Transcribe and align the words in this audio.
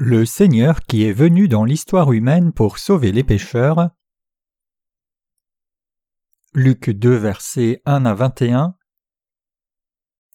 Le 0.00 0.24
Seigneur 0.24 0.82
qui 0.82 1.02
est 1.02 1.12
venu 1.12 1.48
dans 1.48 1.64
l'histoire 1.64 2.12
humaine 2.12 2.52
pour 2.52 2.78
sauver 2.78 3.10
les 3.10 3.24
pécheurs. 3.24 3.90
Luc 6.54 6.90
2 6.90 7.16
versets 7.16 7.82
1 7.84 8.06
à 8.06 8.14
21 8.14 8.76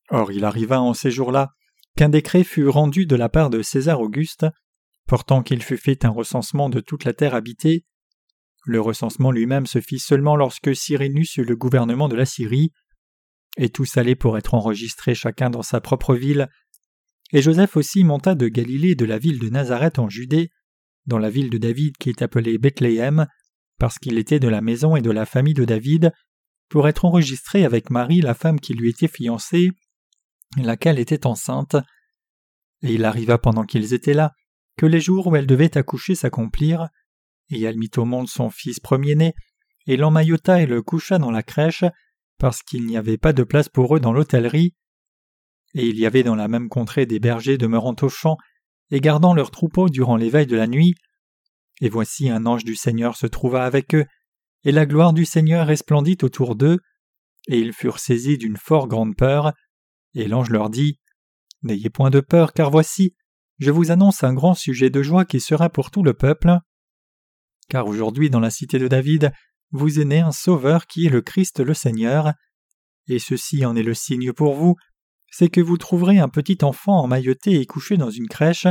Or 0.09 0.33
il 0.33 0.43
arriva 0.43 0.81
en 0.81 0.93
ces 0.93 1.11
jours-là 1.11 1.53
qu'un 1.95 2.09
décret 2.09 2.43
fut 2.43 2.67
rendu 2.67 3.05
de 3.05 3.15
la 3.15 3.29
part 3.29 3.49
de 3.49 3.61
César 3.61 4.01
Auguste, 4.01 4.45
portant 5.07 5.41
qu'il 5.41 5.63
fût 5.63 5.77
fait 5.77 6.03
un 6.03 6.09
recensement 6.09 6.67
de 6.67 6.81
toute 6.81 7.05
la 7.05 7.13
terre 7.13 7.33
habitée. 7.33 7.85
Le 8.65 8.81
recensement 8.81 9.31
lui-même 9.31 9.65
se 9.65 9.79
fit 9.79 9.99
seulement 9.99 10.35
lorsque 10.35 10.75
Cyrénus 10.75 11.37
eut 11.37 11.45
le 11.45 11.55
gouvernement 11.55 12.09
de 12.09 12.17
la 12.17 12.25
Syrie, 12.25 12.73
et 13.55 13.69
tous 13.69 13.95
allaient 13.95 14.15
pour 14.15 14.37
être 14.37 14.55
enregistrés 14.55 15.15
chacun 15.15 15.49
dans 15.49 15.61
sa 15.61 15.79
propre 15.79 16.15
ville. 16.15 16.49
Et 17.33 17.41
Joseph 17.41 17.75
aussi 17.77 18.03
monta 18.03 18.35
de 18.35 18.47
Galilée 18.47 18.93
de 18.93 19.05
la 19.05 19.17
ville 19.17 19.39
de 19.39 19.49
Nazareth 19.49 19.97
en 19.97 20.07
Judée, 20.07 20.51
dans 21.07 21.17
la 21.17 21.31
ville 21.31 21.49
de 21.49 21.57
David 21.57 21.97
qui 21.97 22.09
est 22.09 22.21
appelée 22.21 22.59
Bethléem, 22.59 23.25
parce 23.79 23.97
qu'il 23.97 24.19
était 24.19 24.39
de 24.39 24.47
la 24.47 24.61
maison 24.61 24.95
et 24.95 25.01
de 25.01 25.09
la 25.09 25.25
famille 25.25 25.55
de 25.55 25.65
David, 25.65 26.13
pour 26.69 26.87
être 26.87 27.05
enregistré 27.05 27.65
avec 27.65 27.89
Marie, 27.89 28.21
la 28.21 28.35
femme 28.35 28.59
qui 28.59 28.75
lui 28.75 28.91
était 28.91 29.07
fiancée, 29.07 29.71
laquelle 30.57 30.99
était 30.99 31.25
enceinte. 31.25 31.75
Et 32.83 32.93
il 32.93 33.03
arriva 33.03 33.39
pendant 33.39 33.63
qu'ils 33.63 33.95
étaient 33.95 34.13
là, 34.13 34.31
que 34.77 34.85
les 34.85 34.99
jours 34.99 35.25
où 35.25 35.35
elle 35.35 35.47
devait 35.47 35.75
accoucher 35.75 36.13
s'accomplirent, 36.13 36.87
et 37.49 37.59
elle 37.63 37.79
mit 37.79 37.91
au 37.97 38.05
monde 38.05 38.27
son 38.27 38.51
fils 38.51 38.79
premier-né, 38.79 39.33
et 39.87 39.97
l'emmaillota 39.97 40.61
et 40.61 40.67
le 40.67 40.83
coucha 40.83 41.17
dans 41.17 41.31
la 41.31 41.41
crèche, 41.41 41.83
parce 42.37 42.61
qu'il 42.61 42.85
n'y 42.85 42.95
avait 42.95 43.17
pas 43.17 43.33
de 43.33 43.43
place 43.43 43.69
pour 43.69 43.95
eux 43.95 43.99
dans 43.99 44.13
l'hôtellerie, 44.13 44.75
et 45.73 45.87
il 45.87 45.97
y 45.99 46.05
avait 46.05 46.23
dans 46.23 46.35
la 46.35 46.47
même 46.47 46.69
contrée 46.69 47.05
des 47.05 47.19
bergers 47.19 47.57
demeurant 47.57 47.95
au 48.01 48.09
champ 48.09 48.37
et 48.91 49.01
gardant 49.01 49.33
leurs 49.33 49.51
troupeaux 49.51 49.89
durant 49.89 50.15
l'éveil 50.15 50.45
de 50.45 50.55
la 50.55 50.67
nuit. 50.67 50.95
Et 51.81 51.89
voici 51.89 52.29
un 52.29 52.45
ange 52.45 52.63
du 52.63 52.75
Seigneur 52.75 53.15
se 53.15 53.25
trouva 53.25 53.65
avec 53.65 53.95
eux, 53.95 54.05
et 54.63 54.71
la 54.71 54.85
gloire 54.85 55.13
du 55.13 55.25
Seigneur 55.25 55.67
resplendit 55.67 56.17
autour 56.21 56.55
d'eux, 56.55 56.79
et 57.47 57.59
ils 57.59 57.73
furent 57.73 57.99
saisis 57.99 58.37
d'une 58.37 58.57
fort 58.57 58.87
grande 58.87 59.15
peur, 59.15 59.53
et 60.13 60.27
l'ange 60.27 60.49
leur 60.49 60.69
dit 60.69 60.99
N'ayez 61.63 61.89
point 61.89 62.09
de 62.09 62.19
peur, 62.19 62.53
car 62.53 62.69
voici, 62.69 63.15
je 63.57 63.71
vous 63.71 63.91
annonce 63.91 64.23
un 64.23 64.33
grand 64.33 64.53
sujet 64.53 64.89
de 64.89 65.01
joie 65.01 65.25
qui 65.25 65.39
sera 65.39 65.69
pour 65.69 65.91
tout 65.91 66.03
le 66.03 66.13
peuple. 66.13 66.57
Car 67.69 67.87
aujourd'hui 67.87 68.29
dans 68.29 68.39
la 68.39 68.49
cité 68.49 68.79
de 68.79 68.87
David, 68.87 69.31
vous 69.71 69.99
est 69.99 70.05
né 70.05 70.19
un 70.19 70.31
Sauveur 70.31 70.85
qui 70.85 71.07
est 71.07 71.09
le 71.09 71.21
Christ 71.21 71.61
le 71.61 71.73
Seigneur, 71.73 72.33
et 73.07 73.19
ceci 73.19 73.65
en 73.65 73.75
est 73.75 73.83
le 73.83 73.93
signe 73.93 74.33
pour 74.33 74.53
vous, 74.53 74.75
c'est 75.35 75.49
que 75.49 75.61
vous 75.61 75.77
trouverez 75.79 76.19
un 76.19 76.29
petit 76.29 76.59
enfant 76.61 76.99
emmailloté 76.99 77.59
et 77.59 77.65
couché 77.65 77.97
dans 77.97 78.11
une 78.11 78.27
crèche, 78.27 78.67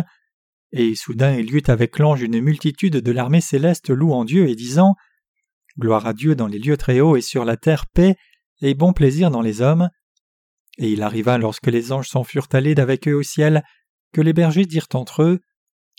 et 0.70 0.94
soudain 0.94 1.34
il 1.34 1.50
y 1.50 1.56
eut 1.56 1.62
avec 1.66 1.98
l'ange 1.98 2.22
une 2.22 2.40
multitude 2.40 2.98
de 2.98 3.12
l'armée 3.12 3.40
céleste 3.40 3.90
louant 3.90 4.24
Dieu 4.24 4.48
et 4.48 4.54
disant 4.54 4.94
Gloire 5.76 6.06
à 6.06 6.12
Dieu 6.12 6.36
dans 6.36 6.46
les 6.46 6.60
lieux 6.60 6.76
très 6.76 7.00
hauts 7.00 7.16
et 7.16 7.20
sur 7.20 7.44
la 7.44 7.56
terre 7.56 7.86
paix 7.88 8.14
et 8.60 8.74
bon 8.74 8.92
plaisir 8.92 9.32
dans 9.32 9.42
les 9.42 9.60
hommes. 9.60 9.88
Et 10.78 10.92
il 10.92 11.02
arriva 11.02 11.36
lorsque 11.36 11.66
les 11.66 11.90
anges 11.90 12.08
s'en 12.08 12.22
furent 12.22 12.48
allés 12.52 12.76
d'avec 12.76 13.08
eux 13.08 13.14
au 13.14 13.24
ciel, 13.24 13.64
que 14.12 14.20
les 14.20 14.32
bergers 14.32 14.66
dirent 14.66 14.88
entre 14.94 15.24
eux 15.24 15.40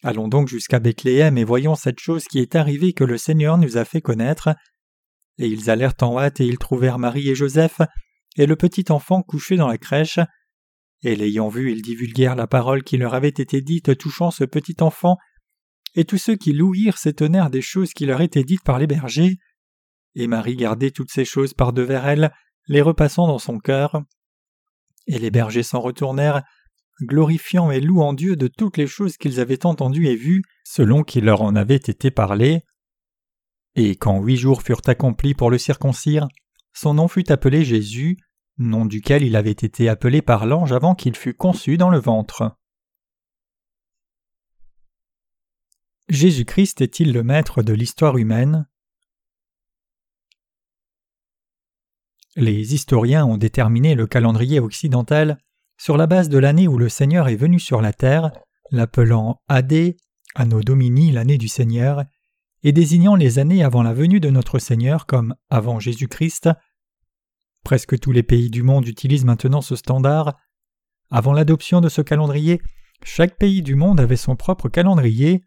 Allons 0.02 0.30
donc 0.30 0.48
jusqu'à 0.48 0.80
Bethléem 0.80 1.38
et 1.38 1.44
voyons 1.44 1.76
cette 1.76 2.00
chose 2.00 2.26
qui 2.26 2.40
est 2.40 2.56
arrivée 2.56 2.94
que 2.94 3.04
le 3.04 3.18
Seigneur 3.18 3.58
nous 3.58 3.78
a 3.78 3.84
fait 3.84 4.02
connaître. 4.02 4.50
Et 5.40 5.48
ils 5.48 5.70
allèrent 5.70 5.96
en 6.02 6.18
hâte 6.20 6.40
et 6.40 6.46
ils 6.46 6.58
trouvèrent 6.58 7.00
Marie 7.00 7.30
et 7.30 7.36
Joseph, 7.36 7.82
et 8.38 8.46
le 8.46 8.56
petit 8.56 8.86
enfant 8.90 9.24
couché 9.24 9.58
dans 9.58 9.68
la 9.68 9.78
crèche. 9.78 10.20
Et 11.04 11.16
l'ayant 11.16 11.50
vu, 11.50 11.72
ils 11.72 11.82
divulguèrent 11.82 12.36
la 12.36 12.48
parole 12.48 12.84
qui 12.84 12.98
leur 12.98 13.14
avait 13.14 13.28
été 13.28 13.62
dite 13.62 13.98
touchant 13.98 14.32
ce 14.32 14.46
petit 14.46 14.78
enfant, 14.82 15.18
et 15.96 16.06
tous 16.06 16.18
ceux 16.18 16.36
qui 16.36 16.54
l'ouïrent 16.54 16.98
s'étonnèrent 16.98 17.50
des 17.50 17.62
choses 17.62 17.94
qui 17.94 18.06
leur 18.06 18.22
étaient 18.22 18.44
dites 18.44 18.64
par 18.64 18.80
les 18.80 18.88
bergers. 18.88 19.38
Et 20.16 20.28
Marie 20.28 20.56
gardait 20.56 20.92
toutes 20.92 21.12
ces 21.12 21.26
choses 21.26 21.54
par 21.54 21.74
devers 21.74 22.08
elle, 22.08 22.32
les 22.68 22.82
repassant 22.82 23.28
dans 23.28 23.40
son 23.40 23.60
cœur. 23.60 24.02
Et 25.08 25.20
les 25.20 25.30
bergers 25.30 25.64
s'en 25.64 25.82
retournèrent, 25.82 26.44
glorifiant 27.02 27.70
et 27.70 27.82
louant 27.82 28.14
Dieu 28.14 28.36
de 28.36 28.48
toutes 28.48 28.78
les 28.78 28.88
choses 28.88 29.18
qu'ils 29.18 29.40
avaient 29.40 29.66
entendues 29.66 30.08
et 30.08 30.16
vues, 30.16 30.44
selon 30.64 31.04
qu'il 31.04 31.26
leur 31.26 31.42
en 31.42 31.56
avait 31.56 31.76
été 31.76 32.12
parlé. 32.12 32.62
Et 33.76 33.96
quand 33.96 34.22
huit 34.22 34.38
jours 34.38 34.62
furent 34.62 34.82
accomplis 34.86 35.34
pour 35.34 35.50
le 35.52 35.58
circoncire, 35.58 36.28
son 36.74 36.96
nom 36.96 37.08
fut 37.08 37.32
appelé 37.32 37.66
Jésus, 37.66 38.18
nom 38.58 38.86
duquel 38.86 39.24
il 39.24 39.36
avait 39.36 39.52
été 39.52 39.90
appelé 39.90 40.22
par 40.22 40.46
l'ange 40.46 40.72
avant 40.72 40.96
qu'il 40.96 41.16
fût 41.16 41.34
conçu 41.34 41.78
dans 41.78 41.90
le 41.90 42.00
ventre. 42.00 42.58
Jésus-Christ 46.10 46.82
est-il 46.82 47.14
le 47.14 47.24
maître 47.24 47.64
de 47.64 47.74
l'histoire 47.74 48.18
humaine? 48.18 48.68
Les 52.36 52.74
historiens 52.74 53.26
ont 53.26 53.38
déterminé 53.38 53.96
le 53.96 54.08
calendrier 54.08 54.60
occidental 54.60 55.38
sur 55.78 55.98
la 55.98 56.08
base 56.08 56.30
de 56.30 56.38
l'année 56.38 56.68
où 56.68 56.78
le 56.78 56.90
Seigneur 56.90 57.28
est 57.28 57.36
venu 57.36 57.60
sur 57.60 57.82
la 57.82 57.94
terre, 57.94 58.32
l'appelant 58.72 59.42
Adé, 59.48 59.98
Anno 60.36 60.62
Domini, 60.62 61.12
l'année 61.12 61.38
du 61.38 61.48
Seigneur, 61.48 62.04
et 62.64 62.72
désignant 62.72 63.16
les 63.16 63.40
années 63.40 63.64
avant 63.64 63.84
la 63.84 63.94
venue 63.94 64.20
de 64.20 64.30
notre 64.30 64.58
Seigneur 64.60 65.06
comme 65.06 65.36
avant 65.50 65.80
Jésus-Christ, 65.80 66.50
Presque 67.64 68.00
tous 68.00 68.12
les 68.12 68.24
pays 68.24 68.50
du 68.50 68.64
monde 68.64 68.88
utilisent 68.88 69.26
maintenant 69.26 69.62
ce 69.62 69.76
standard. 69.76 70.36
Avant 71.10 71.34
l'adoption 71.34 71.82
de 71.82 71.90
ce 71.90 72.02
calendrier, 72.02 72.62
chaque 73.04 73.38
pays 73.38 73.62
du 73.62 73.76
monde 73.76 74.00
avait 74.00 74.18
son 74.18 74.36
propre 74.36 74.70
calendrier, 74.70 75.44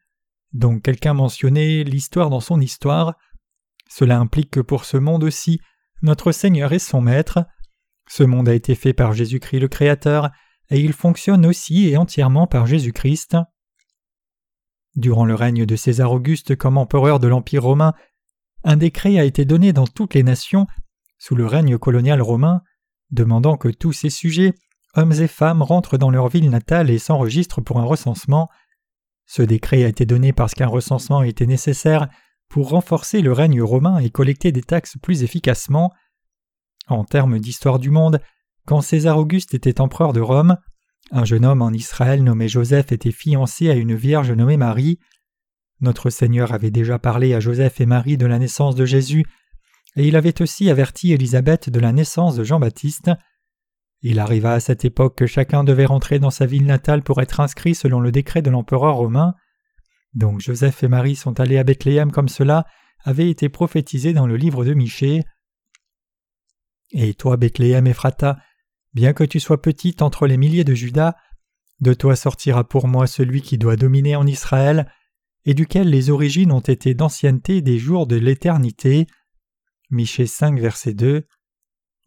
donc 0.52 0.82
quelqu'un 0.82 1.14
mentionnait 1.14 1.84
l'histoire 1.84 2.30
dans 2.30 2.40
son 2.40 2.60
histoire. 2.60 3.14
Cela 3.88 4.18
implique 4.18 4.50
que 4.50 4.60
pour 4.60 4.84
ce 4.84 4.96
monde 4.96 5.24
aussi, 5.24 5.60
notre 6.02 6.32
Seigneur 6.32 6.72
est 6.72 6.78
son 6.78 7.00
Maître. 7.00 7.44
Ce 8.08 8.22
monde 8.22 8.48
a 8.48 8.54
été 8.54 8.74
fait 8.74 8.92
par 8.92 9.12
Jésus-Christ 9.12 9.60
le 9.60 9.68
Créateur, 9.68 10.30
et 10.70 10.80
il 10.80 10.92
fonctionne 10.92 11.46
aussi 11.46 11.88
et 11.88 11.96
entièrement 11.96 12.46
par 12.46 12.66
Jésus-Christ. 12.66 13.36
Durant 14.96 15.24
le 15.24 15.34
règne 15.34 15.66
de 15.66 15.76
César 15.76 16.12
Auguste 16.12 16.56
comme 16.56 16.78
empereur 16.78 17.20
de 17.20 17.28
l'Empire 17.28 17.62
romain, 17.62 17.92
un 18.64 18.76
décret 18.76 19.18
a 19.18 19.24
été 19.24 19.44
donné 19.44 19.72
dans 19.72 19.86
toutes 19.86 20.14
les 20.14 20.22
nations 20.22 20.66
sous 21.18 21.34
le 21.34 21.46
règne 21.46 21.78
colonial 21.78 22.20
romain, 22.20 22.62
demandant 23.10 23.56
que 23.56 23.68
tous 23.68 23.92
ces 23.92 24.10
sujets, 24.10 24.54
hommes 24.94 25.12
et 25.12 25.28
femmes, 25.28 25.62
rentrent 25.62 25.98
dans 25.98 26.10
leur 26.10 26.28
ville 26.28 26.50
natale 26.50 26.90
et 26.90 26.98
s'enregistrent 26.98 27.62
pour 27.62 27.80
un 27.80 27.84
recensement. 27.84 28.48
Ce 29.26 29.42
décret 29.42 29.84
a 29.84 29.88
été 29.88 30.06
donné 30.06 30.32
parce 30.32 30.54
qu'un 30.54 30.66
recensement 30.66 31.22
était 31.22 31.46
nécessaire 31.46 32.08
pour 32.48 32.70
renforcer 32.70 33.22
le 33.22 33.32
règne 33.32 33.62
romain 33.62 33.98
et 33.98 34.10
collecter 34.10 34.52
des 34.52 34.62
taxes 34.62 34.96
plus 35.02 35.22
efficacement. 35.22 35.92
En 36.88 37.04
termes 37.04 37.38
d'histoire 37.38 37.78
du 37.78 37.90
monde, 37.90 38.20
quand 38.66 38.80
César 38.80 39.18
Auguste 39.18 39.54
était 39.54 39.80
empereur 39.80 40.12
de 40.12 40.20
Rome, 40.20 40.56
un 41.10 41.24
jeune 41.24 41.44
homme 41.44 41.62
en 41.62 41.70
Israël 41.70 42.22
nommé 42.22 42.48
Joseph 42.48 42.92
était 42.92 43.12
fiancé 43.12 43.70
à 43.70 43.74
une 43.74 43.94
vierge 43.94 44.32
nommée 44.32 44.56
Marie. 44.56 44.98
Notre 45.80 46.10
Seigneur 46.10 46.52
avait 46.52 46.70
déjà 46.70 46.98
parlé 46.98 47.34
à 47.34 47.40
Joseph 47.40 47.80
et 47.80 47.86
Marie 47.86 48.16
de 48.16 48.26
la 48.26 48.38
naissance 48.38 48.74
de 48.74 48.84
Jésus 48.84 49.24
et 49.96 50.06
il 50.06 50.16
avait 50.16 50.42
aussi 50.42 50.70
averti 50.70 51.12
Élisabeth 51.12 51.70
de 51.70 51.80
la 51.80 51.92
naissance 51.92 52.36
de 52.36 52.44
Jean-Baptiste. 52.44 53.10
Il 54.02 54.18
arriva 54.18 54.52
à 54.52 54.60
cette 54.60 54.84
époque 54.84 55.16
que 55.16 55.26
chacun 55.26 55.64
devait 55.64 55.86
rentrer 55.86 56.18
dans 56.18 56.30
sa 56.30 56.46
ville 56.46 56.66
natale 56.66 57.02
pour 57.02 57.20
être 57.22 57.40
inscrit 57.40 57.74
selon 57.74 57.98
le 58.00 58.12
décret 58.12 58.42
de 58.42 58.50
l'empereur 58.50 58.96
romain. 58.96 59.34
Donc 60.14 60.40
Joseph 60.40 60.82
et 60.82 60.88
Marie 60.88 61.16
sont 61.16 61.40
allés 61.40 61.58
à 61.58 61.64
Bethléem 61.64 62.12
comme 62.12 62.28
cela 62.28 62.66
avait 63.04 63.30
été 63.30 63.48
prophétisé 63.48 64.12
dans 64.12 64.26
le 64.26 64.36
livre 64.36 64.64
de 64.64 64.74
Michée. 64.74 65.22
Et 66.90 67.14
toi, 67.14 67.36
Bethléem 67.36 67.86
Ephrata, 67.86 68.38
bien 68.94 69.12
que 69.12 69.24
tu 69.24 69.40
sois 69.40 69.62
petite 69.62 70.02
entre 70.02 70.26
les 70.26 70.36
milliers 70.36 70.64
de 70.64 70.74
Judas, 70.74 71.14
de 71.80 71.94
toi 71.94 72.16
sortira 72.16 72.64
pour 72.64 72.88
moi 72.88 73.06
celui 73.06 73.42
qui 73.42 73.58
doit 73.58 73.76
dominer 73.76 74.16
en 74.16 74.26
Israël, 74.26 74.90
et 75.44 75.54
duquel 75.54 75.88
les 75.88 76.10
origines 76.10 76.50
ont 76.50 76.60
été 76.60 76.94
d'ancienneté 76.94 77.62
des 77.62 77.78
jours 77.78 78.06
de 78.06 78.16
l'éternité. 78.16 79.06
Michée 79.90 80.26
5, 80.26 80.58
verset 80.58 80.94
2. 80.94 81.24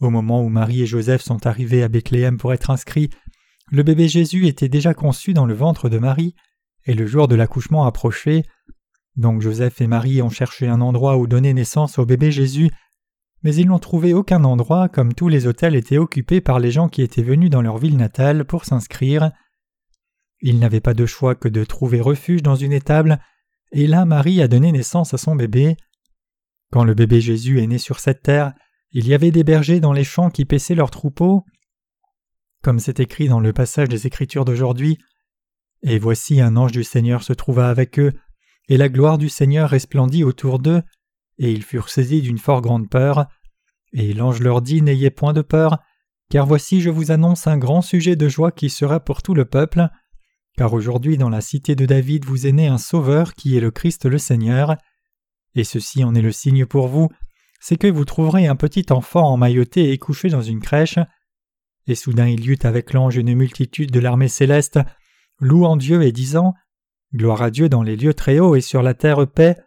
Au 0.02 0.10
moment 0.10 0.44
où 0.44 0.50
Marie 0.50 0.82
et 0.82 0.86
Joseph 0.86 1.22
sont 1.22 1.48
arrivés 1.48 1.82
à 1.82 1.88
Bethléem 1.88 2.38
pour 2.38 2.52
être 2.52 2.72
inscrits, 2.72 3.10
le 3.72 3.84
bébé 3.84 4.10
Jésus 4.10 4.48
était 4.48 4.68
déjà 4.68 4.94
conçu 4.94 5.34
dans 5.34 5.46
le 5.46 5.54
ventre 5.54 5.88
de 5.88 5.98
Marie, 5.98 6.36
et 6.86 6.94
le 6.94 7.06
jour 7.06 7.30
de 7.30 7.36
l'accouchement 7.36 7.86
approchait. 7.86 8.44
Donc 9.16 9.42
Joseph 9.42 9.80
et 9.80 9.88
Marie 9.88 10.22
ont 10.22 10.30
cherché 10.30 10.68
un 10.68 10.82
endroit 10.82 11.18
où 11.18 11.26
donner 11.26 11.54
naissance 11.54 12.00
au 12.00 12.06
bébé 12.06 12.32
Jésus, 12.32 12.70
mais 13.44 13.56
ils 13.56 13.68
n'ont 13.68 13.80
trouvé 13.80 14.14
aucun 14.14 14.44
endroit, 14.44 14.90
comme 14.90 15.14
tous 15.14 15.30
les 15.30 15.48
hôtels 15.48 15.76
étaient 15.76 15.98
occupés 15.98 16.42
par 16.42 16.60
les 16.60 16.72
gens 16.72 16.90
qui 16.90 17.02
étaient 17.02 17.24
venus 17.24 17.50
dans 17.50 17.62
leur 17.62 17.78
ville 17.78 17.96
natale 17.96 18.44
pour 18.44 18.66
s'inscrire. 18.66 19.32
Ils 20.42 20.60
n'avaient 20.60 20.82
pas 20.82 20.94
de 20.94 21.06
choix 21.06 21.36
que 21.36 21.48
de 21.48 21.64
trouver 21.64 22.02
refuge 22.02 22.44
dans 22.44 22.56
une 22.56 22.74
étable, 22.74 23.20
et 23.72 23.88
là 23.88 24.04
Marie 24.04 24.42
a 24.42 24.50
donné 24.50 24.74
naissance 24.74 25.14
à 25.14 25.18
son 25.18 25.38
bébé. 25.38 25.78
Quand 26.72 26.84
le 26.84 26.94
bébé 26.94 27.22
Jésus 27.22 27.62
est 27.62 27.68
né 27.68 27.78
sur 27.78 28.00
cette 28.00 28.22
terre, 28.22 28.54
il 28.92 29.08
y 29.08 29.14
avait 29.14 29.32
des 29.32 29.44
bergers 29.44 29.80
dans 29.80 29.94
les 29.94 30.04
champs 30.04 30.30
qui 30.30 30.46
paissaient 30.46 30.76
leurs 30.76 30.92
troupeaux. 30.92 31.46
Comme 32.62 32.80
c'est 32.80 33.00
écrit 33.00 33.28
dans 33.28 33.40
le 33.40 33.54
passage 33.54 33.90
des 33.90 34.08
Écritures 34.08 34.46
d'aujourd'hui, 34.46 34.98
Et 35.82 35.98
voici 35.98 36.42
un 36.42 36.58
ange 36.58 36.74
du 36.74 36.84
Seigneur 36.84 37.24
se 37.24 37.32
trouva 37.32 37.70
avec 37.70 38.00
eux, 38.00 38.12
et 38.68 38.76
la 38.76 38.90
gloire 38.90 39.18
du 39.18 39.30
Seigneur 39.30 39.70
resplendit 39.70 40.26
autour 40.26 40.60
d'eux, 40.60 40.84
et 41.38 41.52
ils 41.52 41.64
furent 41.64 41.90
saisis 41.90 42.22
d'une 42.22 42.38
fort 42.38 42.62
grande 42.62 42.90
peur. 42.90 43.28
Et 43.94 44.14
l'ange 44.14 44.42
leur 44.42 44.62
dit 44.62 44.82
N'ayez 44.82 45.10
point 45.10 45.32
de 45.32 45.42
peur, 45.42 45.80
car 46.30 46.46
voici 46.46 46.82
je 46.82 46.90
vous 46.90 47.12
annonce 47.12 47.48
un 47.48 47.58
grand 47.58 47.82
sujet 47.82 48.16
de 48.16 48.28
joie 48.28 48.52
qui 48.52 48.70
sera 48.70 49.00
pour 49.00 49.22
tout 49.22 49.34
le 49.34 49.46
peuple, 49.46 49.88
car 50.58 50.74
aujourd'hui 50.74 51.18
dans 51.18 51.30
la 51.30 51.42
cité 51.42 51.76
de 51.76 51.86
David 51.86 52.26
vous 52.26 52.46
est 52.46 52.52
né 52.52 52.68
un 52.68 52.78
Sauveur 52.78 53.34
qui 53.34 53.56
est 53.56 53.62
le 53.62 53.72
Christ 53.72 54.06
le 54.06 54.18
Seigneur. 54.18 54.76
Et 55.60 55.66
ceci 55.66 56.06
en 56.06 56.16
est 56.16 56.22
le 56.22 56.32
signe 56.32 56.66
pour 56.66 56.88
vous, 56.88 57.10
c'est 57.60 57.76
que 57.76 57.88
vous 57.88 58.06
trouverez 58.06 58.48
un 58.48 58.56
petit 58.56 58.86
enfant 58.92 59.34
emmailloté 59.34 59.92
et 59.92 59.98
couché 59.98 60.30
dans 60.30 60.42
une 60.42 60.62
crèche. 60.62 61.00
Et 61.86 61.96
soudain 61.96 62.28
il 62.28 62.46
y 62.46 62.52
eut 62.52 62.60
avec 62.64 62.94
l'ange 62.94 63.18
une 63.18 63.36
multitude 63.36 63.92
de 63.92 64.00
l'armée 64.00 64.30
céleste, 64.30 64.80
louant 65.42 65.76
Dieu 65.76 66.04
et 66.04 66.14
disant 66.14 66.54
Gloire 67.14 67.42
à 67.42 67.52
Dieu 67.52 67.68
dans 67.68 67.84
les 67.84 67.98
lieux 67.98 68.14
très 68.14 68.40
hauts 68.40 68.56
et 68.56 68.62
sur 68.62 68.82
la 68.82 68.94
terre 68.94 69.28
paix, 69.28 69.58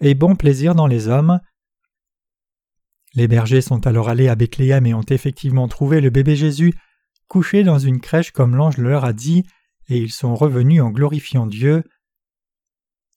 et 0.00 0.14
bon 0.14 0.36
plaisir 0.36 0.74
dans 0.74 0.86
les 0.86 1.08
hommes. 1.08 1.38
Les 3.12 3.28
bergers 3.28 3.60
sont 3.60 3.86
alors 3.86 4.08
allés 4.08 4.28
à 4.28 4.36
Bethléem 4.36 4.86
et 4.86 4.94
ont 4.94 5.04
effectivement 5.06 5.68
trouvé 5.68 6.00
le 6.00 6.08
bébé 6.08 6.34
Jésus 6.34 6.72
couché 7.28 7.62
dans 7.62 7.78
une 7.78 8.00
crèche 8.00 8.30
comme 8.30 8.56
l'ange 8.56 8.78
leur 8.78 9.04
a 9.04 9.12
dit, 9.12 9.44
et 9.90 9.98
ils 9.98 10.12
sont 10.12 10.34
revenus 10.34 10.80
en 10.80 10.88
glorifiant 10.88 11.46
Dieu. 11.46 11.84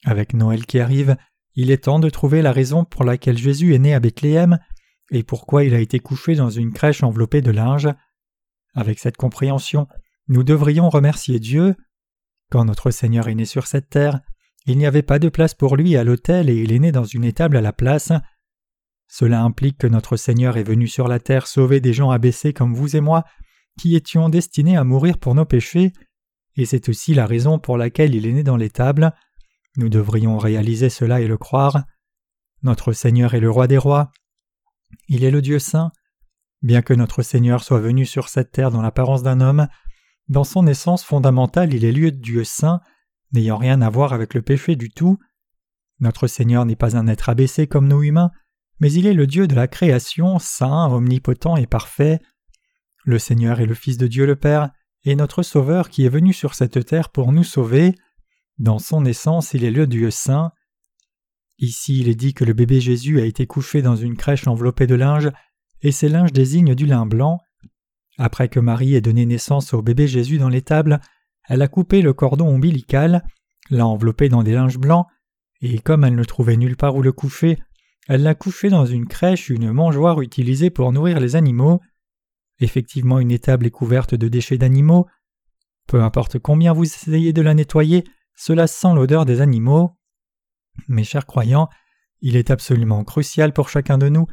Avec 0.04 0.34
Noël 0.34 0.66
qui 0.66 0.82
arrive, 0.82 1.16
il 1.56 1.72
est 1.72 1.86
temps 1.86 2.00
de 2.00 2.10
trouver 2.10 2.42
la 2.42 2.52
raison 2.52 2.86
pour 2.86 3.04
laquelle 3.04 3.38
Jésus 3.38 3.74
est 3.74 3.80
né 3.80 3.94
à 3.94 4.00
Bethléem 4.00 4.60
et 5.12 5.24
pourquoi 5.24 5.64
il 5.64 5.74
a 5.74 5.80
été 5.80 6.00
couché 6.00 6.36
dans 6.36 6.50
une 6.50 6.74
crèche 6.74 7.04
enveloppée 7.04 7.42
de 7.42 7.52
linge. 7.52 7.90
Avec 8.74 9.00
cette 9.00 9.18
compréhension, 9.18 9.88
nous 10.28 10.44
devrions 10.44 10.90
remercier 10.90 11.40
Dieu. 11.40 11.76
Quand 12.52 12.66
notre 12.66 12.92
Seigneur 12.92 13.28
est 13.28 13.36
né 13.36 13.46
sur 13.46 13.68
cette 13.68 13.90
terre, 13.90 14.22
il 14.66 14.78
n'y 14.78 14.86
avait 14.86 15.04
pas 15.04 15.20
de 15.20 15.30
place 15.30 15.54
pour 15.54 15.76
lui 15.76 15.96
à 15.96 16.04
l'autel 16.04 16.50
et 16.50 16.56
il 16.56 16.72
est 16.72 16.80
né 16.80 16.92
dans 16.92 17.04
une 17.04 17.24
étable 17.24 17.58
à 17.58 17.62
la 17.62 17.74
place. 17.74 18.12
Cela 19.08 19.44
implique 19.44 19.78
que 19.78 19.88
notre 19.88 20.18
Seigneur 20.18 20.58
est 20.58 20.64
venu 20.64 20.88
sur 20.88 21.08
la 21.08 21.20
terre 21.20 21.48
sauver 21.48 21.80
des 21.80 21.94
gens 21.94 22.10
abaissés 22.10 22.54
comme 22.54 22.74
vous 22.74 22.96
et 22.96 23.02
moi, 23.02 23.24
qui 23.80 23.96
étions 23.96 24.30
destinés 24.30 24.78
à 24.78 24.84
mourir 24.84 25.20
pour 25.20 25.36
nos 25.36 25.46
péchés, 25.46 25.94
et 26.58 26.66
c'est 26.66 26.90
aussi 26.90 27.14
la 27.14 27.26
raison 27.26 27.60
pour 27.60 27.78
laquelle 27.78 28.16
il 28.16 28.26
est 28.26 28.32
né 28.32 28.44
dans 28.44 28.58
l'étable. 28.58 29.14
Nous 29.78 29.90
devrions 29.90 30.38
réaliser 30.38 30.90
cela 30.90 31.22
et 31.22 31.28
le 31.28 31.38
croire. 31.38 31.84
Notre 32.64 32.94
Seigneur 32.94 33.34
est 33.34 33.40
le 33.40 33.52
roi 33.52 33.68
des 33.68 33.78
rois. 33.78 34.12
Il 35.08 35.24
est 35.24 35.32
le 35.32 35.42
Dieu 35.42 35.60
saint. 35.60 35.92
Bien 36.62 36.82
que 36.82 36.94
notre 36.94 37.22
Seigneur 37.22 37.64
soit 37.64 37.80
venu 37.80 38.06
sur 38.06 38.30
cette 38.30 38.52
terre 38.52 38.72
dans 38.72 38.82
l'apparence 38.82 39.24
d'un 39.24 39.42
homme, 39.42 39.68
dans 40.30 40.44
son 40.44 40.66
essence 40.66 41.04
fondamentale 41.04 41.74
il 41.74 41.86
est 41.86 41.92
lieu 41.92 42.12
de 42.12 42.18
Dieu 42.18 42.44
saint, 42.44 42.82
n'ayant 43.34 43.58
rien 43.58 43.82
à 43.82 43.90
voir 43.90 44.14
avec 44.14 44.34
le 44.34 44.42
péché 44.42 44.76
du 44.76 44.90
tout. 44.90 45.20
Notre 46.00 46.28
Seigneur 46.28 46.66
n'est 46.66 46.76
pas 46.76 46.98
un 46.98 47.08
être 47.08 47.30
abaissé 47.30 47.68
comme 47.68 47.88
nous 47.88 48.02
humains, 48.02 48.32
mais 48.80 48.92
il 48.92 49.06
est 49.06 49.14
le 49.14 49.28
Dieu 49.28 49.48
de 49.48 49.56
la 49.56 49.68
création, 49.68 50.40
saint, 50.40 50.92
omnipotent 50.92 51.56
et 51.58 51.68
parfait. 51.68 52.20
Le 53.04 53.20
Seigneur 53.20 53.60
est 53.60 53.66
le 53.66 53.76
Fils 53.76 53.98
de 53.98 54.08
Dieu 54.08 54.26
le 54.26 54.36
Père, 54.36 54.72
et 55.04 55.16
notre 55.16 55.44
Sauveur 55.44 55.90
qui 55.90 56.06
est 56.06 56.10
venu 56.10 56.34
sur 56.34 56.56
cette 56.56 56.84
terre 56.86 57.10
pour 57.10 57.32
nous 57.32 57.44
sauver. 57.44 57.96
Dans 58.58 58.80
son 58.80 59.06
essence, 59.06 59.54
il 59.54 59.64
est 59.64 59.72
le 59.72 59.86
Dieu 59.86 60.12
saint. 60.12 60.52
Ici, 61.58 62.00
il 62.00 62.10
est 62.10 62.16
dit 62.16 62.34
que 62.34 62.46
le 62.46 62.54
bébé 62.54 62.80
Jésus 62.80 63.20
a 63.20 63.26
été 63.26 63.48
couché 63.48 63.82
dans 63.82 63.96
une 63.96 64.16
crèche 64.16 64.48
enveloppée 64.48 64.88
de 64.88 64.96
linge, 64.96 65.30
et 65.82 65.92
ces 65.92 66.10
linges 66.10 66.34
désignent 66.34 66.76
du 66.76 66.86
lin 66.86 67.06
blanc. 67.06 67.40
Après 68.18 68.48
que 68.48 68.60
Marie 68.60 68.96
ait 68.96 69.02
donné 69.02 69.26
naissance 69.26 69.74
au 69.74 69.82
bébé 69.82 70.08
Jésus 70.08 70.38
dans 70.38 70.50
l'étable, 70.50 71.02
elle 71.48 71.62
a 71.62 71.68
coupé 71.68 72.02
le 72.02 72.14
cordon 72.14 72.48
ombilical, 72.48 73.24
l'a 73.70 73.86
enveloppé 73.86 74.30
dans 74.30 74.44
des 74.44 74.54
linges 74.54 74.78
blancs, 74.78 75.06
et 75.62 75.80
comme 75.80 76.04
elle 76.04 76.16
ne 76.16 76.24
trouvait 76.24 76.58
nulle 76.58 76.78
part 76.78 76.96
où 76.96 77.02
le 77.02 77.12
coucher, 77.12 77.58
elle 78.08 78.24
l'a 78.24 78.36
couché 78.36 78.70
dans 78.70 78.86
une 78.86 79.08
crèche, 79.08 79.50
une 79.50 79.72
mangeoire 79.72 80.22
utilisée 80.22 80.70
pour 80.70 80.92
nourrir 80.92 81.20
les 81.20 81.36
animaux. 81.36 81.82
Effectivement, 82.60 83.20
une 83.20 83.32
étable 83.32 83.66
est 83.66 83.72
couverte 83.72 84.16
de 84.16 84.28
déchets 84.28 84.58
d'animaux. 84.58 85.08
Peu 85.88 86.02
importe 86.02 86.40
combien 86.40 86.74
vous 86.74 86.84
essayez 86.84 87.34
de 87.34 87.42
la 87.42 87.54
nettoyer, 87.54 88.04
cela 88.36 88.68
sent 88.68 88.94
l'odeur 88.94 89.26
des 89.26 89.42
animaux. 89.42 89.98
Mes 90.88 91.04
chers 91.04 91.26
croyants, 91.26 91.70
il 92.22 92.36
est 92.36 92.52
absolument 92.52 93.04
crucial 93.04 93.54
pour 93.54 93.70
chacun 93.70 93.98
de 93.98 94.10
nous 94.10 94.28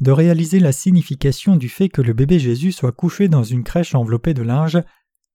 de 0.00 0.10
réaliser 0.10 0.60
la 0.60 0.72
signification 0.72 1.56
du 1.56 1.68
fait 1.68 1.88
que 1.88 2.02
le 2.02 2.12
bébé 2.12 2.38
Jésus 2.38 2.72
soit 2.72 2.92
couché 2.92 3.28
dans 3.28 3.44
une 3.44 3.64
crèche 3.64 3.94
enveloppée 3.94 4.34
de 4.34 4.42
linge, 4.42 4.78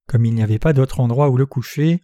comme 0.06 0.24
il 0.24 0.34
n'y 0.34 0.42
avait 0.42 0.58
pas 0.58 0.72
d'autre 0.72 1.00
endroit 1.00 1.30
où 1.30 1.36
le 1.36 1.46
coucher. 1.46 2.00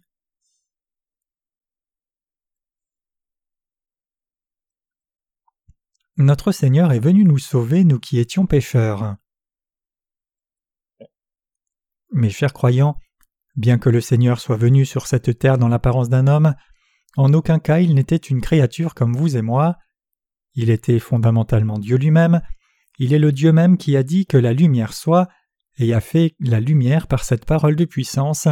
Notre 6.17 6.51
Seigneur 6.51 6.91
est 6.91 6.99
venu 6.99 7.23
nous 7.23 7.37
sauver, 7.37 7.85
nous 7.85 7.99
qui 7.99 8.19
étions 8.19 8.45
pécheurs. 8.45 9.15
Mes 12.11 12.29
chers 12.29 12.51
croyants, 12.51 12.97
bien 13.55 13.77
que 13.77 13.89
le 13.89 14.01
Seigneur 14.01 14.39
soit 14.39 14.57
venu 14.57 14.85
sur 14.85 15.07
cette 15.07 15.37
terre 15.37 15.57
dans 15.57 15.67
l'apparence 15.67 16.09
d'un 16.09 16.27
homme, 16.27 16.53
en 17.17 17.33
aucun 17.33 17.59
cas 17.59 17.79
il 17.79 17.95
n'était 17.95 18.15
une 18.15 18.41
créature 18.41 18.93
comme 18.93 19.15
vous 19.15 19.35
et 19.35 19.41
moi. 19.41 19.77
Il 20.55 20.69
était 20.69 20.99
fondamentalement 20.99 21.77
Dieu 21.77 21.97
lui-même, 21.97 22.41
il 22.97 23.13
est 23.13 23.19
le 23.19 23.31
Dieu 23.31 23.51
même 23.51 23.77
qui 23.77 23.95
a 23.95 24.03
dit 24.03 24.25
que 24.25 24.37
la 24.37 24.53
lumière 24.53 24.93
soit, 24.93 25.27
et 25.77 25.93
a 25.93 26.01
fait 26.01 26.35
la 26.39 26.59
lumière 26.59 27.07
par 27.07 27.23
cette 27.23 27.45
parole 27.45 27.75
de 27.75 27.85
puissance. 27.85 28.47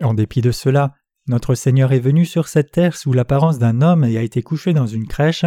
En 0.00 0.14
dépit 0.14 0.40
de 0.40 0.52
cela, 0.52 0.94
notre 1.26 1.54
Seigneur 1.54 1.92
est 1.92 2.00
venu 2.00 2.24
sur 2.24 2.48
cette 2.48 2.72
terre 2.72 2.96
sous 2.96 3.12
l'apparence 3.12 3.58
d'un 3.58 3.82
homme 3.82 4.04
et 4.04 4.16
a 4.16 4.22
été 4.22 4.42
couché 4.42 4.72
dans 4.72 4.86
une 4.86 5.06
crèche 5.06 5.44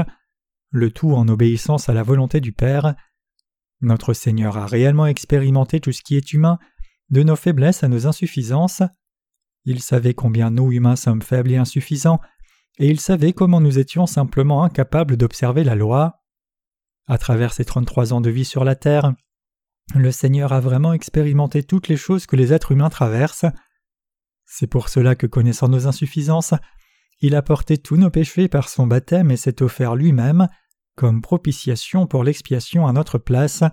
le 0.71 0.91
tout 0.91 1.13
en 1.13 1.27
obéissance 1.29 1.89
à 1.89 1.93
la 1.93 2.03
volonté 2.03 2.41
du 2.41 2.51
Père. 2.51 2.95
Notre 3.81 4.13
Seigneur 4.13 4.57
a 4.57 4.67
réellement 4.67 5.05
expérimenté 5.05 5.79
tout 5.79 5.93
ce 5.93 6.01
qui 6.01 6.15
est 6.17 6.33
humain, 6.33 6.59
de 7.09 7.23
nos 7.23 7.35
faiblesses 7.35 7.83
à 7.83 7.87
nos 7.87 8.07
insuffisances. 8.07 8.81
Il 9.65 9.81
savait 9.81 10.13
combien 10.13 10.51
nous 10.51 10.71
humains 10.71 10.95
sommes 10.95 11.21
faibles 11.21 11.51
et 11.51 11.57
insuffisants, 11.57 12.19
et 12.77 12.89
il 12.89 12.99
savait 12.99 13.33
comment 13.33 13.61
nous 13.61 13.79
étions 13.79 14.05
simplement 14.05 14.63
incapables 14.63 15.17
d'observer 15.17 15.63
la 15.63 15.75
loi. 15.75 16.23
À 17.07 17.17
travers 17.17 17.53
ses 17.53 17.65
trente-trois 17.65 18.13
ans 18.13 18.21
de 18.21 18.29
vie 18.29 18.45
sur 18.45 18.63
la 18.63 18.75
terre, 18.75 19.13
le 19.93 20.11
Seigneur 20.11 20.51
a 20.51 20.59
vraiment 20.59 20.93
expérimenté 20.93 21.63
toutes 21.63 21.87
les 21.87 21.97
choses 21.97 22.25
que 22.25 22.35
les 22.35 22.51
êtres 22.53 22.71
humains 22.71 22.89
traversent. 22.89 23.45
C'est 24.45 24.67
pour 24.67 24.89
cela 24.89 25.15
que, 25.15 25.27
connaissant 25.27 25.69
nos 25.69 25.87
insuffisances, 25.87 26.53
il 27.21 27.35
a 27.35 27.41
porté 27.41 27.77
tous 27.77 27.97
nos 27.97 28.09
péchés 28.09 28.47
par 28.47 28.67
son 28.69 28.87
baptême 28.87 29.31
et 29.31 29.37
s'est 29.37 29.61
offert 29.61 29.95
lui-même 29.95 30.47
comme 30.95 31.21
propitiation 31.21 32.07
pour 32.07 32.23
l'expiation 32.23 32.87
à 32.87 32.93
notre 32.93 33.17
place. 33.17 33.63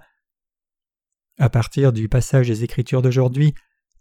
À 1.42 1.50
partir 1.50 1.92
du 1.92 2.08
passage 2.08 2.46
des 2.46 2.62
Écritures 2.62 3.02
d'aujourd'hui, 3.02 3.52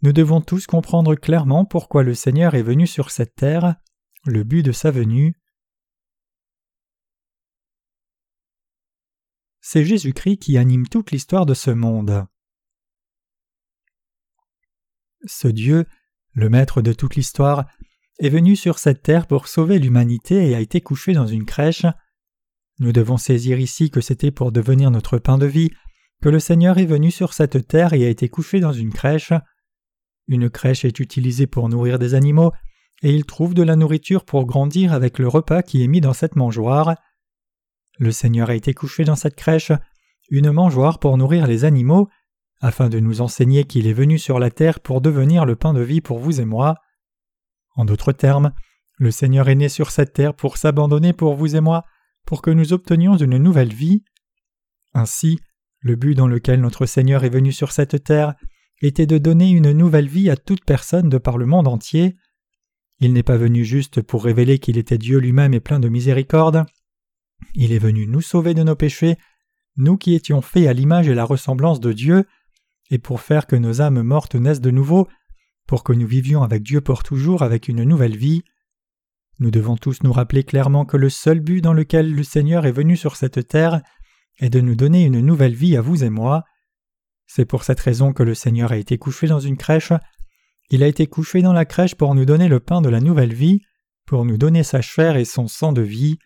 nous 0.03 0.13
devons 0.13 0.41
tous 0.41 0.67
comprendre 0.67 1.15
clairement 1.15 1.65
pourquoi 1.65 2.03
le 2.03 2.13
Seigneur 2.13 2.53
est 2.53 2.61
venu 2.61 2.85
sur 2.85 3.09
cette 3.09 3.33
terre, 3.33 3.77
le 4.25 4.43
but 4.43 4.61
de 4.61 4.71
sa 4.71 4.91
venue. 4.91 5.33
C'est 9.59 9.83
Jésus-Christ 9.83 10.37
qui 10.37 10.59
anime 10.59 10.87
toute 10.87 11.09
l'histoire 11.09 11.47
de 11.47 11.55
ce 11.55 11.71
monde. 11.71 12.27
Ce 15.25 15.47
Dieu, 15.47 15.87
le 16.33 16.47
maître 16.47 16.83
de 16.83 16.93
toute 16.93 17.15
l'histoire, 17.15 17.65
est 18.19 18.29
venu 18.29 18.55
sur 18.55 18.77
cette 18.77 19.01
terre 19.01 19.25
pour 19.25 19.47
sauver 19.47 19.79
l'humanité 19.79 20.47
et 20.47 20.53
a 20.53 20.59
été 20.59 20.79
couché 20.79 21.13
dans 21.13 21.25
une 21.25 21.45
crèche. 21.45 21.87
Nous 22.77 22.91
devons 22.91 23.17
saisir 23.17 23.59
ici 23.59 23.89
que 23.89 23.99
c'était 23.99 24.29
pour 24.29 24.51
devenir 24.51 24.91
notre 24.91 25.17
pain 25.17 25.39
de 25.39 25.47
vie 25.47 25.71
que 26.21 26.29
le 26.29 26.39
Seigneur 26.39 26.77
est 26.77 26.85
venu 26.85 27.11
sur 27.11 27.33
cette 27.33 27.67
terre 27.67 27.93
et 27.93 28.05
a 28.05 28.09
été 28.09 28.29
couché 28.29 28.59
dans 28.59 28.73
une 28.73 28.93
crèche. 28.93 29.33
Une 30.27 30.49
crèche 30.49 30.85
est 30.85 30.99
utilisée 30.99 31.47
pour 31.47 31.67
nourrir 31.67 31.99
des 31.99 32.13
animaux, 32.13 32.51
et 33.01 33.13
il 33.13 33.25
trouve 33.25 33.53
de 33.53 33.63
la 33.63 33.75
nourriture 33.75 34.23
pour 34.23 34.45
grandir 34.45 34.93
avec 34.93 35.17
le 35.17 35.27
repas 35.27 35.63
qui 35.63 35.83
est 35.83 35.87
mis 35.87 36.01
dans 36.01 36.13
cette 36.13 36.35
mangeoire. 36.35 36.95
Le 37.97 38.11
Seigneur 38.11 38.49
a 38.49 38.55
été 38.55 38.73
couché 38.73 39.03
dans 39.03 39.15
cette 39.15 39.35
crèche, 39.35 39.71
une 40.29 40.51
mangeoire 40.51 40.99
pour 40.99 41.17
nourrir 41.17 41.47
les 41.47 41.65
animaux, 41.65 42.07
afin 42.61 42.89
de 42.89 42.99
nous 42.99 43.21
enseigner 43.21 43.63
qu'il 43.63 43.87
est 43.87 43.93
venu 43.93 44.19
sur 44.19 44.37
la 44.37 44.51
terre 44.51 44.79
pour 44.79 45.01
devenir 45.01 45.45
le 45.45 45.55
pain 45.55 45.73
de 45.73 45.81
vie 45.81 46.01
pour 46.01 46.19
vous 46.19 46.39
et 46.39 46.45
moi. 46.45 46.75
En 47.75 47.85
d'autres 47.85 48.11
termes, 48.11 48.53
le 48.97 49.09
Seigneur 49.09 49.49
est 49.49 49.55
né 49.55 49.67
sur 49.67 49.89
cette 49.89 50.13
terre 50.13 50.35
pour 50.35 50.57
s'abandonner 50.57 51.13
pour 51.13 51.33
vous 51.33 51.55
et 51.55 51.61
moi, 51.61 51.85
pour 52.27 52.43
que 52.43 52.51
nous 52.51 52.71
obtenions 52.71 53.17
une 53.17 53.39
nouvelle 53.39 53.73
vie. 53.73 54.03
Ainsi, 54.93 55.39
le 55.81 55.95
but 55.95 56.15
dans 56.15 56.27
lequel 56.27 56.61
notre 56.61 56.85
Seigneur 56.85 57.23
est 57.23 57.29
venu 57.29 57.51
sur 57.51 57.71
cette 57.71 58.03
terre 58.03 58.35
était 58.81 59.07
de 59.07 59.17
donner 59.17 59.49
une 59.49 59.71
nouvelle 59.71 60.07
vie 60.07 60.29
à 60.29 60.37
toute 60.37 60.63
personne 60.63 61.09
de 61.09 61.17
par 61.17 61.37
le 61.37 61.45
monde 61.45 61.67
entier. 61.67 62.15
Il 62.99 63.13
n'est 63.13 63.23
pas 63.23 63.37
venu 63.37 63.65
juste 63.65 64.01
pour 64.01 64.23
révéler 64.23 64.59
qu'il 64.59 64.77
était 64.77 64.97
Dieu 64.97 65.19
lui-même 65.19 65.53
et 65.53 65.59
plein 65.59 65.79
de 65.79 65.89
miséricorde. 65.89 66.65
Il 67.55 67.71
est 67.71 67.79
venu 67.79 68.07
nous 68.07 68.21
sauver 68.21 68.53
de 68.53 68.63
nos 68.63 68.75
péchés, 68.75 69.17
nous 69.75 69.97
qui 69.97 70.13
étions 70.13 70.41
faits 70.41 70.67
à 70.67 70.73
l'image 70.73 71.07
et 71.07 71.15
la 71.15 71.23
ressemblance 71.23 71.79
de 71.79 71.93
Dieu, 71.93 72.25
et 72.91 72.99
pour 72.99 73.21
faire 73.21 73.47
que 73.47 73.55
nos 73.55 73.81
âmes 73.81 74.03
mortes 74.03 74.35
naissent 74.35 74.61
de 74.61 74.71
nouveau, 74.71 75.07
pour 75.67 75.83
que 75.83 75.93
nous 75.93 76.07
vivions 76.07 76.43
avec 76.43 76.61
Dieu 76.61 76.81
pour 76.81 77.01
toujours 77.01 77.41
avec 77.41 77.67
une 77.67 77.83
nouvelle 77.83 78.17
vie. 78.17 78.43
Nous 79.39 79.49
devons 79.49 79.77
tous 79.77 80.03
nous 80.03 80.13
rappeler 80.13 80.43
clairement 80.43 80.85
que 80.85 80.97
le 80.97 81.09
seul 81.09 81.39
but 81.39 81.61
dans 81.61 81.73
lequel 81.73 82.13
le 82.13 82.23
Seigneur 82.23 82.65
est 82.65 82.71
venu 82.71 82.95
sur 82.95 83.15
cette 83.15 83.47
terre 83.47 83.81
est 84.41 84.49
de 84.49 84.59
nous 84.59 84.75
donner 84.75 85.05
une 85.05 85.21
nouvelle 85.21 85.53
vie 85.53 85.77
à 85.77 85.81
vous 85.81 86.03
et 86.03 86.09
moi. 86.09 86.43
C'est 87.27 87.45
pour 87.45 87.63
cette 87.63 87.79
raison 87.79 88.11
que 88.11 88.23
le 88.23 88.33
Seigneur 88.33 88.73
a 88.73 88.77
été 88.77 88.97
couché 88.97 89.27
dans 89.27 89.39
une 89.39 89.55
crèche. 89.55 89.93
Il 90.69 90.83
a 90.83 90.87
été 90.87 91.07
couché 91.07 91.41
dans 91.41 91.53
la 91.53 91.63
crèche 91.63 91.95
pour 91.95 92.13
nous 92.15 92.25
donner 92.25 92.49
le 92.49 92.59
pain 92.59 92.81
de 92.81 92.89
la 92.89 92.99
nouvelle 92.99 93.33
vie, 93.33 93.61
pour 94.05 94.25
nous 94.25 94.37
donner 94.37 94.63
sa 94.63 94.81
chair 94.81 95.15
et 95.15 95.25
son 95.25 95.47
sang 95.47 95.71
de 95.71 95.81
vie. 95.81 96.17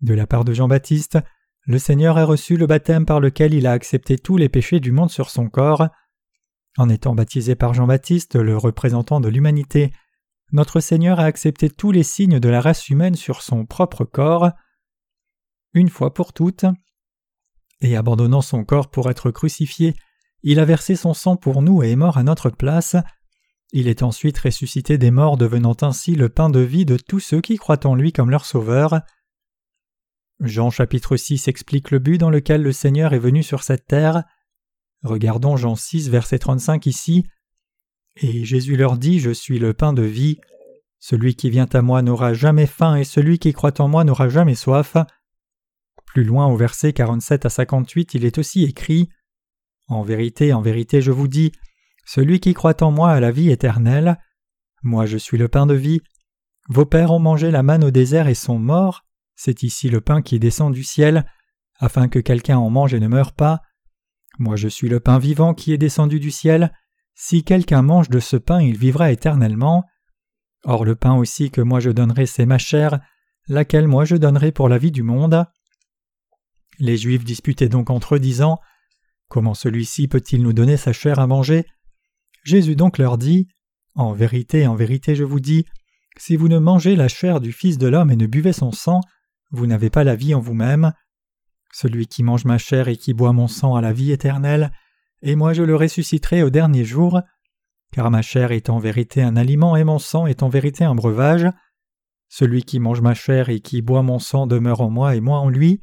De 0.00 0.12
la 0.12 0.26
part 0.26 0.44
de 0.44 0.52
Jean-Baptiste, 0.52 1.18
le 1.62 1.78
Seigneur 1.78 2.18
a 2.18 2.24
reçu 2.24 2.58
le 2.58 2.66
baptême 2.66 3.06
par 3.06 3.20
lequel 3.20 3.54
il 3.54 3.66
a 3.66 3.72
accepté 3.72 4.18
tous 4.18 4.36
les 4.36 4.50
péchés 4.50 4.80
du 4.80 4.92
monde 4.92 5.10
sur 5.10 5.30
son 5.30 5.48
corps. 5.48 5.88
En 6.76 6.88
étant 6.88 7.14
baptisé 7.14 7.54
par 7.54 7.72
Jean-Baptiste, 7.72 8.36
le 8.36 8.58
représentant 8.58 9.20
de 9.20 9.28
l'humanité, 9.28 9.92
notre 10.52 10.80
Seigneur 10.80 11.20
a 11.20 11.24
accepté 11.24 11.70
tous 11.70 11.92
les 11.92 12.02
signes 12.02 12.40
de 12.40 12.48
la 12.48 12.60
race 12.60 12.88
humaine 12.88 13.14
sur 13.14 13.40
son 13.40 13.64
propre 13.64 14.04
corps. 14.04 14.50
Une 15.72 15.88
fois 15.88 16.12
pour 16.12 16.32
toutes, 16.32 16.66
et 17.80 17.96
abandonnant 17.96 18.40
son 18.40 18.64
corps 18.64 18.90
pour 18.90 19.10
être 19.10 19.30
crucifié, 19.30 19.94
il 20.42 20.60
a 20.60 20.64
versé 20.64 20.94
son 20.94 21.14
sang 21.14 21.36
pour 21.36 21.62
nous 21.62 21.82
et 21.82 21.92
est 21.92 21.96
mort 21.96 22.18
à 22.18 22.22
notre 22.22 22.50
place. 22.50 22.96
Il 23.72 23.88
est 23.88 24.02
ensuite 24.02 24.38
ressuscité 24.38 24.98
des 24.98 25.10
morts, 25.10 25.36
devenant 25.36 25.76
ainsi 25.80 26.14
le 26.14 26.28
pain 26.28 26.50
de 26.50 26.60
vie 26.60 26.84
de 26.84 26.96
tous 26.96 27.20
ceux 27.20 27.40
qui 27.40 27.56
croient 27.56 27.86
en 27.86 27.94
lui 27.94 28.12
comme 28.12 28.30
leur 28.30 28.44
sauveur. 28.44 29.00
Jean 30.40 30.70
chapitre 30.70 31.16
6 31.16 31.48
explique 31.48 31.90
le 31.90 31.98
but 31.98 32.18
dans 32.18 32.30
lequel 32.30 32.62
le 32.62 32.72
Seigneur 32.72 33.14
est 33.14 33.18
venu 33.18 33.42
sur 33.42 33.62
cette 33.62 33.86
terre. 33.86 34.24
Regardons 35.02 35.56
Jean 35.56 35.76
6 35.76 36.10
verset 36.10 36.38
35 36.38 36.86
ici. 36.86 37.24
Et 38.20 38.44
Jésus 38.44 38.76
leur 38.76 38.96
dit, 38.96 39.18
Je 39.18 39.30
suis 39.30 39.58
le 39.58 39.74
pain 39.74 39.92
de 39.92 40.02
vie. 40.02 40.38
Celui 40.98 41.34
qui 41.34 41.50
vient 41.50 41.68
à 41.72 41.82
moi 41.82 42.02
n'aura 42.02 42.32
jamais 42.32 42.66
faim 42.66 42.96
et 42.96 43.04
celui 43.04 43.38
qui 43.38 43.52
croit 43.52 43.80
en 43.80 43.88
moi 43.88 44.04
n'aura 44.04 44.28
jamais 44.28 44.54
soif. 44.54 44.96
Plus 46.14 46.22
loin 46.22 46.46
au 46.46 46.56
verset 46.56 46.92
47 46.92 47.44
à 47.44 47.48
58, 47.48 48.14
il 48.14 48.24
est 48.24 48.38
aussi 48.38 48.62
écrit 48.62 49.08
En 49.88 50.04
vérité, 50.04 50.52
en 50.52 50.62
vérité, 50.62 51.02
je 51.02 51.10
vous 51.10 51.26
dis, 51.26 51.50
celui 52.06 52.38
qui 52.38 52.54
croit 52.54 52.84
en 52.84 52.92
moi 52.92 53.10
a 53.10 53.18
la 53.18 53.32
vie 53.32 53.50
éternelle. 53.50 54.20
Moi 54.84 55.06
je 55.06 55.18
suis 55.18 55.38
le 55.38 55.48
pain 55.48 55.66
de 55.66 55.74
vie. 55.74 56.02
Vos 56.68 56.86
pères 56.86 57.10
ont 57.10 57.18
mangé 57.18 57.50
la 57.50 57.64
manne 57.64 57.82
au 57.82 57.90
désert 57.90 58.28
et 58.28 58.34
sont 58.34 58.60
morts. 58.60 59.04
C'est 59.34 59.64
ici 59.64 59.90
le 59.90 60.00
pain 60.00 60.22
qui 60.22 60.38
descend 60.38 60.72
du 60.72 60.84
ciel, 60.84 61.26
afin 61.80 62.06
que 62.06 62.20
quelqu'un 62.20 62.58
en 62.58 62.70
mange 62.70 62.94
et 62.94 63.00
ne 63.00 63.08
meure 63.08 63.32
pas. 63.32 63.62
Moi 64.38 64.54
je 64.54 64.68
suis 64.68 64.88
le 64.88 65.00
pain 65.00 65.18
vivant 65.18 65.52
qui 65.52 65.72
est 65.72 65.78
descendu 65.78 66.20
du 66.20 66.30
ciel. 66.30 66.72
Si 67.16 67.42
quelqu'un 67.42 67.82
mange 67.82 68.08
de 68.08 68.20
ce 68.20 68.36
pain, 68.36 68.62
il 68.62 68.78
vivra 68.78 69.10
éternellement. 69.10 69.84
Or 70.62 70.84
le 70.84 70.94
pain 70.94 71.16
aussi 71.16 71.50
que 71.50 71.60
moi 71.60 71.80
je 71.80 71.90
donnerai, 71.90 72.26
c'est 72.26 72.46
ma 72.46 72.58
chair, 72.58 73.00
laquelle 73.48 73.88
moi 73.88 74.04
je 74.04 74.14
donnerai 74.14 74.52
pour 74.52 74.68
la 74.68 74.78
vie 74.78 74.92
du 74.92 75.02
monde. 75.02 75.44
Les 76.78 76.96
Juifs 76.96 77.24
disputaient 77.24 77.68
donc 77.68 77.90
entre 77.90 78.16
eux, 78.16 78.20
disant 78.20 78.58
Comment 79.28 79.54
celui-ci 79.54 80.08
peut-il 80.08 80.42
nous 80.42 80.52
donner 80.52 80.76
sa 80.76 80.92
chair 80.92 81.18
à 81.18 81.26
manger? 81.26 81.64
Jésus 82.44 82.76
donc 82.76 82.98
leur 82.98 83.18
dit 83.18 83.48
En 83.94 84.12
vérité, 84.12 84.66
en 84.66 84.74
vérité, 84.74 85.14
je 85.14 85.24
vous 85.24 85.40
dis, 85.40 85.64
si 86.16 86.36
vous 86.36 86.48
ne 86.48 86.58
mangez 86.58 86.94
la 86.94 87.08
chair 87.08 87.40
du 87.40 87.52
Fils 87.52 87.78
de 87.78 87.88
l'homme 87.88 88.10
et 88.10 88.16
ne 88.16 88.26
buvez 88.26 88.52
son 88.52 88.70
sang, 88.70 89.00
vous 89.50 89.66
n'avez 89.66 89.90
pas 89.90 90.04
la 90.04 90.14
vie 90.14 90.34
en 90.34 90.40
vous-même. 90.40 90.92
Celui 91.72 92.06
qui 92.06 92.22
mange 92.22 92.44
ma 92.44 92.58
chair 92.58 92.88
et 92.88 92.96
qui 92.96 93.14
boit 93.14 93.32
mon 93.32 93.48
sang 93.48 93.74
a 93.74 93.80
la 93.80 93.92
vie 93.92 94.12
éternelle, 94.12 94.70
et 95.22 95.34
moi 95.34 95.52
je 95.52 95.62
le 95.62 95.74
ressusciterai 95.74 96.42
au 96.42 96.50
dernier 96.50 96.84
jour, 96.84 97.20
car 97.90 98.10
ma 98.10 98.22
chair 98.22 98.52
est 98.52 98.70
en 98.70 98.78
vérité 98.78 99.22
un 99.22 99.36
aliment 99.36 99.74
et 99.76 99.84
mon 99.84 99.98
sang 99.98 100.26
est 100.26 100.42
en 100.42 100.48
vérité 100.48 100.84
un 100.84 100.94
breuvage. 100.94 101.48
Celui 102.28 102.62
qui 102.62 102.78
mange 102.78 103.00
ma 103.00 103.14
chair 103.14 103.48
et 103.48 103.60
qui 103.60 103.82
boit 103.82 104.02
mon 104.02 104.18
sang 104.18 104.46
demeure 104.46 104.80
en 104.80 104.90
moi 104.90 105.16
et 105.16 105.20
moi 105.20 105.38
en 105.38 105.48
lui. 105.48 105.80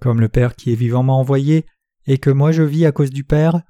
Comme 0.00 0.20
le 0.20 0.28
Père 0.28 0.56
qui 0.56 0.72
est 0.72 0.76
vivant 0.76 1.02
m'a 1.02 1.12
envoyé, 1.12 1.66
et 2.06 2.18
que 2.18 2.30
moi 2.30 2.52
je 2.52 2.62
vis 2.62 2.86
à 2.86 2.92
cause 2.92 3.10
du 3.10 3.24
Père, 3.24 3.62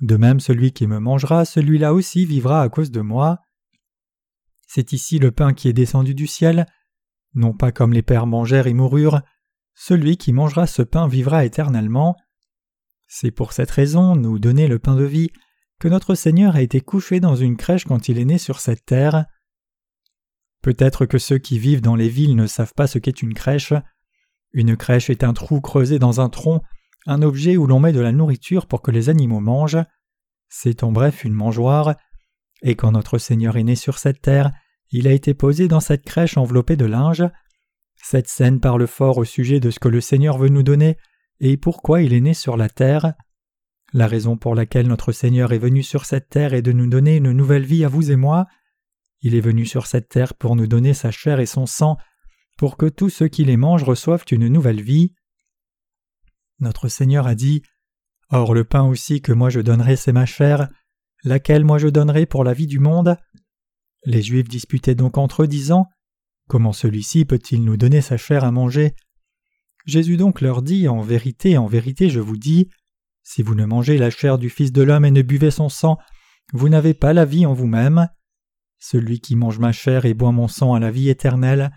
de 0.00 0.16
même 0.16 0.40
celui 0.40 0.72
qui 0.72 0.86
me 0.86 0.98
mangera, 0.98 1.44
celui-là 1.44 1.94
aussi 1.94 2.24
vivra 2.24 2.62
à 2.62 2.68
cause 2.68 2.90
de 2.90 3.00
moi. 3.00 3.38
C'est 4.66 4.92
ici 4.92 5.18
le 5.18 5.30
pain 5.30 5.52
qui 5.52 5.68
est 5.68 5.72
descendu 5.72 6.14
du 6.14 6.26
ciel, 6.26 6.66
non 7.34 7.52
pas 7.52 7.72
comme 7.72 7.92
les 7.92 8.02
pères 8.02 8.26
mangèrent 8.26 8.66
et 8.66 8.74
moururent, 8.74 9.22
celui 9.74 10.16
qui 10.16 10.32
mangera 10.32 10.66
ce 10.66 10.82
pain 10.82 11.08
vivra 11.08 11.44
éternellement. 11.44 12.16
C'est 13.08 13.30
pour 13.30 13.52
cette 13.52 13.70
raison, 13.70 14.16
nous 14.16 14.38
donner 14.38 14.68
le 14.68 14.78
pain 14.78 14.96
de 14.96 15.04
vie, 15.04 15.30
que 15.78 15.88
notre 15.88 16.14
Seigneur 16.14 16.56
a 16.56 16.62
été 16.62 16.80
couché 16.80 17.20
dans 17.20 17.36
une 17.36 17.56
crèche 17.56 17.84
quand 17.84 18.08
il 18.08 18.18
est 18.18 18.24
né 18.24 18.38
sur 18.38 18.60
cette 18.60 18.84
terre. 18.84 19.26
Peut-être 20.62 21.06
que 21.06 21.18
ceux 21.18 21.38
qui 21.38 21.58
vivent 21.58 21.80
dans 21.80 21.96
les 21.96 22.08
villes 22.08 22.36
ne 22.36 22.46
savent 22.46 22.74
pas 22.74 22.86
ce 22.86 22.98
qu'est 22.98 23.22
une 23.22 23.34
crèche. 23.34 23.74
Une 24.52 24.76
crèche 24.76 25.10
est 25.10 25.24
un 25.24 25.32
trou 25.32 25.60
creusé 25.60 25.98
dans 25.98 26.20
un 26.20 26.28
tronc, 26.28 26.60
un 27.06 27.22
objet 27.22 27.56
où 27.56 27.66
l'on 27.66 27.80
met 27.80 27.92
de 27.92 28.00
la 28.00 28.12
nourriture 28.12 28.66
pour 28.66 28.82
que 28.82 28.90
les 28.90 29.08
animaux 29.08 29.40
mangent. 29.40 29.82
C'est 30.48 30.82
en 30.82 30.92
bref 30.92 31.24
une 31.24 31.32
mangeoire. 31.32 31.96
Et 32.62 32.76
quand 32.76 32.92
notre 32.92 33.18
Seigneur 33.18 33.56
est 33.56 33.64
né 33.64 33.74
sur 33.74 33.98
cette 33.98 34.20
terre, 34.20 34.52
il 34.90 35.08
a 35.08 35.12
été 35.12 35.34
posé 35.34 35.68
dans 35.68 35.80
cette 35.80 36.04
crèche 36.04 36.36
enveloppée 36.36 36.76
de 36.76 36.84
linge. 36.84 37.24
Cette 37.96 38.28
scène 38.28 38.60
parle 38.60 38.86
fort 38.86 39.18
au 39.18 39.24
sujet 39.24 39.58
de 39.58 39.70
ce 39.70 39.78
que 39.78 39.88
le 39.88 40.00
Seigneur 40.00 40.36
veut 40.36 40.48
nous 40.48 40.62
donner 40.62 40.96
et 41.40 41.56
pourquoi 41.56 42.02
il 42.02 42.12
est 42.12 42.20
né 42.20 42.34
sur 42.34 42.56
la 42.56 42.68
terre. 42.68 43.14
La 43.94 44.06
raison 44.06 44.36
pour 44.36 44.54
laquelle 44.54 44.86
notre 44.86 45.12
Seigneur 45.12 45.52
est 45.52 45.58
venu 45.58 45.82
sur 45.82 46.04
cette 46.04 46.28
terre 46.28 46.54
est 46.54 46.62
de 46.62 46.72
nous 46.72 46.86
donner 46.86 47.16
une 47.16 47.32
nouvelle 47.32 47.64
vie 47.64 47.84
à 47.84 47.88
vous 47.88 48.10
et 48.10 48.16
moi. 48.16 48.46
Il 49.20 49.34
est 49.34 49.40
venu 49.40 49.66
sur 49.66 49.86
cette 49.86 50.08
terre 50.08 50.34
pour 50.34 50.56
nous 50.56 50.66
donner 50.66 50.94
sa 50.94 51.10
chair 51.10 51.40
et 51.40 51.46
son 51.46 51.66
sang 51.66 51.96
pour 52.56 52.76
que 52.76 52.86
tous 52.86 53.10
ceux 53.10 53.28
qui 53.28 53.44
les 53.44 53.56
mangent 53.56 53.84
reçoivent 53.84 54.24
une 54.30 54.48
nouvelle 54.48 54.82
vie. 54.82 55.14
Notre 56.60 56.88
Seigneur 56.88 57.26
a 57.26 57.34
dit 57.34 57.62
Or 58.30 58.54
le 58.54 58.64
pain 58.64 58.82
aussi 58.82 59.20
que 59.20 59.32
moi 59.32 59.50
je 59.50 59.60
donnerai, 59.60 59.96
c'est 59.96 60.12
ma 60.12 60.26
chair, 60.26 60.68
laquelle 61.24 61.64
moi 61.64 61.78
je 61.78 61.88
donnerai 61.88 62.26
pour 62.26 62.44
la 62.44 62.54
vie 62.54 62.66
du 62.66 62.78
monde? 62.78 63.16
Les 64.04 64.22
Juifs 64.22 64.48
disputaient 64.48 64.94
donc 64.94 65.18
entre 65.18 65.42
eux, 65.42 65.48
disant 65.48 65.86
Comment 66.48 66.72
celui-ci 66.72 67.24
peut-il 67.24 67.64
nous 67.64 67.76
donner 67.76 68.00
sa 68.00 68.16
chair 68.16 68.44
à 68.44 68.50
manger? 68.50 68.94
Jésus 69.86 70.16
donc 70.16 70.40
leur 70.40 70.62
dit 70.62 70.88
En 70.88 71.00
vérité, 71.00 71.58
en 71.58 71.66
vérité, 71.66 72.10
je 72.10 72.20
vous 72.20 72.36
dis, 72.36 72.68
si 73.22 73.42
vous 73.42 73.54
ne 73.54 73.64
mangez 73.64 73.98
la 73.98 74.10
chair 74.10 74.38
du 74.38 74.50
Fils 74.50 74.72
de 74.72 74.82
l'homme 74.82 75.04
et 75.04 75.10
ne 75.10 75.22
buvez 75.22 75.50
son 75.50 75.68
sang, 75.68 75.98
vous 76.52 76.68
n'avez 76.68 76.94
pas 76.94 77.12
la 77.12 77.24
vie 77.24 77.46
en 77.46 77.54
vous-même. 77.54 78.08
Celui 78.78 79.20
qui 79.20 79.36
mange 79.36 79.58
ma 79.58 79.72
chair 79.72 80.04
et 80.04 80.14
boit 80.14 80.32
mon 80.32 80.48
sang 80.48 80.74
a 80.74 80.80
la 80.80 80.90
vie 80.90 81.08
éternelle, 81.08 81.70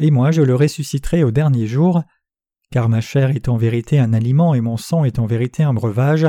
et 0.00 0.10
moi 0.10 0.32
je 0.32 0.42
le 0.42 0.54
ressusciterai 0.54 1.22
au 1.22 1.30
dernier 1.30 1.66
jour, 1.66 2.02
car 2.70 2.88
ma 2.88 3.00
chair 3.00 3.30
est 3.30 3.48
en 3.48 3.56
vérité 3.56 3.98
un 3.98 4.12
aliment 4.12 4.54
et 4.54 4.60
mon 4.60 4.76
sang 4.76 5.04
est 5.04 5.18
en 5.18 5.26
vérité 5.26 5.62
un 5.62 5.74
breuvage. 5.74 6.26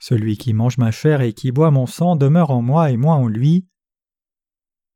Celui 0.00 0.36
qui 0.36 0.52
mange 0.52 0.78
ma 0.78 0.90
chair 0.90 1.20
et 1.20 1.32
qui 1.32 1.52
boit 1.52 1.70
mon 1.70 1.86
sang 1.86 2.16
demeure 2.16 2.50
en 2.50 2.62
moi 2.62 2.90
et 2.90 2.96
moi 2.96 3.14
en 3.14 3.28
lui. 3.28 3.66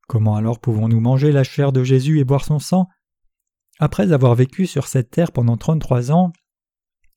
Comment 0.09 0.37
alors 0.37 0.61
pouvons-nous 0.61 1.01
manger 1.01 1.33
la 1.33 1.45
chair 1.45 1.73
de 1.73 1.83
Jésus 1.83 2.21
et 2.21 2.25
boire 2.25 2.45
son 2.45 2.59
sang? 2.59 2.89
Après 3.79 4.13
avoir 4.13 4.35
vécu 4.35 4.67
sur 4.67 4.87
cette 4.87 5.11
terre 5.11 5.33
pendant 5.33 5.57
trente-trois 5.57 6.11
ans, 6.13 6.33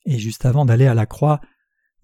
et 0.06 0.18
juste 0.18 0.44
avant 0.44 0.64
d'aller 0.64 0.86
à 0.86 0.94
la 0.94 1.06
croix, 1.06 1.40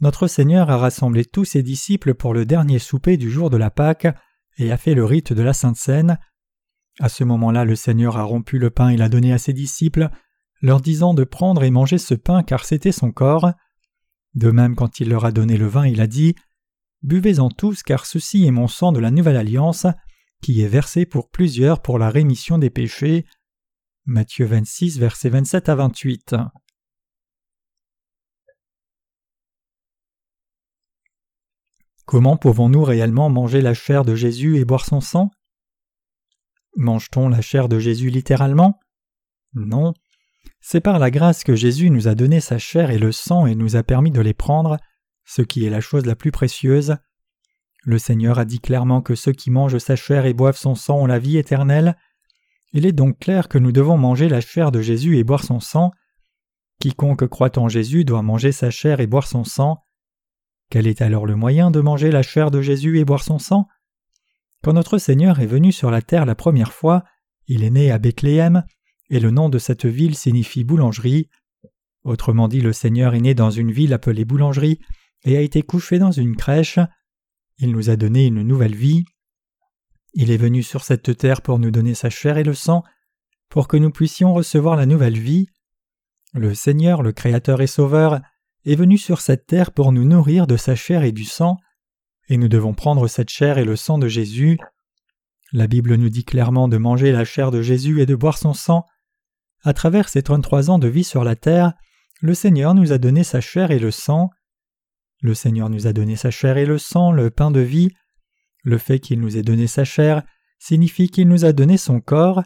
notre 0.00 0.26
Seigneur 0.26 0.70
a 0.70 0.76
rassemblé 0.76 1.24
tous 1.24 1.44
ses 1.44 1.62
disciples 1.62 2.14
pour 2.14 2.34
le 2.34 2.44
dernier 2.44 2.78
souper 2.78 3.16
du 3.16 3.30
jour 3.30 3.48
de 3.48 3.56
la 3.56 3.70
Pâque 3.70 4.06
et 4.58 4.70
a 4.70 4.76
fait 4.76 4.94
le 4.94 5.04
rite 5.04 5.32
de 5.32 5.42
la 5.42 5.52
Sainte 5.52 5.76
Seine. 5.76 6.18
À 6.98 7.08
ce 7.08 7.24
moment-là, 7.24 7.64
le 7.64 7.76
Seigneur 7.76 8.16
a 8.16 8.22
rompu 8.22 8.58
le 8.58 8.70
pain 8.70 8.88
et 8.88 8.96
l'a 8.96 9.08
donné 9.08 9.32
à 9.32 9.38
ses 9.38 9.52
disciples, 9.52 10.08
leur 10.62 10.80
disant 10.80 11.12
de 11.12 11.24
prendre 11.24 11.62
et 11.62 11.70
manger 11.70 11.98
ce 11.98 12.14
pain 12.14 12.42
car 12.42 12.64
c'était 12.64 12.92
son 12.92 13.12
corps. 13.12 13.52
De 14.34 14.50
même, 14.50 14.74
quand 14.74 15.00
il 15.00 15.10
leur 15.10 15.24
a 15.24 15.32
donné 15.32 15.58
le 15.58 15.66
vin, 15.66 15.86
il 15.86 16.00
a 16.00 16.06
dit 16.06 16.34
Buvez-en 17.02 17.50
tous, 17.50 17.82
car 17.82 18.06
ceci 18.06 18.46
est 18.46 18.50
mon 18.50 18.66
sang 18.66 18.92
de 18.92 18.98
la 18.98 19.10
nouvelle 19.10 19.36
alliance, 19.36 19.86
qui 20.42 20.62
est 20.62 20.68
versé 20.68 21.04
pour 21.04 21.30
plusieurs 21.30 21.82
pour 21.82 21.98
la 21.98 22.08
rémission 22.08 22.58
des 22.58 22.70
péchés. 22.70 23.26
Matthieu 24.06 24.46
26, 24.46 24.98
versets 24.98 25.28
27 25.28 25.68
à 25.68 25.74
28. 25.74 26.36
Comment 32.06 32.36
pouvons-nous 32.36 32.84
réellement 32.84 33.28
manger 33.28 33.60
la 33.60 33.74
chair 33.74 34.04
de 34.04 34.14
Jésus 34.14 34.58
et 34.58 34.64
boire 34.64 34.84
son 34.84 35.00
sang? 35.00 35.30
Mange-t-on 36.76 37.30
la 37.30 37.40
chair 37.40 37.68
de 37.68 37.78
Jésus 37.78 38.10
littéralement? 38.10 38.78
Non. 39.54 39.94
C'est 40.60 40.80
par 40.80 40.98
la 40.98 41.10
grâce 41.10 41.42
que 41.42 41.56
Jésus 41.56 41.90
nous 41.90 42.06
a 42.06 42.14
donné 42.14 42.40
sa 42.40 42.58
chair 42.58 42.90
et 42.90 42.98
le 42.98 43.12
sang 43.12 43.46
et 43.46 43.54
nous 43.54 43.76
a 43.76 43.82
permis 43.82 44.10
de 44.10 44.20
les 44.20 44.34
prendre, 44.34 44.76
ce 45.24 45.40
qui 45.40 45.64
est 45.64 45.70
la 45.70 45.80
chose 45.80 46.04
la 46.04 46.16
plus 46.16 46.32
précieuse. 46.32 46.96
Le 47.84 47.98
Seigneur 47.98 48.38
a 48.38 48.44
dit 48.44 48.60
clairement 48.60 49.00
que 49.00 49.14
ceux 49.14 49.32
qui 49.32 49.50
mangent 49.50 49.78
sa 49.78 49.96
chair 49.96 50.26
et 50.26 50.34
boivent 50.34 50.58
son 50.58 50.74
sang 50.74 50.98
ont 50.98 51.06
la 51.06 51.18
vie 51.18 51.38
éternelle. 51.38 51.96
Il 52.72 52.84
est 52.84 52.92
donc 52.92 53.18
clair 53.20 53.48
que 53.48 53.58
nous 53.58 53.72
devons 53.72 53.96
manger 53.96 54.28
la 54.28 54.40
chair 54.40 54.70
de 54.70 54.82
Jésus 54.82 55.16
et 55.16 55.24
boire 55.24 55.44
son 55.44 55.60
sang. 55.60 55.92
Quiconque 56.78 57.26
croit 57.26 57.58
en 57.58 57.68
Jésus 57.68 58.04
doit 58.04 58.22
manger 58.22 58.52
sa 58.52 58.70
chair 58.70 59.00
et 59.00 59.06
boire 59.06 59.26
son 59.26 59.44
sang. 59.44 59.78
Quel 60.68 60.86
est 60.86 61.00
alors 61.00 61.26
le 61.26 61.36
moyen 61.36 61.70
de 61.70 61.80
manger 61.80 62.10
la 62.10 62.22
chair 62.22 62.50
de 62.50 62.60
Jésus 62.60 62.98
et 62.98 63.04
boire 63.04 63.22
son 63.22 63.38
sang? 63.38 63.66
Quand 64.66 64.72
notre 64.72 64.98
Seigneur 64.98 65.38
est 65.38 65.46
venu 65.46 65.70
sur 65.70 65.92
la 65.92 66.02
terre 66.02 66.26
la 66.26 66.34
première 66.34 66.72
fois, 66.72 67.04
il 67.46 67.62
est 67.62 67.70
né 67.70 67.92
à 67.92 67.98
Bethléem, 67.98 68.64
et 69.10 69.20
le 69.20 69.30
nom 69.30 69.48
de 69.48 69.60
cette 69.60 69.86
ville 69.86 70.16
signifie 70.16 70.64
boulangerie. 70.64 71.28
Autrement 72.02 72.48
dit, 72.48 72.60
le 72.60 72.72
Seigneur 72.72 73.14
est 73.14 73.20
né 73.20 73.32
dans 73.32 73.52
une 73.52 73.70
ville 73.70 73.94
appelée 73.94 74.24
boulangerie 74.24 74.80
et 75.24 75.36
a 75.36 75.40
été 75.40 75.62
couché 75.62 76.00
dans 76.00 76.10
une 76.10 76.34
crèche. 76.34 76.80
Il 77.58 77.70
nous 77.70 77.90
a 77.90 77.96
donné 77.96 78.26
une 78.26 78.42
nouvelle 78.42 78.74
vie. 78.74 79.04
Il 80.14 80.32
est 80.32 80.36
venu 80.36 80.64
sur 80.64 80.82
cette 80.82 81.16
terre 81.16 81.42
pour 81.42 81.60
nous 81.60 81.70
donner 81.70 81.94
sa 81.94 82.10
chair 82.10 82.36
et 82.36 82.42
le 82.42 82.54
sang, 82.54 82.82
pour 83.48 83.68
que 83.68 83.76
nous 83.76 83.92
puissions 83.92 84.34
recevoir 84.34 84.74
la 84.74 84.86
nouvelle 84.86 85.16
vie. 85.16 85.46
Le 86.34 86.54
Seigneur, 86.54 87.04
le 87.04 87.12
Créateur 87.12 87.60
et 87.60 87.68
Sauveur, 87.68 88.20
est 88.64 88.74
venu 88.74 88.98
sur 88.98 89.20
cette 89.20 89.46
terre 89.46 89.70
pour 89.70 89.92
nous 89.92 90.04
nourrir 90.04 90.48
de 90.48 90.56
sa 90.56 90.74
chair 90.74 91.04
et 91.04 91.12
du 91.12 91.24
sang, 91.24 91.56
et 92.28 92.36
nous 92.36 92.48
devons 92.48 92.74
prendre 92.74 93.08
cette 93.08 93.30
chair 93.30 93.58
et 93.58 93.64
le 93.64 93.76
sang 93.76 93.98
de 93.98 94.08
Jésus. 94.08 94.58
La 95.52 95.66
Bible 95.66 95.94
nous 95.94 96.08
dit 96.08 96.24
clairement 96.24 96.68
de 96.68 96.76
manger 96.76 97.12
la 97.12 97.24
chair 97.24 97.50
de 97.50 97.62
Jésus 97.62 98.00
et 98.00 98.06
de 98.06 98.14
boire 98.14 98.38
son 98.38 98.52
sang. 98.52 98.84
À 99.62 99.72
travers 99.72 100.08
ces 100.08 100.22
trente-trois 100.22 100.70
ans 100.70 100.78
de 100.78 100.88
vie 100.88 101.04
sur 101.04 101.24
la 101.24 101.36
terre, 101.36 101.72
le 102.20 102.34
Seigneur 102.34 102.74
nous 102.74 102.92
a 102.92 102.98
donné 102.98 103.24
sa 103.24 103.40
chair 103.40 103.70
et 103.70 103.78
le 103.78 103.90
sang. 103.90 104.30
Le 105.20 105.34
Seigneur 105.34 105.70
nous 105.70 105.86
a 105.86 105.92
donné 105.92 106.16
sa 106.16 106.30
chair 106.30 106.56
et 106.56 106.66
le 106.66 106.78
sang, 106.78 107.12
le 107.12 107.30
pain 107.30 107.50
de 107.50 107.60
vie. 107.60 107.90
Le 108.62 108.78
fait 108.78 108.98
qu'il 108.98 109.20
nous 109.20 109.36
ait 109.36 109.42
donné 109.42 109.66
sa 109.66 109.84
chair 109.84 110.22
signifie 110.58 111.08
qu'il 111.08 111.28
nous 111.28 111.44
a 111.44 111.52
donné 111.52 111.76
son 111.76 112.00
corps. 112.00 112.42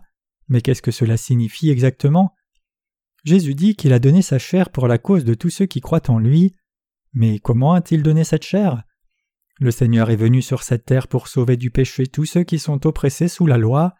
Mais 0.48 0.60
qu'est-ce 0.60 0.82
que 0.82 0.90
cela 0.90 1.16
signifie 1.16 1.70
exactement? 1.70 2.34
Jésus 3.24 3.54
dit 3.54 3.76
qu'il 3.76 3.92
a 3.92 3.98
donné 3.98 4.22
sa 4.22 4.38
chair 4.38 4.70
pour 4.70 4.88
la 4.88 4.98
cause 4.98 5.24
de 5.24 5.34
tous 5.34 5.50
ceux 5.50 5.66
qui 5.66 5.80
croient 5.80 6.10
en 6.10 6.18
lui. 6.18 6.54
Mais 7.12 7.38
comment 7.38 7.74
a-t-il 7.74 8.02
donné 8.02 8.24
cette 8.24 8.44
chair? 8.44 8.82
Le 9.60 9.70
Seigneur 9.70 10.08
est 10.08 10.16
venu 10.16 10.40
sur 10.40 10.62
cette 10.62 10.86
terre 10.86 11.06
pour 11.06 11.28
sauver 11.28 11.58
du 11.58 11.70
péché 11.70 12.06
tous 12.06 12.24
ceux 12.24 12.44
qui 12.44 12.58
sont 12.58 12.86
oppressés 12.86 13.28
sous 13.28 13.46
la 13.46 13.58
loi. 13.58 13.94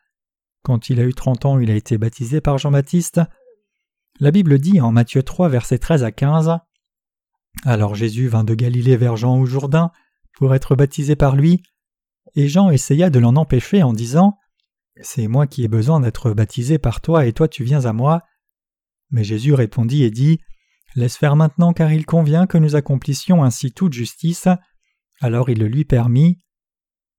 Quand 0.63 0.89
il 0.89 0.99
a 1.01 1.05
eu 1.05 1.13
trente 1.13 1.45
ans, 1.45 1.59
il 1.59 1.71
a 1.71 1.75
été 1.75 1.99
baptisé 1.99 2.41
par 2.41 2.57
Jean-Baptiste. 2.57 3.21
La 4.21 4.31
Bible 4.31 4.59
dit 4.59 4.81
en 4.81 4.91
Matthieu 4.91 5.23
3, 5.23 5.51
versets 5.51 5.79
13 5.79 6.03
à 6.03 6.13
15 6.13 6.59
Alors 7.65 7.95
Jésus 7.95 8.29
vint 8.29 8.43
de 8.43 8.55
Galilée 8.55 8.97
vers 8.97 9.19
Jean 9.19 9.39
au 9.39 9.45
Jourdain 9.45 9.91
pour 10.33 10.55
être 10.55 10.77
baptisé 10.77 11.15
par 11.15 11.37
lui, 11.37 11.63
et 12.35 12.49
Jean 12.49 12.71
essaya 12.71 13.11
de 13.11 13.19
l'en 13.19 13.37
empêcher 13.37 13.83
en 13.83 13.93
disant 13.93 14.39
C'est 15.03 15.29
moi 15.29 15.47
qui 15.47 15.63
ai 15.63 15.69
besoin 15.69 16.01
d'être 16.01 16.33
baptisé 16.33 16.79
par 16.79 17.03
toi, 17.03 17.27
et 17.27 17.35
toi 17.35 17.49
tu 17.49 17.65
viens 17.65 17.85
à 17.85 17.93
moi. 17.93 18.23
Mais 19.11 19.25
Jésus 19.25 19.53
répondit 19.53 20.05
et 20.05 20.11
dit 20.11 20.41
Laisse 20.97 21.19
faire 21.19 21.37
maintenant, 21.37 21.75
car 21.75 21.93
il 21.93 22.07
convient 22.07 22.47
que 22.47 22.57
nous 22.57 22.77
accomplissions 22.77 23.45
ainsi 23.45 23.73
toute 23.73 23.93
justice. 23.93 24.49
Alors 25.21 25.51
il 25.51 25.59
le 25.59 25.69
lui 25.69 25.85
permit. 25.85 26.39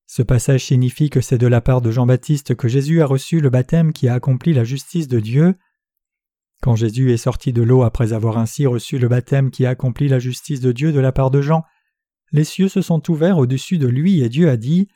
Ce 0.08 0.24
passage 0.24 0.65
signifie 0.65 1.10
que 1.10 1.22
c'est 1.22 1.38
de 1.38 1.48
la 1.48 1.62
part 1.62 1.81
de 1.81 1.91
Jean-Baptiste 1.91 2.55
que 2.55 2.67
Jésus 2.67 3.01
a 3.01 3.05
reçu 3.05 3.39
le 3.39 3.50
baptême 3.50 3.93
qui 3.93 4.08
a 4.08 4.15
accompli 4.15 4.53
la 4.53 4.63
justice 4.63 5.08
de 5.08 5.20
Dieu. 5.20 5.55
Quand 6.62 6.75
Jésus 6.75 7.13
est 7.13 7.17
sorti 7.17 7.53
de 7.53 7.62
l'eau 7.62 7.84
après 7.84 8.12
avoir 8.12 8.38
ainsi 8.38 8.65
reçu 8.65 8.98
le 8.98 9.08
baptême 9.08 9.51
qui 9.51 9.65
a 9.65 9.70
accompli 9.70 10.08
la 10.08 10.20
justice 10.20 10.60
de 10.60 10.72
Dieu 10.72 10.91
de 10.91 11.00
la 11.00 11.12
part 11.12 11.31
de 11.31 11.41
Jean, 11.41 11.63
les 12.31 12.43
cieux 12.43 12.70
se 12.70 12.81
sont 12.81 13.10
ouverts 13.10 13.38
au-dessus 13.38 13.77
de 13.77 13.88
lui 13.88 14.22
et 14.22 14.29
Dieu 14.29 14.50
a 14.50 14.58
dit 14.58 14.88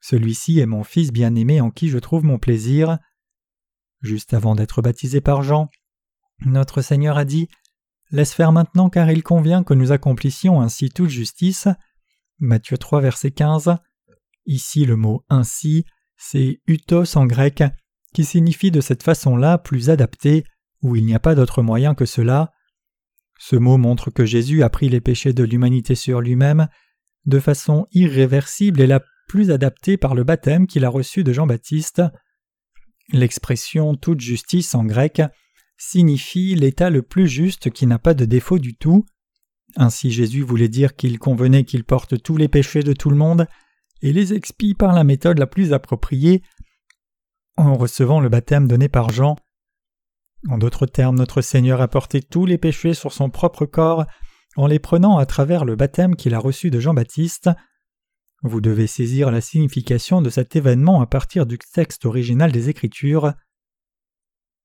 Celui-ci 0.00 0.60
est 0.60 0.66
mon 0.66 0.84
Fils 0.84 1.12
bien-aimé 1.12 1.60
en 1.60 1.70
qui 1.70 1.88
je 1.88 1.98
trouve 1.98 2.24
mon 2.24 2.38
plaisir. 2.38 2.98
Juste 4.00 4.32
avant 4.32 4.54
d'être 4.54 4.80
baptisé 4.80 5.20
par 5.20 5.42
Jean, 5.42 5.68
notre 6.46 6.82
Seigneur 6.82 7.16
a 7.16 7.24
dit 7.24 7.48
Laisse 8.10 8.32
faire 8.32 8.52
maintenant 8.52 8.90
car 8.90 9.10
il 9.10 9.22
convient 9.22 9.64
que 9.64 9.74
nous 9.74 9.92
accomplissions 9.92 10.60
ainsi 10.60 10.90
toute 10.90 11.10
justice. 11.10 11.68
Matthieu 12.38 12.78
3, 12.78 13.00
verset 13.00 13.30
15. 13.30 13.76
Ici, 14.46 14.84
le 14.84 14.96
mot 14.96 15.24
ainsi, 15.28 15.84
c'est 16.16 16.60
utos 16.66 17.16
en 17.16 17.26
grec, 17.26 17.62
qui 18.12 18.24
signifie 18.24 18.70
de 18.70 18.80
cette 18.80 19.02
façon-là 19.02 19.58
plus 19.58 19.90
adapté, 19.90 20.44
où 20.82 20.96
il 20.96 21.04
n'y 21.04 21.14
a 21.14 21.20
pas 21.20 21.34
d'autre 21.34 21.62
moyen 21.62 21.94
que 21.94 22.04
cela. 22.04 22.52
Ce 23.38 23.56
mot 23.56 23.78
montre 23.78 24.10
que 24.10 24.24
Jésus 24.24 24.62
a 24.62 24.68
pris 24.68 24.88
les 24.88 25.00
péchés 25.00 25.32
de 25.32 25.44
l'humanité 25.44 25.94
sur 25.94 26.20
lui-même 26.20 26.68
de 27.26 27.40
façon 27.40 27.86
irréversible 27.92 28.80
et 28.80 28.86
la 28.86 29.02
plus 29.28 29.50
adaptée 29.50 29.96
par 29.96 30.14
le 30.14 30.24
baptême 30.24 30.66
qu'il 30.66 30.84
a 30.84 30.88
reçu 30.88 31.24
de 31.24 31.32
Jean-Baptiste. 31.32 32.02
L'expression 33.12 33.94
toute 33.96 34.20
justice 34.20 34.74
en 34.74 34.84
grec 34.84 35.22
signifie 35.76 36.54
l'état 36.54 36.90
le 36.90 37.02
plus 37.02 37.26
juste 37.26 37.70
qui 37.70 37.86
n'a 37.86 37.98
pas 37.98 38.14
de 38.14 38.24
défaut 38.24 38.58
du 38.58 38.76
tout. 38.76 39.04
Ainsi 39.76 40.10
Jésus 40.10 40.42
voulait 40.42 40.68
dire 40.68 40.94
qu'il 40.94 41.18
convenait 41.18 41.64
qu'il 41.64 41.84
porte 41.84 42.22
tous 42.22 42.36
les 42.36 42.48
péchés 42.48 42.82
de 42.82 42.92
tout 42.92 43.10
le 43.10 43.16
monde 43.16 43.46
et 44.02 44.12
les 44.12 44.34
expie 44.34 44.74
par 44.74 44.92
la 44.92 45.04
méthode 45.04 45.38
la 45.38 45.46
plus 45.46 45.72
appropriée 45.72 46.42
en 47.56 47.74
recevant 47.74 48.20
le 48.20 48.28
baptême 48.28 48.68
donné 48.68 48.88
par 48.88 49.10
Jean. 49.10 49.36
En 50.48 50.58
d'autres 50.58 50.86
termes, 50.86 51.16
notre 51.16 51.40
Seigneur 51.40 51.80
a 51.80 51.88
porté 51.88 52.20
tous 52.20 52.46
les 52.46 52.58
péchés 52.58 52.94
sur 52.94 53.12
son 53.12 53.30
propre 53.30 53.66
corps 53.66 54.04
en 54.56 54.66
les 54.66 54.78
prenant 54.78 55.16
à 55.18 55.26
travers 55.26 55.64
le 55.64 55.76
baptême 55.76 56.16
qu'il 56.16 56.34
a 56.34 56.38
reçu 56.38 56.70
de 56.70 56.80
Jean-Baptiste. 56.80 57.50
Vous 58.42 58.60
devez 58.60 58.86
saisir 58.86 59.30
la 59.30 59.40
signification 59.40 60.20
de 60.20 60.30
cet 60.30 60.54
événement 60.54 61.00
à 61.00 61.06
partir 61.06 61.46
du 61.46 61.58
texte 61.58 62.04
original 62.04 62.52
des 62.52 62.68
Écritures. 62.68 63.32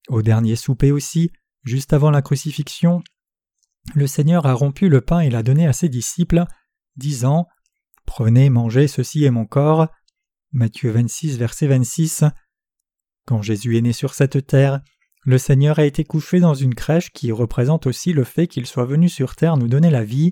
Au 0.09 0.21
dernier 0.21 0.55
souper 0.55 0.91
aussi, 0.91 1.31
juste 1.63 1.93
avant 1.93 2.11
la 2.11 2.21
crucifixion, 2.21 3.01
le 3.95 4.07
Seigneur 4.07 4.45
a 4.45 4.53
rompu 4.53 4.89
le 4.89 5.01
pain 5.01 5.21
et 5.21 5.29
l'a 5.29 5.43
donné 5.43 5.67
à 5.67 5.73
ses 5.73 5.89
disciples, 5.89 6.45
disant 6.95 7.47
Prenez, 8.05 8.49
mangez, 8.49 8.87
ceci 8.87 9.23
est 9.23 9.31
mon 9.31 9.45
corps. 9.45 9.87
Matthieu 10.51 10.91
26, 10.91 11.37
verset 11.37 11.67
26. 11.67 12.23
Quand 13.25 13.41
Jésus 13.41 13.77
est 13.77 13.81
né 13.81 13.93
sur 13.93 14.15
cette 14.15 14.47
terre, 14.47 14.81
le 15.23 15.37
Seigneur 15.37 15.77
a 15.77 15.85
été 15.85 16.03
couché 16.03 16.39
dans 16.39 16.55
une 16.55 16.73
crèche 16.73 17.11
qui 17.11 17.31
représente 17.31 17.85
aussi 17.85 18.13
le 18.13 18.23
fait 18.23 18.47
qu'il 18.47 18.65
soit 18.65 18.85
venu 18.85 19.09
sur 19.09 19.35
terre 19.35 19.57
nous 19.57 19.67
donner 19.67 19.91
la 19.91 20.03
vie. 20.03 20.31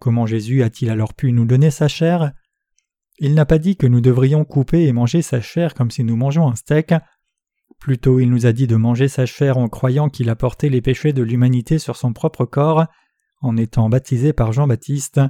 Comment 0.00 0.26
Jésus 0.26 0.62
a-t-il 0.62 0.90
alors 0.90 1.14
pu 1.14 1.32
nous 1.32 1.44
donner 1.44 1.70
sa 1.70 1.86
chair? 1.86 2.32
Il 3.18 3.34
n'a 3.34 3.44
pas 3.44 3.58
dit 3.58 3.76
que 3.76 3.86
nous 3.86 4.00
devrions 4.00 4.44
couper 4.44 4.86
et 4.86 4.92
manger 4.92 5.22
sa 5.22 5.40
chair 5.40 5.74
comme 5.74 5.90
si 5.90 6.02
nous 6.02 6.16
mangeons 6.16 6.48
un 6.48 6.56
steak. 6.56 6.94
Plutôt 7.80 8.20
il 8.20 8.30
nous 8.30 8.46
a 8.46 8.52
dit 8.52 8.66
de 8.66 8.76
manger 8.76 9.08
sa 9.08 9.26
chair 9.26 9.56
en 9.56 9.68
croyant 9.68 10.08
qu'il 10.08 10.28
a 10.28 10.36
porté 10.36 10.68
les 10.68 10.82
péchés 10.82 11.12
de 11.12 11.22
l'humanité 11.22 11.78
sur 11.78 11.96
son 11.96 12.12
propre 12.12 12.44
corps, 12.44 12.86
en 13.40 13.56
étant 13.56 13.88
baptisé 13.88 14.32
par 14.32 14.52
Jean-Baptiste. 14.52 15.20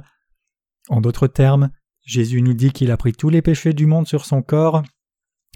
En 0.89 0.99
d'autres 0.99 1.27
termes, 1.27 1.69
Jésus 2.03 2.41
nous 2.41 2.53
dit 2.53 2.71
qu'il 2.71 2.91
a 2.91 2.97
pris 2.97 3.13
tous 3.13 3.29
les 3.29 3.41
péchés 3.41 3.73
du 3.73 3.85
monde 3.85 4.07
sur 4.07 4.25
son 4.25 4.41
corps, 4.41 4.83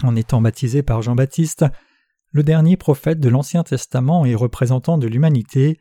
en 0.04 0.16
étant 0.16 0.42
baptisé 0.42 0.84
par 0.84 1.02
Jean-Baptiste, 1.02 1.66
le 2.32 2.44
dernier 2.44 2.78
prophète 2.78 3.20
de 3.20 3.30
l'Ancien 3.30 3.64
Testament 3.64 4.26
et 4.26 4.36
représentant 4.36 4.98
de 4.98 5.08
l'humanité. 5.08 5.80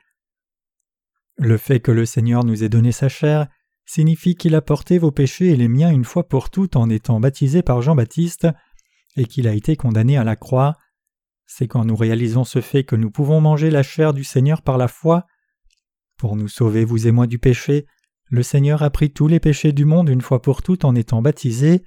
Le 1.36 1.56
fait 1.56 1.80
que 1.80 1.92
le 1.92 2.06
Seigneur 2.06 2.44
nous 2.44 2.64
ait 2.64 2.68
donné 2.68 2.92
sa 2.92 3.08
chair 3.08 3.48
signifie 3.86 4.34
qu'il 4.34 4.54
a 4.54 4.62
porté 4.62 4.98
vos 4.98 5.10
péchés 5.10 5.50
et 5.50 5.56
les 5.56 5.68
miens 5.68 5.90
une 5.90 6.04
fois 6.04 6.26
pour 6.26 6.50
toutes 6.50 6.76
en 6.76 6.88
étant 6.88 7.20
baptisé 7.20 7.62
par 7.62 7.82
Jean-Baptiste, 7.82 8.48
et 9.16 9.26
qu'il 9.26 9.46
a 9.46 9.52
été 9.52 9.76
condamné 9.76 10.16
à 10.16 10.24
la 10.24 10.36
croix. 10.36 10.76
C'est 11.46 11.68
quand 11.68 11.84
nous 11.84 11.96
réalisons 11.96 12.44
ce 12.44 12.60
fait 12.60 12.84
que 12.84 12.96
nous 12.96 13.10
pouvons 13.10 13.40
manger 13.40 13.70
la 13.70 13.82
chair 13.82 14.12
du 14.12 14.24
Seigneur 14.24 14.62
par 14.62 14.78
la 14.78 14.88
foi. 14.88 15.26
Pour 16.16 16.36
nous 16.36 16.48
sauver, 16.48 16.84
vous 16.84 17.06
et 17.06 17.12
moi, 17.12 17.26
du 17.26 17.38
péché, 17.38 17.86
le 18.30 18.42
Seigneur 18.42 18.82
a 18.82 18.90
pris 18.90 19.12
tous 19.12 19.28
les 19.28 19.40
péchés 19.40 19.72
du 19.72 19.84
monde 19.84 20.08
une 20.08 20.22
fois 20.22 20.40
pour 20.40 20.62
toutes 20.62 20.84
en 20.84 20.94
étant 20.94 21.22
baptisé. 21.22 21.84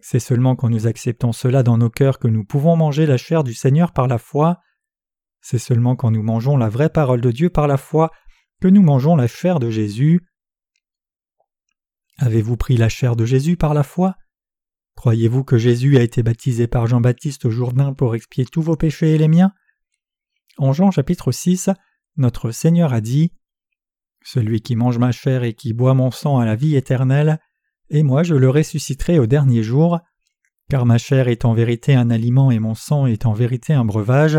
C'est 0.00 0.20
seulement 0.20 0.56
quand 0.56 0.68
nous 0.68 0.86
acceptons 0.86 1.32
cela 1.32 1.62
dans 1.62 1.78
nos 1.78 1.90
cœurs 1.90 2.18
que 2.18 2.28
nous 2.28 2.44
pouvons 2.44 2.76
manger 2.76 3.06
la 3.06 3.16
chair 3.16 3.44
du 3.44 3.54
Seigneur 3.54 3.92
par 3.92 4.06
la 4.06 4.18
foi. 4.18 4.60
C'est 5.40 5.58
seulement 5.58 5.96
quand 5.96 6.10
nous 6.10 6.22
mangeons 6.22 6.56
la 6.56 6.68
vraie 6.68 6.90
parole 6.90 7.20
de 7.20 7.30
Dieu 7.30 7.50
par 7.50 7.66
la 7.66 7.76
foi 7.76 8.10
que 8.60 8.68
nous 8.68 8.82
mangeons 8.82 9.16
la 9.16 9.26
chair 9.26 9.58
de 9.58 9.70
Jésus. 9.70 10.20
Avez-vous 12.18 12.56
pris 12.56 12.76
la 12.76 12.88
chair 12.88 13.16
de 13.16 13.24
Jésus 13.24 13.56
par 13.56 13.72
la 13.72 13.82
foi? 13.82 14.16
Croyez-vous 15.00 15.44
que 15.44 15.56
Jésus 15.56 15.96
a 15.96 16.02
été 16.02 16.22
baptisé 16.22 16.66
par 16.66 16.86
Jean-Baptiste 16.86 17.46
au 17.46 17.50
Jourdain 17.50 17.94
pour 17.94 18.14
expier 18.14 18.44
tous 18.44 18.60
vos 18.60 18.76
péchés 18.76 19.14
et 19.14 19.16
les 19.16 19.28
miens? 19.28 19.50
En 20.58 20.74
Jean 20.74 20.90
chapitre 20.90 21.32
6, 21.32 21.70
notre 22.18 22.50
Seigneur 22.50 22.92
a 22.92 23.00
dit 23.00 23.32
Celui 24.22 24.60
qui 24.60 24.76
mange 24.76 24.98
ma 24.98 25.10
chair 25.10 25.42
et 25.42 25.54
qui 25.54 25.72
boit 25.72 25.94
mon 25.94 26.10
sang 26.10 26.38
a 26.38 26.44
la 26.44 26.54
vie 26.54 26.76
éternelle, 26.76 27.38
et 27.88 28.02
moi 28.02 28.22
je 28.22 28.34
le 28.34 28.50
ressusciterai 28.50 29.18
au 29.18 29.24
dernier 29.24 29.62
jour, 29.62 30.00
car 30.68 30.84
ma 30.84 30.98
chair 30.98 31.28
est 31.28 31.46
en 31.46 31.54
vérité 31.54 31.94
un 31.94 32.10
aliment 32.10 32.50
et 32.50 32.58
mon 32.58 32.74
sang 32.74 33.06
est 33.06 33.24
en 33.24 33.32
vérité 33.32 33.72
un 33.72 33.86
breuvage. 33.86 34.38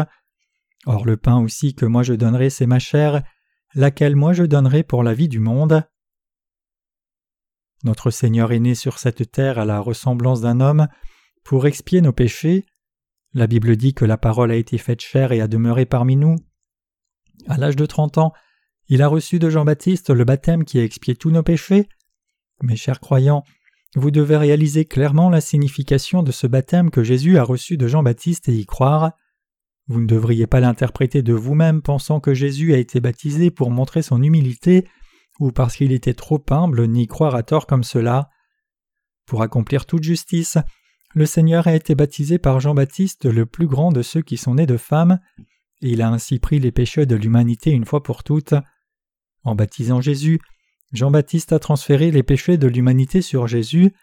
Or 0.85 1.07
le 1.07 1.17
pain 1.17 1.39
aussi 1.39 1.73
que 1.73 1.87
moi 1.87 2.03
je 2.03 2.13
donnerai 2.13 2.51
c'est 2.51 2.67
ma 2.67 2.77
chair, 2.77 3.23
laquelle 3.73 4.15
moi 4.15 4.33
je 4.33 4.43
donnerai 4.43 4.83
pour 4.83 5.01
la 5.01 5.15
vie 5.15 5.27
du 5.27 5.39
monde. 5.39 5.83
Notre 7.83 8.11
Seigneur 8.11 8.51
est 8.51 8.59
né 8.59 8.75
sur 8.75 8.99
cette 8.99 9.31
terre 9.31 9.57
à 9.57 9.65
la 9.65 9.79
ressemblance 9.79 10.41
d'un 10.41 10.59
homme 10.59 10.87
pour 11.43 11.65
expier 11.65 12.01
nos 12.01 12.13
péchés. 12.13 12.65
La 13.33 13.47
Bible 13.47 13.75
dit 13.75 13.93
que 13.93 14.05
la 14.05 14.17
parole 14.17 14.51
a 14.51 14.55
été 14.55 14.77
faite 14.77 15.01
chair 15.01 15.31
et 15.31 15.41
a 15.41 15.47
demeuré 15.47 15.85
parmi 15.85 16.15
nous. 16.15 16.35
À 17.47 17.57
l'âge 17.57 17.75
de 17.75 17.85
trente 17.85 18.17
ans, 18.17 18.33
il 18.87 19.01
a 19.01 19.07
reçu 19.07 19.39
de 19.39 19.49
Jean-Baptiste 19.49 20.09
le 20.09 20.25
baptême 20.25 20.63
qui 20.63 20.79
a 20.79 20.83
expié 20.83 21.15
tous 21.15 21.31
nos 21.31 21.43
péchés. 21.43 21.87
Mes 22.61 22.75
chers 22.75 22.99
croyants, 22.99 23.43
vous 23.95 24.11
devez 24.11 24.37
réaliser 24.37 24.85
clairement 24.85 25.29
la 25.29 25.41
signification 25.41 26.23
de 26.23 26.31
ce 26.31 26.45
baptême 26.45 26.91
que 26.91 27.03
Jésus 27.03 27.37
a 27.37 27.43
reçu 27.43 27.77
de 27.77 27.87
Jean-Baptiste 27.87 28.47
et 28.49 28.53
y 28.53 28.65
croire. 28.65 29.13
Vous 29.87 29.99
ne 29.99 30.07
devriez 30.07 30.45
pas 30.45 30.59
l'interpréter 30.59 31.23
de 31.23 31.33
vous-même 31.33 31.81
pensant 31.81 32.19
que 32.19 32.33
Jésus 32.33 32.73
a 32.73 32.77
été 32.77 32.99
baptisé 32.99 33.49
pour 33.49 33.71
montrer 33.71 34.01
son 34.01 34.21
humilité 34.21 34.87
ou 35.41 35.51
parce 35.51 35.75
qu'il 35.75 35.91
était 35.91 36.13
trop 36.13 36.41
humble, 36.51 36.87
ni 36.87 37.07
croire 37.07 37.33
à 37.33 37.41
tort 37.41 37.65
comme 37.65 37.83
cela. 37.83 38.29
Pour 39.25 39.41
accomplir 39.41 39.87
toute 39.87 40.03
justice, 40.03 40.59
le 41.15 41.25
Seigneur 41.25 41.67
a 41.67 41.73
été 41.73 41.95
baptisé 41.95 42.37
par 42.37 42.59
Jean-Baptiste, 42.59 43.25
le 43.25 43.47
plus 43.47 43.65
grand 43.65 43.91
de 43.91 44.03
ceux 44.03 44.21
qui 44.21 44.37
sont 44.37 44.55
nés 44.55 44.67
de 44.67 44.77
femmes, 44.77 45.19
et 45.81 45.89
il 45.89 46.03
a 46.03 46.09
ainsi 46.09 46.37
pris 46.37 46.59
les 46.59 46.71
péchés 46.71 47.07
de 47.07 47.15
l'humanité 47.15 47.71
une 47.71 47.85
fois 47.85 48.03
pour 48.03 48.23
toutes. 48.23 48.53
En 49.43 49.55
baptisant 49.55 49.99
Jésus, 49.99 50.39
Jean-Baptiste 50.93 51.53
a 51.53 51.59
transféré 51.59 52.11
les 52.11 52.21
péchés 52.21 52.59
de 52.59 52.67
l'humanité 52.67 53.23
sur 53.23 53.47
Jésus, 53.47 53.93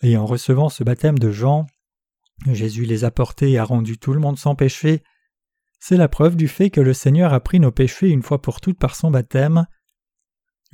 et 0.00 0.16
en 0.16 0.26
recevant 0.26 0.68
ce 0.68 0.84
baptême 0.84 1.18
de 1.18 1.32
Jean, 1.32 1.66
Jésus 2.46 2.84
les 2.84 3.02
a 3.02 3.10
portés 3.10 3.50
et 3.50 3.58
a 3.58 3.64
rendu 3.64 3.98
tout 3.98 4.12
le 4.12 4.20
monde 4.20 4.38
sans 4.38 4.54
péché. 4.54 5.02
C'est 5.80 5.96
la 5.96 6.08
preuve 6.08 6.36
du 6.36 6.46
fait 6.46 6.70
que 6.70 6.80
le 6.80 6.94
Seigneur 6.94 7.32
a 7.32 7.40
pris 7.40 7.58
nos 7.58 7.72
péchés 7.72 8.10
une 8.10 8.22
fois 8.22 8.40
pour 8.40 8.60
toutes 8.60 8.78
par 8.78 8.94
son 8.94 9.10
baptême. 9.10 9.66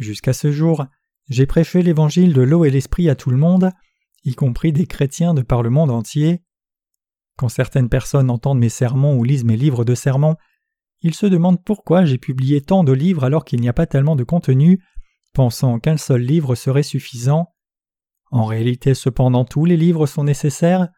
Jusqu'à 0.00 0.32
ce 0.32 0.50
jour, 0.50 0.86
j'ai 1.28 1.44
prêché 1.44 1.82
l'évangile 1.82 2.32
de 2.32 2.40
l'eau 2.40 2.64
et 2.64 2.70
l'esprit 2.70 3.10
à 3.10 3.14
tout 3.14 3.30
le 3.30 3.36
monde, 3.36 3.70
y 4.24 4.34
compris 4.34 4.72
des 4.72 4.86
chrétiens 4.86 5.34
de 5.34 5.42
par 5.42 5.62
le 5.62 5.68
monde 5.68 5.90
entier. 5.90 6.42
Quand 7.36 7.50
certaines 7.50 7.90
personnes 7.90 8.30
entendent 8.30 8.58
mes 8.58 8.70
sermons 8.70 9.18
ou 9.18 9.24
lisent 9.24 9.44
mes 9.44 9.58
livres 9.58 9.84
de 9.84 9.94
sermons, 9.94 10.36
ils 11.02 11.14
se 11.14 11.26
demandent 11.26 11.62
pourquoi 11.62 12.06
j'ai 12.06 12.16
publié 12.16 12.62
tant 12.62 12.82
de 12.82 12.92
livres 12.92 13.24
alors 13.24 13.44
qu'il 13.44 13.60
n'y 13.60 13.68
a 13.68 13.74
pas 13.74 13.86
tellement 13.86 14.16
de 14.16 14.24
contenu, 14.24 14.82
pensant 15.34 15.78
qu'un 15.78 15.98
seul 15.98 16.22
livre 16.22 16.54
serait 16.54 16.82
suffisant. 16.82 17.52
En 18.30 18.46
réalité 18.46 18.94
cependant 18.94 19.44
tous 19.44 19.66
les 19.66 19.76
livres 19.76 20.06
sont 20.06 20.24
nécessaires, 20.24 20.88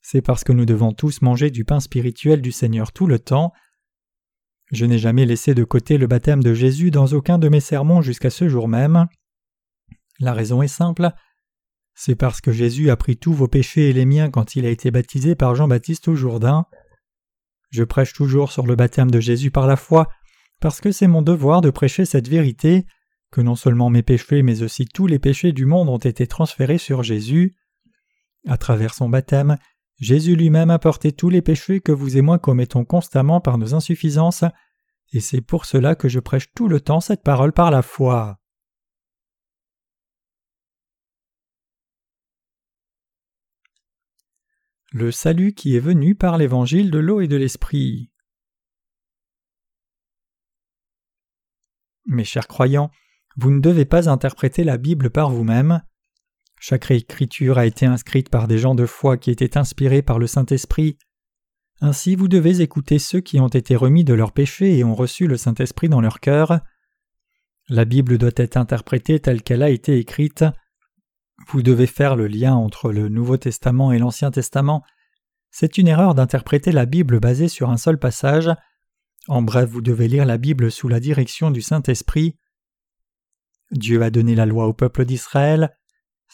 c'est 0.00 0.22
parce 0.22 0.44
que 0.44 0.52
nous 0.52 0.64
devons 0.64 0.92
tous 0.92 1.22
manger 1.22 1.50
du 1.50 1.64
pain 1.64 1.80
spirituel 1.80 2.40
du 2.40 2.52
Seigneur 2.52 2.92
tout 2.92 3.08
le 3.08 3.18
temps. 3.18 3.52
Je 4.72 4.86
n'ai 4.86 4.98
jamais 4.98 5.26
laissé 5.26 5.54
de 5.54 5.64
côté 5.64 5.98
le 5.98 6.06
baptême 6.06 6.42
de 6.42 6.54
Jésus 6.54 6.90
dans 6.90 7.06
aucun 7.08 7.38
de 7.38 7.48
mes 7.48 7.60
sermons 7.60 8.02
jusqu'à 8.02 8.30
ce 8.30 8.48
jour 8.48 8.68
même. 8.68 9.06
La 10.20 10.32
raison 10.32 10.62
est 10.62 10.68
simple, 10.68 11.12
c'est 11.94 12.16
parce 12.16 12.40
que 12.40 12.52
Jésus 12.52 12.90
a 12.90 12.96
pris 12.96 13.16
tous 13.16 13.32
vos 13.32 13.48
péchés 13.48 13.90
et 13.90 13.92
les 13.92 14.04
miens 14.04 14.30
quand 14.30 14.56
il 14.56 14.66
a 14.66 14.70
été 14.70 14.90
baptisé 14.90 15.34
par 15.34 15.54
Jean-Baptiste 15.54 16.08
au 16.08 16.14
Jourdain. 16.14 16.66
Je 17.70 17.84
prêche 17.84 18.12
toujours 18.12 18.52
sur 18.52 18.66
le 18.66 18.76
baptême 18.76 19.10
de 19.10 19.20
Jésus 19.20 19.50
par 19.50 19.66
la 19.66 19.76
foi, 19.76 20.08
parce 20.60 20.80
que 20.80 20.92
c'est 20.92 21.06
mon 21.06 21.22
devoir 21.22 21.60
de 21.60 21.70
prêcher 21.70 22.04
cette 22.04 22.28
vérité, 22.28 22.86
que 23.30 23.40
non 23.40 23.56
seulement 23.56 23.90
mes 23.90 24.02
péchés 24.02 24.42
mais 24.42 24.62
aussi 24.62 24.86
tous 24.86 25.06
les 25.06 25.18
péchés 25.18 25.52
du 25.52 25.66
monde 25.66 25.88
ont 25.88 25.98
été 25.98 26.26
transférés 26.26 26.78
sur 26.78 27.02
Jésus. 27.02 27.56
À 28.46 28.58
travers 28.58 28.94
son 28.94 29.08
baptême, 29.08 29.56
Jésus 29.98 30.36
lui-même 30.36 30.70
a 30.70 30.78
porté 30.78 31.12
tous 31.12 31.30
les 31.30 31.42
péchés 31.42 31.80
que 31.80 31.92
vous 31.92 32.16
et 32.16 32.22
moi 32.22 32.38
commettons 32.38 32.84
constamment 32.84 33.40
par 33.40 33.58
nos 33.58 33.74
insuffisances, 33.74 34.44
et 35.12 35.20
c'est 35.20 35.40
pour 35.40 35.64
cela 35.64 35.94
que 35.94 36.08
je 36.08 36.20
prêche 36.20 36.52
tout 36.52 36.68
le 36.68 36.80
temps 36.80 37.00
cette 37.00 37.22
parole 37.22 37.52
par 37.52 37.70
la 37.70 37.82
foi. 37.82 38.40
Le 44.90 45.10
salut 45.10 45.54
qui 45.54 45.76
est 45.76 45.80
venu 45.80 46.14
par 46.14 46.38
l'évangile 46.38 46.90
de 46.90 46.98
l'eau 46.98 47.20
et 47.20 47.26
de 47.26 47.36
l'esprit. 47.36 48.12
Mes 52.06 52.24
chers 52.24 52.46
croyants, 52.46 52.90
vous 53.36 53.50
ne 53.50 53.60
devez 53.60 53.86
pas 53.86 54.08
interpréter 54.08 54.62
la 54.62 54.76
Bible 54.76 55.10
par 55.10 55.30
vous-même. 55.30 55.82
Chaque 56.60 56.90
écriture 56.90 57.58
a 57.58 57.66
été 57.66 57.86
inscrite 57.86 58.30
par 58.30 58.48
des 58.48 58.58
gens 58.58 58.74
de 58.74 58.86
foi 58.86 59.16
qui 59.16 59.30
étaient 59.30 59.58
inspirés 59.58 60.02
par 60.02 60.18
le 60.18 60.26
Saint-Esprit. 60.26 60.98
Ainsi 61.80 62.14
vous 62.16 62.28
devez 62.28 62.60
écouter 62.60 62.98
ceux 62.98 63.20
qui 63.20 63.40
ont 63.40 63.48
été 63.48 63.76
remis 63.76 64.04
de 64.04 64.14
leurs 64.14 64.32
péchés 64.32 64.78
et 64.78 64.84
ont 64.84 64.94
reçu 64.94 65.26
le 65.26 65.36
Saint-Esprit 65.36 65.88
dans 65.88 66.00
leur 66.00 66.20
cœur. 66.20 66.60
La 67.68 67.84
Bible 67.84 68.18
doit 68.18 68.30
être 68.36 68.56
interprétée 68.56 69.20
telle 69.20 69.42
qu'elle 69.42 69.62
a 69.62 69.70
été 69.70 69.98
écrite. 69.98 70.44
Vous 71.48 71.62
devez 71.62 71.86
faire 71.86 72.16
le 72.16 72.26
lien 72.26 72.54
entre 72.54 72.92
le 72.92 73.08
Nouveau 73.08 73.36
Testament 73.36 73.92
et 73.92 73.98
l'Ancien 73.98 74.30
Testament. 74.30 74.82
C'est 75.50 75.78
une 75.78 75.88
erreur 75.88 76.14
d'interpréter 76.14 76.72
la 76.72 76.86
Bible 76.86 77.20
basée 77.20 77.48
sur 77.48 77.70
un 77.70 77.76
seul 77.76 77.98
passage. 77.98 78.50
En 79.28 79.42
bref, 79.42 79.68
vous 79.68 79.80
devez 79.80 80.08
lire 80.08 80.26
la 80.26 80.38
Bible 80.38 80.70
sous 80.70 80.88
la 80.88 81.00
direction 81.00 81.50
du 81.50 81.62
Saint-Esprit. 81.62 82.36
Dieu 83.70 84.02
a 84.02 84.10
donné 84.10 84.34
la 84.34 84.46
loi 84.46 84.66
au 84.66 84.72
peuple 84.72 85.04
d'Israël. 85.04 85.76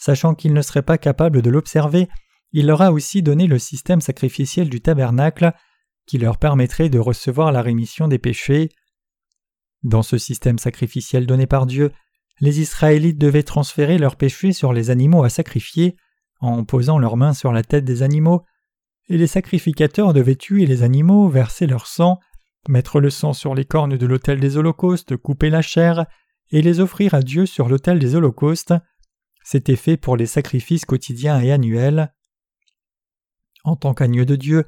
Sachant 0.01 0.33
qu'ils 0.33 0.53
ne 0.53 0.63
seraient 0.63 0.81
pas 0.81 0.97
capables 0.97 1.43
de 1.43 1.51
l'observer, 1.51 2.09
il 2.53 2.65
leur 2.65 2.81
a 2.81 2.91
aussi 2.91 3.21
donné 3.21 3.45
le 3.45 3.59
système 3.59 4.01
sacrificiel 4.01 4.67
du 4.67 4.81
tabernacle 4.81 5.53
qui 6.07 6.17
leur 6.17 6.39
permettrait 6.39 6.89
de 6.89 6.97
recevoir 6.97 7.51
la 7.51 7.61
rémission 7.61 8.07
des 8.07 8.17
péchés. 8.17 8.69
Dans 9.83 10.01
ce 10.01 10.17
système 10.17 10.57
sacrificiel 10.57 11.27
donné 11.27 11.45
par 11.45 11.67
Dieu, 11.67 11.91
les 12.39 12.61
Israélites 12.61 13.19
devaient 13.19 13.43
transférer 13.43 13.99
leurs 13.99 14.15
péchés 14.15 14.53
sur 14.53 14.73
les 14.73 14.89
animaux 14.89 15.23
à 15.23 15.29
sacrifier 15.29 15.95
en 16.39 16.65
posant 16.65 16.97
leurs 16.97 17.15
mains 17.15 17.35
sur 17.35 17.51
la 17.51 17.61
tête 17.61 17.85
des 17.85 18.01
animaux, 18.01 18.43
et 19.07 19.19
les 19.19 19.27
sacrificateurs 19.27 20.13
devaient 20.13 20.35
tuer 20.35 20.65
les 20.65 20.81
animaux, 20.81 21.29
verser 21.29 21.67
leur 21.67 21.85
sang, 21.85 22.17
mettre 22.67 22.99
le 22.99 23.11
sang 23.11 23.33
sur 23.33 23.53
les 23.53 23.65
cornes 23.65 23.97
de 23.97 24.05
l'autel 24.07 24.39
des 24.39 24.57
holocaustes, 24.57 25.15
couper 25.15 25.51
la 25.51 25.61
chair, 25.61 26.07
et 26.49 26.63
les 26.63 26.79
offrir 26.79 27.13
à 27.13 27.21
Dieu 27.21 27.45
sur 27.45 27.69
l'autel 27.69 27.99
des 27.99 28.15
holocaustes. 28.15 28.73
C'était 29.43 29.75
fait 29.75 29.97
pour 29.97 30.17
les 30.17 30.25
sacrifices 30.25 30.85
quotidiens 30.85 31.41
et 31.41 31.51
annuels. 31.51 32.13
En 33.63 33.75
tant 33.75 33.93
qu'agneau 33.93 34.25
de 34.25 34.35
Dieu, 34.35 34.65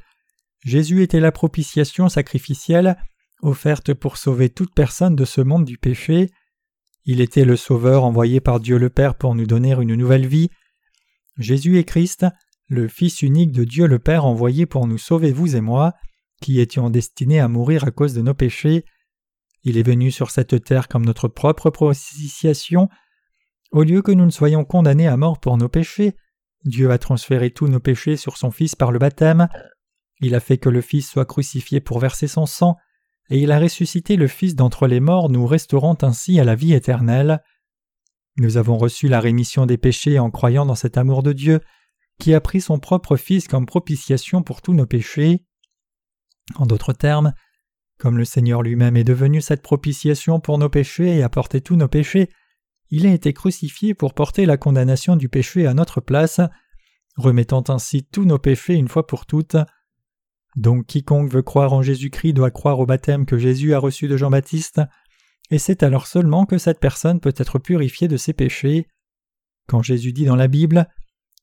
Jésus 0.63 1.03
était 1.03 1.19
la 1.19 1.31
propitiation 1.31 2.09
sacrificielle 2.09 2.97
offerte 3.41 3.93
pour 3.93 4.17
sauver 4.17 4.49
toute 4.49 4.73
personne 4.73 5.15
de 5.15 5.25
ce 5.25 5.41
monde 5.41 5.65
du 5.65 5.77
péché. 5.77 6.29
Il 7.05 7.19
était 7.19 7.45
le 7.45 7.57
Sauveur 7.57 8.05
envoyé 8.05 8.39
par 8.39 8.59
Dieu 8.59 8.77
le 8.77 8.89
Père 8.89 9.15
pour 9.15 9.35
nous 9.35 9.45
donner 9.45 9.73
une 9.73 9.95
nouvelle 9.95 10.25
vie. 10.25 10.49
Jésus 11.37 11.77
est 11.77 11.83
Christ, 11.83 12.25
le 12.67 12.87
Fils 12.87 13.21
unique 13.21 13.51
de 13.51 13.65
Dieu 13.65 13.87
le 13.87 13.99
Père 13.99 14.25
envoyé 14.25 14.65
pour 14.65 14.87
nous 14.87 14.97
sauver 14.97 15.31
vous 15.31 15.55
et 15.55 15.61
moi, 15.61 15.93
qui 16.41 16.59
étions 16.59 16.89
destinés 16.89 17.39
à 17.39 17.47
mourir 17.47 17.83
à 17.83 17.91
cause 17.91 18.13
de 18.13 18.21
nos 18.21 18.33
péchés. 18.33 18.85
Il 19.63 19.77
est 19.77 19.83
venu 19.83 20.11
sur 20.11 20.31
cette 20.31 20.63
terre 20.63 20.87
comme 20.87 21.05
notre 21.05 21.27
propre 21.27 21.69
propitiation. 21.69 22.89
Au 23.73 23.81
lieu 23.81 24.03
que 24.03 24.11
nous 24.11 24.25
ne 24.25 24.31
soyons 24.31 24.65
condamnés 24.65 25.07
à 25.07 25.17
mort 25.17 25.39
pour 25.39 25.57
nos 25.57 25.67
péchés, 25.67 26.15
Dieu 26.63 26.91
a 26.91 26.99
transféré 26.99 27.49
tous 27.49 27.67
nos 27.67 27.79
péchés 27.79 28.17
sur 28.17 28.37
son 28.37 28.51
Fils 28.51 28.75
par 28.75 28.91
le 28.91 28.99
baptême. 28.99 29.47
Il 30.21 30.35
a 30.35 30.39
fait 30.39 30.59
que 30.59 30.69
le 30.69 30.81
Fils 30.81 31.09
soit 31.09 31.25
crucifié 31.25 31.81
pour 31.81 31.97
verser 31.97 32.27
son 32.27 32.45
sang, 32.45 32.77
et 33.31 33.39
il 33.39 33.51
a 33.51 33.59
ressuscité 33.59 34.15
le 34.15 34.27
Fils 34.27 34.55
d'entre 34.55 34.85
les 34.85 34.99
morts, 34.99 35.27
nous 35.27 35.47
restaurant 35.47 35.97
ainsi 36.03 36.39
à 36.39 36.43
la 36.43 36.53
vie 36.53 36.73
éternelle. 36.73 37.41
Nous 38.37 38.57
avons 38.57 38.77
reçu 38.77 39.07
la 39.07 39.19
rémission 39.19 39.65
des 39.65 39.79
péchés 39.79 40.19
en 40.19 40.29
croyant 40.29 40.67
dans 40.67 40.75
cet 40.75 40.95
amour 40.95 41.23
de 41.23 41.33
Dieu, 41.33 41.59
qui 42.19 42.35
a 42.35 42.41
pris 42.41 42.61
son 42.61 42.77
propre 42.77 43.17
Fils 43.17 43.47
comme 43.47 43.65
propitiation 43.65 44.43
pour 44.43 44.61
tous 44.61 44.75
nos 44.75 44.85
péchés. 44.85 45.47
En 46.57 46.67
d'autres 46.67 46.93
termes, 46.93 47.33
comme 47.97 48.19
le 48.19 48.25
Seigneur 48.25 48.61
lui-même 48.61 48.97
est 48.97 49.03
devenu 49.03 49.41
cette 49.41 49.63
propitiation 49.63 50.39
pour 50.39 50.59
nos 50.59 50.69
péchés 50.69 51.17
et 51.17 51.23
a 51.23 51.29
porté 51.29 51.59
tous 51.59 51.75
nos 51.75 51.87
péchés, 51.87 52.29
il 52.95 53.07
a 53.07 53.11
été 53.11 53.33
crucifié 53.33 53.95
pour 53.95 54.13
porter 54.13 54.45
la 54.45 54.55
condamnation 54.55 55.15
du 55.15 55.27
péché 55.27 55.65
à 55.65 55.73
notre 55.73 55.99
place, 55.99 56.39
remettant 57.17 57.63
ainsi 57.69 58.03
tous 58.03 58.23
nos 58.23 58.37
péchés 58.37 58.75
une 58.75 58.87
fois 58.87 59.07
pour 59.07 59.25
toutes. 59.25 59.57
Donc 60.55 60.85
quiconque 60.85 61.31
veut 61.31 61.41
croire 61.41 61.73
en 61.73 61.81
Jésus-Christ 61.81 62.33
doit 62.33 62.51
croire 62.51 62.79
au 62.79 62.85
baptême 62.85 63.25
que 63.25 63.39
Jésus 63.39 63.73
a 63.73 63.79
reçu 63.79 64.07
de 64.07 64.15
Jean-Baptiste, 64.15 64.79
et 65.49 65.57
c'est 65.57 65.81
alors 65.81 66.05
seulement 66.05 66.45
que 66.45 66.59
cette 66.59 66.79
personne 66.79 67.19
peut 67.19 67.33
être 67.35 67.57
purifiée 67.57 68.07
de 68.07 68.15
ses 68.15 68.33
péchés. 68.33 68.87
Quand 69.67 69.81
Jésus 69.81 70.13
dit 70.13 70.25
dans 70.25 70.35
la 70.35 70.47
Bible 70.47 70.87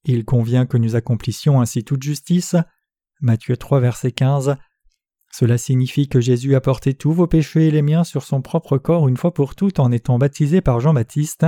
Il 0.05 0.25
convient 0.25 0.67
que 0.67 0.77
nous 0.77 0.95
accomplissions 0.95 1.61
ainsi 1.61 1.83
toute 1.83 2.05
justice, 2.05 2.55
Matthieu 3.21 3.57
3 3.57 3.81
verset 3.81 4.13
15, 4.13 4.55
cela 5.33 5.59
signifie 5.59 6.09
que 6.09 6.21
Jésus 6.21 6.55
a 6.55 6.61
porté 6.61 6.95
tous 6.95 7.13
vos 7.13 7.27
péchés 7.27 7.69
et 7.69 7.71
les 7.71 7.83
miens 7.83 8.05
sur 8.05 8.25
son 8.25 8.43
propre 8.43 8.79
corps 8.79 9.09
une 9.09 9.17
fois 9.17 9.33
pour 9.33 9.55
toutes 9.55 9.79
en 9.79 9.93
étant 9.93 10.19
baptisé 10.19 10.61
par 10.61 10.81
Jean-Baptiste. 10.81 11.47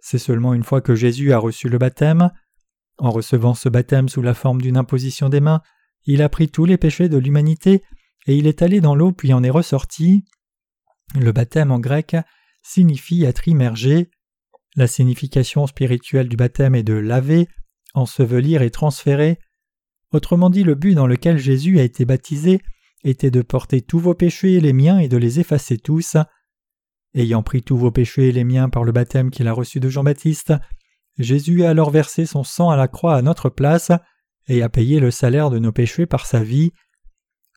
C'est 0.00 0.18
seulement 0.18 0.54
une 0.54 0.62
fois 0.62 0.80
que 0.80 0.94
Jésus 0.94 1.32
a 1.32 1.38
reçu 1.38 1.68
le 1.68 1.78
baptême. 1.78 2.30
En 2.98 3.10
recevant 3.10 3.54
ce 3.54 3.68
baptême 3.68 4.08
sous 4.08 4.22
la 4.22 4.34
forme 4.34 4.62
d'une 4.62 4.76
imposition 4.76 5.28
des 5.28 5.40
mains, 5.40 5.62
il 6.04 6.22
a 6.22 6.28
pris 6.28 6.48
tous 6.48 6.64
les 6.64 6.78
péchés 6.78 7.08
de 7.08 7.18
l'humanité 7.18 7.82
et 8.26 8.36
il 8.36 8.46
est 8.46 8.62
allé 8.62 8.80
dans 8.80 8.94
l'eau 8.94 9.12
puis 9.12 9.32
en 9.32 9.42
est 9.42 9.50
ressorti. 9.50 10.24
Le 11.16 11.32
baptême 11.32 11.72
en 11.72 11.80
grec 11.80 12.16
signifie 12.62 13.24
être 13.24 13.48
immergé. 13.48 14.10
La 14.76 14.86
signification 14.86 15.66
spirituelle 15.66 16.28
du 16.28 16.36
baptême 16.36 16.74
est 16.76 16.82
de 16.84 16.94
laver, 16.94 17.48
ensevelir 17.94 18.62
et 18.62 18.70
transférer. 18.70 19.38
Autrement 20.12 20.50
dit, 20.50 20.62
le 20.62 20.76
but 20.76 20.94
dans 20.94 21.06
lequel 21.06 21.38
Jésus 21.38 21.80
a 21.80 21.82
été 21.82 22.04
baptisé 22.04 22.60
était 23.04 23.30
de 23.30 23.42
porter 23.42 23.82
tous 23.82 23.98
vos 23.98 24.14
péchés 24.14 24.54
et 24.54 24.60
les 24.60 24.72
miens 24.72 24.98
et 24.98 25.08
de 25.08 25.16
les 25.16 25.40
effacer 25.40 25.78
tous. 25.78 26.16
Ayant 27.14 27.42
pris 27.42 27.62
tous 27.62 27.76
vos 27.76 27.90
péchés 27.90 28.28
et 28.28 28.32
les 28.32 28.44
miens 28.44 28.68
par 28.68 28.84
le 28.84 28.92
baptême 28.92 29.30
qu'il 29.30 29.48
a 29.48 29.52
reçu 29.52 29.80
de 29.80 29.88
Jean-Baptiste, 29.88 30.52
Jésus 31.18 31.64
a 31.64 31.70
alors 31.70 31.90
versé 31.90 32.26
son 32.26 32.44
sang 32.44 32.70
à 32.70 32.76
la 32.76 32.88
croix 32.88 33.16
à 33.16 33.22
notre 33.22 33.48
place 33.48 33.90
et 34.48 34.62
a 34.62 34.68
payé 34.68 35.00
le 35.00 35.10
salaire 35.10 35.50
de 35.50 35.58
nos 35.58 35.72
péchés 35.72 36.06
par 36.06 36.26
sa 36.26 36.42
vie. 36.42 36.72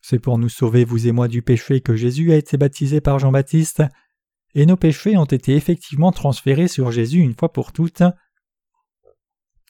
C'est 0.02 0.18
pour 0.18 0.38
nous 0.38 0.48
sauver, 0.48 0.84
vous 0.84 1.06
et 1.06 1.12
moi, 1.12 1.28
du 1.28 1.42
péché 1.42 1.80
que 1.80 1.94
Jésus 1.94 2.32
a 2.32 2.36
été 2.36 2.56
baptisé 2.56 3.00
par 3.00 3.18
Jean-Baptiste, 3.18 3.82
et 4.54 4.66
nos 4.66 4.76
péchés 4.76 5.16
ont 5.16 5.26
été 5.26 5.54
effectivement 5.54 6.10
transférés 6.10 6.68
sur 6.68 6.90
Jésus 6.90 7.20
une 7.20 7.34
fois 7.34 7.52
pour 7.52 7.72
toutes. 7.72 8.02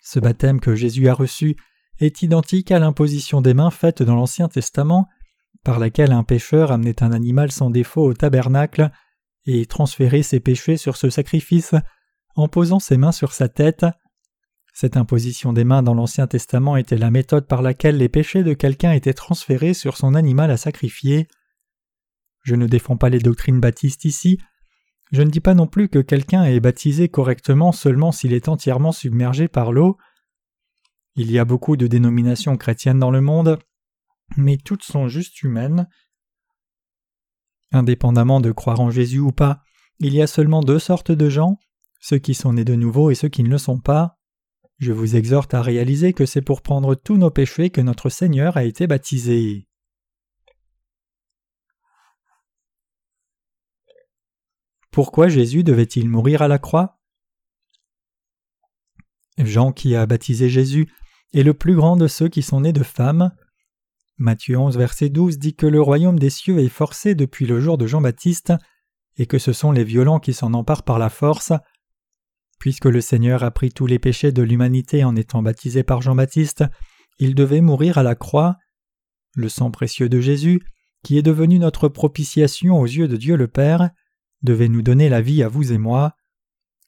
Ce 0.03 0.21
baptême 0.21 0.61
que 0.61 0.75
Jésus 0.75 1.09
a 1.09 1.15
reçu 1.15 1.57
est 1.99 2.23
identique 2.23 2.71
à 2.71 2.79
l'imposition 2.79 3.43
des 3.43 3.55
mains 3.55 3.71
faite 3.71 4.03
dans 4.03 4.15
l'Ancien 4.15 4.49
Testament, 4.49 5.09
par 5.65 5.79
laquelle 5.79 6.13
un 6.13 6.25
pécheur 6.25 6.73
amenait 6.73 7.03
un 7.03 7.13
animal 7.13 7.53
sans 7.53 7.71
défaut 7.71 8.05
au 8.05 8.15
tabernacle 8.15 8.91
et 9.47 9.67
transférait 9.67 10.23
ses 10.23 10.41
péchés 10.41 10.77
sur 10.77 10.97
ce 10.97 11.11
sacrifice 11.11 11.75
en 12.37 12.49
posant 12.49 12.79
ses 12.79 12.97
mains 12.97 13.13
sur 13.13 13.33
sa 13.33 13.49
tête. 13.49 13.87
Cette 14.73 14.97
imposition 14.97 15.53
des 15.53 15.65
mains 15.65 15.83
dans 15.83 15.95
l'Ancien 15.95 16.27
Testament 16.27 16.77
était 16.77 16.97
la 16.97 17.11
méthode 17.11 17.47
par 17.47 17.63
laquelle 17.63 17.97
les 17.97 18.09
péchés 18.09 18.45
de 18.45 18.55
quelqu'un 18.55 18.93
étaient 18.93 19.13
transférés 19.13 19.75
sur 19.75 19.97
son 19.97 20.15
animal 20.15 20.51
à 20.51 20.57
sacrifier. 20.57 21.29
Je 22.43 22.55
ne 22.55 22.67
défends 22.67 22.97
pas 22.97 23.11
les 23.11 23.19
doctrines 23.19 23.61
baptistes 23.61 24.05
ici, 24.05 24.39
je 25.13 25.23
ne 25.23 25.31
dis 25.31 25.41
pas 25.41 25.55
non 25.55 25.67
plus 25.67 25.89
que 25.89 25.99
quelqu'un 25.99 26.45
est 26.45 26.61
baptisé 26.61 27.09
correctement 27.09 27.73
seulement 27.73 28.13
s'il 28.13 28.33
est 28.33 28.49
entièrement 28.49 28.93
submergé 28.93 29.49
par 29.49 29.73
l'eau. 29.73 29.99
Il 31.17 31.33
y 31.33 31.39
a 31.39 31.45
beaucoup 31.45 31.77
de 31.77 31.89
dénominations 31.89 32.57
chrétiennes 32.57 33.01
dans 33.01 33.11
le 33.11 33.21
monde, 33.21 33.59
mais 34.37 34.57
toutes 34.57 34.85
sont 34.85 35.09
juste 35.09 35.43
humaines. 35.43 35.89
Indépendamment 37.73 38.41
de 38.41 38.53
croire 38.53 38.81
en 38.81 38.91
Jésus 38.91 39.21
ou 39.21 39.33
pas, 39.33 39.63
il 39.99 40.15
y 40.15 40.23
a 40.23 40.27
seulement 40.27 40.63
deux 40.63 40.79
sortes 40.79 41.13
de 41.13 41.29
gens, 41.29 41.59
ceux 42.01 42.19
qui 42.19 42.35
sont 42.35 42.55
nés 42.55 42.65
de 42.65 42.75
nouveau 42.75 43.11
et 43.11 43.15
ceux 43.15 43.29
qui 43.29 43.43
ne 43.43 43.51
le 43.51 43.59
sont 43.59 43.79
pas. 43.79 44.19
Je 44.79 44.93
vous 44.93 45.15
exhorte 45.15 45.53
à 45.53 45.61
réaliser 45.61 46.15
que 46.15 46.25
c'est 46.25 46.41
pour 46.41 46.63
prendre 46.63 46.95
tous 46.95 47.19
nos 47.19 47.31
péchés 47.31 47.71
que 47.71 47.83
notre 47.83 48.09
Seigneur 48.09 48.57
a 48.57 48.65
été 48.65 48.87
baptisé. 48.87 49.69
Pourquoi 54.91 55.29
Jésus 55.29 55.63
devait-il 55.63 56.09
mourir 56.09 56.43
à 56.43 56.49
la 56.49 56.59
croix? 56.59 56.99
Jean 59.39 59.73
qui 59.73 59.95
a 59.95 60.07
baptisé 60.07 60.49
Jésus 60.49 60.91
est 61.33 61.43
le 61.43 61.55
plus 61.55 61.77
grand 61.77 61.97
de 61.97 62.09
ceux 62.09 62.29
qui 62.29 62.43
sont 62.43 62.63
nés 62.63 62.73
de 62.73 62.83
femmes. 62.83 63.33
Matthieu 64.21 64.59
11 64.59 64.77
verset 64.77 65.09
12 65.09 65.39
dit 65.39 65.55
que 65.55 65.65
le 65.65 65.81
royaume 65.81 66.19
des 66.19 66.29
cieux 66.29 66.59
est 66.59 66.69
forcé 66.69 67.15
depuis 67.15 67.47
le 67.47 67.59
jour 67.59 67.79
de 67.79 67.87
Jean-Baptiste 67.87 68.53
et 69.17 69.25
que 69.25 69.39
ce 69.39 69.55
sont 69.55 69.73
les 69.73 69.83
violents 69.83 70.21
qui 70.21 70.35
s'en 70.35 70.53
emparent 70.53 70.83
par 70.83 70.99
la 70.99 71.09
force. 71.09 71.55
Puisque 72.59 72.85
le 72.85 73.01
Seigneur 73.01 73.43
a 73.45 73.51
pris 73.51 73.71
tous 73.71 73.87
les 73.87 73.99
péchés 73.99 74.31
de 74.31 74.43
l'humanité 74.43 75.05
en 75.05 75.17
étant 75.17 75.41
baptisé 75.41 75.85
par 75.85 76.03
Jean-Baptiste, 76.03 76.65
il 77.19 77.35
devait 77.35 77.63
mourir 77.63 77.97
à 77.97 78.03
la 78.03 78.15
croix. 78.15 78.57
Le 79.37 79.49
sang 79.49 79.71
précieux 79.71 80.11
de 80.11 80.21
Jésus, 80.21 80.61
qui 81.03 81.17
est 81.17 81.23
devenu 81.23 81.59
notre 81.59 81.89
propitiation 81.89 82.79
aux 82.79 82.85
yeux 82.85 83.09
de 83.09 83.17
Dieu 83.17 83.37
le 83.37 83.49
Père, 83.49 83.89
devait 84.43 84.69
nous 84.69 84.83
donner 84.83 85.09
la 85.09 85.23
vie 85.23 85.43
à 85.43 85.49
vous 85.49 85.73
et 85.73 85.79
moi. 85.79 86.13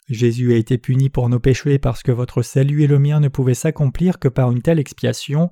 Jésus 0.06 0.52
a 0.52 0.56
été 0.56 0.76
puni 0.76 1.08
pour 1.08 1.30
nos 1.30 1.40
péchés 1.40 1.78
parce 1.78 2.02
que 2.02 2.12
votre 2.12 2.42
salut 2.42 2.82
et 2.82 2.86
le 2.86 2.98
mien 2.98 3.20
ne 3.20 3.28
pouvaient 3.28 3.54
s'accomplir 3.54 4.18
que 4.18 4.28
par 4.28 4.52
une 4.52 4.60
telle 4.60 4.78
expiation. 4.78 5.50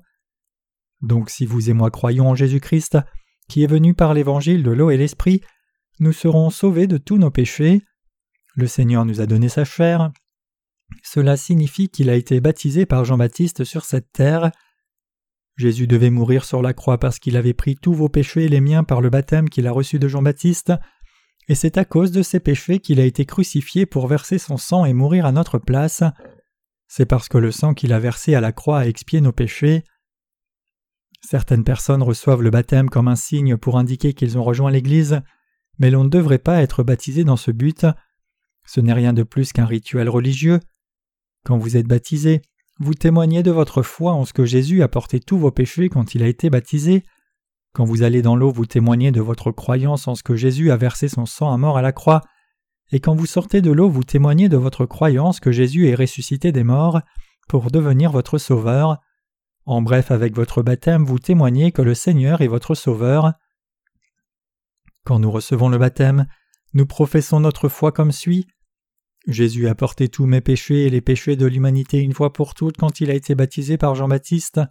Donc 1.01 1.29
si 1.29 1.45
vous 1.45 1.69
et 1.69 1.73
moi 1.73 1.91
croyons 1.91 2.29
en 2.29 2.35
Jésus-Christ, 2.35 2.97
qui 3.47 3.63
est 3.63 3.67
venu 3.67 3.93
par 3.93 4.13
l'évangile 4.13 4.63
de 4.63 4.71
l'eau 4.71 4.91
et 4.91 4.97
l'esprit, 4.97 5.41
nous 5.99 6.13
serons 6.13 6.49
sauvés 6.49 6.87
de 6.87 6.97
tous 6.97 7.17
nos 7.17 7.31
péchés. 7.31 7.81
Le 8.55 8.67
Seigneur 8.67 9.05
nous 9.05 9.21
a 9.21 9.25
donné 9.25 9.49
sa 9.49 9.65
chair. 9.65 10.11
Cela 11.03 11.37
signifie 11.37 11.89
qu'il 11.89 12.09
a 12.09 12.15
été 12.15 12.41
baptisé 12.41 12.85
par 12.85 13.05
Jean-Baptiste 13.05 13.63
sur 13.63 13.85
cette 13.85 14.11
terre. 14.11 14.51
Jésus 15.57 15.87
devait 15.87 16.09
mourir 16.09 16.43
sur 16.43 16.61
la 16.61 16.73
croix 16.73 16.97
parce 16.97 17.19
qu'il 17.19 17.37
avait 17.37 17.53
pris 17.53 17.75
tous 17.75 17.93
vos 17.93 18.09
péchés 18.09 18.45
et 18.45 18.49
les 18.49 18.61
miens 18.61 18.83
par 18.83 19.01
le 19.01 19.09
baptême 19.09 19.49
qu'il 19.49 19.67
a 19.67 19.71
reçu 19.71 19.99
de 19.99 20.07
Jean-Baptiste 20.07 20.73
et 21.47 21.55
c'est 21.55 21.77
à 21.77 21.85
cause 21.85 22.11
de 22.11 22.21
ses 22.21 22.39
péchés 22.39 22.79
qu'il 22.79 22.99
a 22.99 23.05
été 23.05 23.25
crucifié 23.25 23.85
pour 23.85 24.07
verser 24.07 24.37
son 24.37 24.57
sang 24.57 24.85
et 24.85 24.93
mourir 24.93 25.25
à 25.25 25.31
notre 25.31 25.57
place. 25.57 26.03
C'est 26.87 27.05
parce 27.05 27.27
que 27.27 27.37
le 27.37 27.51
sang 27.51 27.73
qu'il 27.73 27.93
a 27.93 27.99
versé 27.99 28.35
à 28.35 28.41
la 28.41 28.51
croix 28.51 28.79
a 28.79 28.87
expié 28.87 29.21
nos 29.21 29.31
péchés. 29.31 29.83
Certaines 31.21 31.63
personnes 31.63 32.03
reçoivent 32.03 32.41
le 32.41 32.49
baptême 32.49 32.89
comme 32.89 33.07
un 33.07 33.15
signe 33.15 33.57
pour 33.57 33.77
indiquer 33.77 34.13
qu'ils 34.13 34.37
ont 34.37 34.43
rejoint 34.43 34.71
l'Église, 34.71 35.21
mais 35.79 35.91
l'on 35.91 36.03
ne 36.03 36.09
devrait 36.09 36.39
pas 36.39 36.61
être 36.61 36.83
baptisé 36.83 37.23
dans 37.23 37.37
ce 37.37 37.51
but. 37.51 37.85
Ce 38.65 38.81
n'est 38.81 38.93
rien 38.93 39.13
de 39.13 39.23
plus 39.23 39.53
qu'un 39.53 39.65
rituel 39.65 40.09
religieux. 40.09 40.59
Quand 41.45 41.57
vous 41.57 41.77
êtes 41.77 41.87
baptisé, 41.87 42.41
vous 42.79 42.93
témoignez 42.93 43.43
de 43.43 43.51
votre 43.51 43.81
foi 43.81 44.13
en 44.13 44.25
ce 44.25 44.33
que 44.33 44.45
Jésus 44.45 44.83
a 44.83 44.87
porté 44.87 45.19
tous 45.19 45.37
vos 45.37 45.51
péchés 45.51 45.89
quand 45.89 46.15
il 46.15 46.23
a 46.23 46.27
été 46.27 46.49
baptisé, 46.49 47.03
quand 47.73 47.85
vous 47.85 48.03
allez 48.03 48.21
dans 48.21 48.35
l'eau, 48.35 48.51
vous 48.51 48.65
témoignez 48.65 49.11
de 49.11 49.21
votre 49.21 49.51
croyance 49.51 50.07
en 50.07 50.15
ce 50.15 50.23
que 50.23 50.35
Jésus 50.35 50.71
a 50.71 50.77
versé 50.77 51.07
son 51.07 51.25
sang 51.25 51.53
à 51.53 51.57
mort 51.57 51.77
à 51.77 51.81
la 51.81 51.93
croix, 51.93 52.21
et 52.91 52.99
quand 52.99 53.15
vous 53.15 53.25
sortez 53.25 53.61
de 53.61 53.71
l'eau, 53.71 53.89
vous 53.89 54.03
témoignez 54.03 54.49
de 54.49 54.57
votre 54.57 54.85
croyance 54.85 55.39
que 55.39 55.53
Jésus 55.53 55.87
est 55.87 55.95
ressuscité 55.95 56.51
des 56.51 56.65
morts 56.65 56.99
pour 57.47 57.71
devenir 57.71 58.11
votre 58.11 58.37
Sauveur. 58.37 58.97
En 59.65 59.81
bref, 59.81 60.11
avec 60.11 60.35
votre 60.35 60.63
baptême, 60.63 61.05
vous 61.05 61.19
témoignez 61.19 61.71
que 61.71 61.81
le 61.81 61.93
Seigneur 61.93 62.41
est 62.41 62.47
votre 62.47 62.75
Sauveur. 62.75 63.33
Quand 65.05 65.19
nous 65.19 65.31
recevons 65.31 65.69
le 65.69 65.77
baptême, 65.77 66.27
nous 66.73 66.85
professons 66.85 67.39
notre 67.39 67.69
foi 67.69 67.91
comme 67.91 68.11
suit. 68.11 68.47
Jésus 69.27 69.67
a 69.67 69.75
porté 69.75 70.09
tous 70.09 70.25
mes 70.25 70.41
péchés 70.41 70.85
et 70.85 70.89
les 70.89 71.01
péchés 71.01 71.35
de 71.35 71.45
l'humanité 71.45 71.99
une 71.99 72.13
fois 72.13 72.33
pour 72.33 72.55
toutes 72.55 72.77
quand 72.77 73.01
il 73.01 73.11
a 73.11 73.13
été 73.13 73.35
baptisé 73.35 73.77
par 73.77 73.93
Jean-Baptiste. 73.93 74.61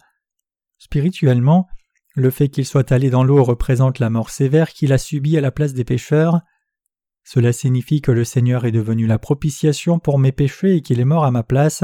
Spirituellement, 0.77 1.67
le 2.15 2.29
fait 2.29 2.49
qu'il 2.49 2.65
soit 2.65 2.91
allé 2.91 3.09
dans 3.09 3.23
l'eau 3.23 3.43
représente 3.43 3.99
la 3.99 4.09
mort 4.09 4.29
sévère 4.29 4.71
qu'il 4.71 4.91
a 4.91 4.97
subie 4.97 5.37
à 5.37 5.41
la 5.41 5.51
place 5.51 5.73
des 5.73 5.85
pécheurs. 5.85 6.41
Cela 7.23 7.53
signifie 7.53 8.01
que 8.01 8.11
le 8.11 8.25
Seigneur 8.25 8.65
est 8.65 8.71
devenu 8.71 9.07
la 9.07 9.19
propitiation 9.19 9.99
pour 9.99 10.19
mes 10.19 10.33
péchés 10.33 10.75
et 10.75 10.81
qu'il 10.81 10.99
est 10.99 11.05
mort 11.05 11.23
à 11.23 11.31
ma 11.31 11.43
place. 11.43 11.83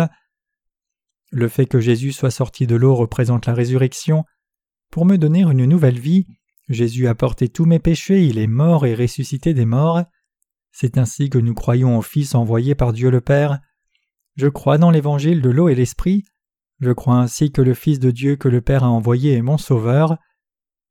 Le 1.31 1.47
fait 1.49 1.65
que 1.65 1.79
Jésus 1.79 2.13
soit 2.13 2.31
sorti 2.31 2.67
de 2.67 2.75
l'eau 2.75 2.95
représente 2.95 3.45
la 3.45 3.53
résurrection. 3.53 4.23
Pour 4.91 5.05
me 5.05 5.17
donner 5.17 5.41
une 5.41 5.65
nouvelle 5.65 5.99
vie, 5.99 6.25
Jésus 6.69 7.07
a 7.07 7.15
porté 7.15 7.49
tous 7.49 7.65
mes 7.65 7.79
péchés, 7.79 8.25
il 8.25 8.37
est 8.37 8.47
mort 8.47 8.85
et 8.85 8.95
ressuscité 8.95 9.53
des 9.53 9.65
morts. 9.65 10.03
C'est 10.71 10.97
ainsi 10.97 11.29
que 11.29 11.37
nous 11.37 11.53
croyons 11.53 11.97
au 11.97 12.01
Fils 12.01 12.35
envoyé 12.35 12.75
par 12.75 12.93
Dieu 12.93 13.09
le 13.09 13.21
Père. 13.21 13.59
Je 14.35 14.47
crois 14.47 14.77
dans 14.77 14.91
l'évangile 14.91 15.41
de 15.41 15.49
l'eau 15.49 15.69
et 15.69 15.75
l'esprit. 15.75 16.23
Je 16.79 16.91
crois 16.91 17.15
ainsi 17.15 17.51
que 17.51 17.61
le 17.61 17.73
Fils 17.73 17.99
de 17.99 18.11
Dieu 18.11 18.35
que 18.35 18.47
le 18.47 18.61
Père 18.61 18.83
a 18.83 18.89
envoyé 18.89 19.33
est 19.33 19.41
mon 19.41 19.57
Sauveur. 19.57 20.17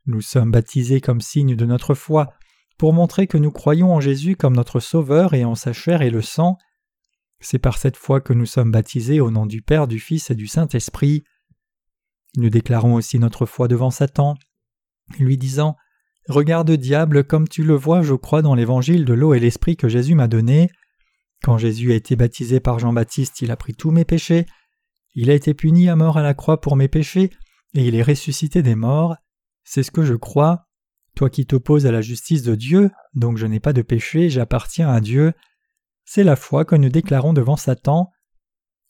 Nous 0.06 0.20
sommes 0.20 0.50
baptisés 0.50 1.00
comme 1.00 1.20
signe 1.20 1.54
de 1.54 1.66
notre 1.66 1.94
foi, 1.94 2.34
pour 2.78 2.92
montrer 2.92 3.26
que 3.26 3.38
nous 3.38 3.52
croyons 3.52 3.94
en 3.94 4.00
Jésus 4.00 4.36
comme 4.36 4.56
notre 4.56 4.80
Sauveur 4.80 5.34
et 5.34 5.44
en 5.44 5.54
sa 5.54 5.72
chair 5.72 6.02
et 6.02 6.10
le 6.10 6.22
sang. 6.22 6.58
C'est 7.40 7.58
par 7.58 7.78
cette 7.78 7.96
foi 7.96 8.20
que 8.20 8.32
nous 8.32 8.46
sommes 8.46 8.72
baptisés 8.72 9.20
au 9.20 9.30
nom 9.30 9.46
du 9.46 9.62
Père, 9.62 9.86
du 9.86 10.00
Fils 10.00 10.30
et 10.30 10.34
du 10.34 10.46
Saint-Esprit. 10.46 11.24
Nous 12.36 12.50
déclarons 12.50 12.94
aussi 12.94 13.18
notre 13.18 13.46
foi 13.46 13.68
devant 13.68 13.90
Satan, 13.90 14.36
lui 15.18 15.36
disant 15.36 15.76
Regarde, 16.28 16.72
diable, 16.72 17.24
comme 17.24 17.46
tu 17.46 17.62
le 17.62 17.74
vois, 17.74 18.02
je 18.02 18.14
crois 18.14 18.42
dans 18.42 18.54
l'évangile 18.54 19.04
de 19.04 19.14
l'eau 19.14 19.32
et 19.34 19.40
l'esprit 19.40 19.76
que 19.76 19.88
Jésus 19.88 20.14
m'a 20.14 20.26
donné. 20.26 20.70
Quand 21.44 21.56
Jésus 21.56 21.92
a 21.92 21.94
été 21.94 22.16
baptisé 22.16 22.58
par 22.58 22.78
Jean-Baptiste, 22.78 23.42
il 23.42 23.50
a 23.50 23.56
pris 23.56 23.74
tous 23.74 23.92
mes 23.92 24.04
péchés, 24.04 24.46
il 25.14 25.30
a 25.30 25.34
été 25.34 25.54
puni 25.54 25.88
à 25.88 25.96
mort 25.96 26.18
à 26.18 26.22
la 26.22 26.34
croix 26.34 26.60
pour 26.60 26.76
mes 26.76 26.88
péchés, 26.88 27.30
et 27.74 27.86
il 27.86 27.94
est 27.94 28.02
ressuscité 28.02 28.62
des 28.62 28.74
morts. 28.74 29.16
C'est 29.64 29.82
ce 29.82 29.90
que 29.90 30.04
je 30.04 30.14
crois. 30.14 30.66
Toi 31.14 31.30
qui 31.30 31.46
t'opposes 31.46 31.86
à 31.86 31.92
la 31.92 32.02
justice 32.02 32.42
de 32.42 32.54
Dieu, 32.54 32.90
donc 33.14 33.38
je 33.38 33.46
n'ai 33.46 33.60
pas 33.60 33.72
de 33.72 33.82
péché, 33.82 34.28
j'appartiens 34.28 34.90
à 34.90 35.00
Dieu. 35.00 35.32
C'est 36.06 36.24
la 36.24 36.36
foi 36.36 36.64
que 36.64 36.74
nous 36.74 36.88
déclarons 36.88 37.34
devant 37.34 37.56
Satan. 37.56 38.10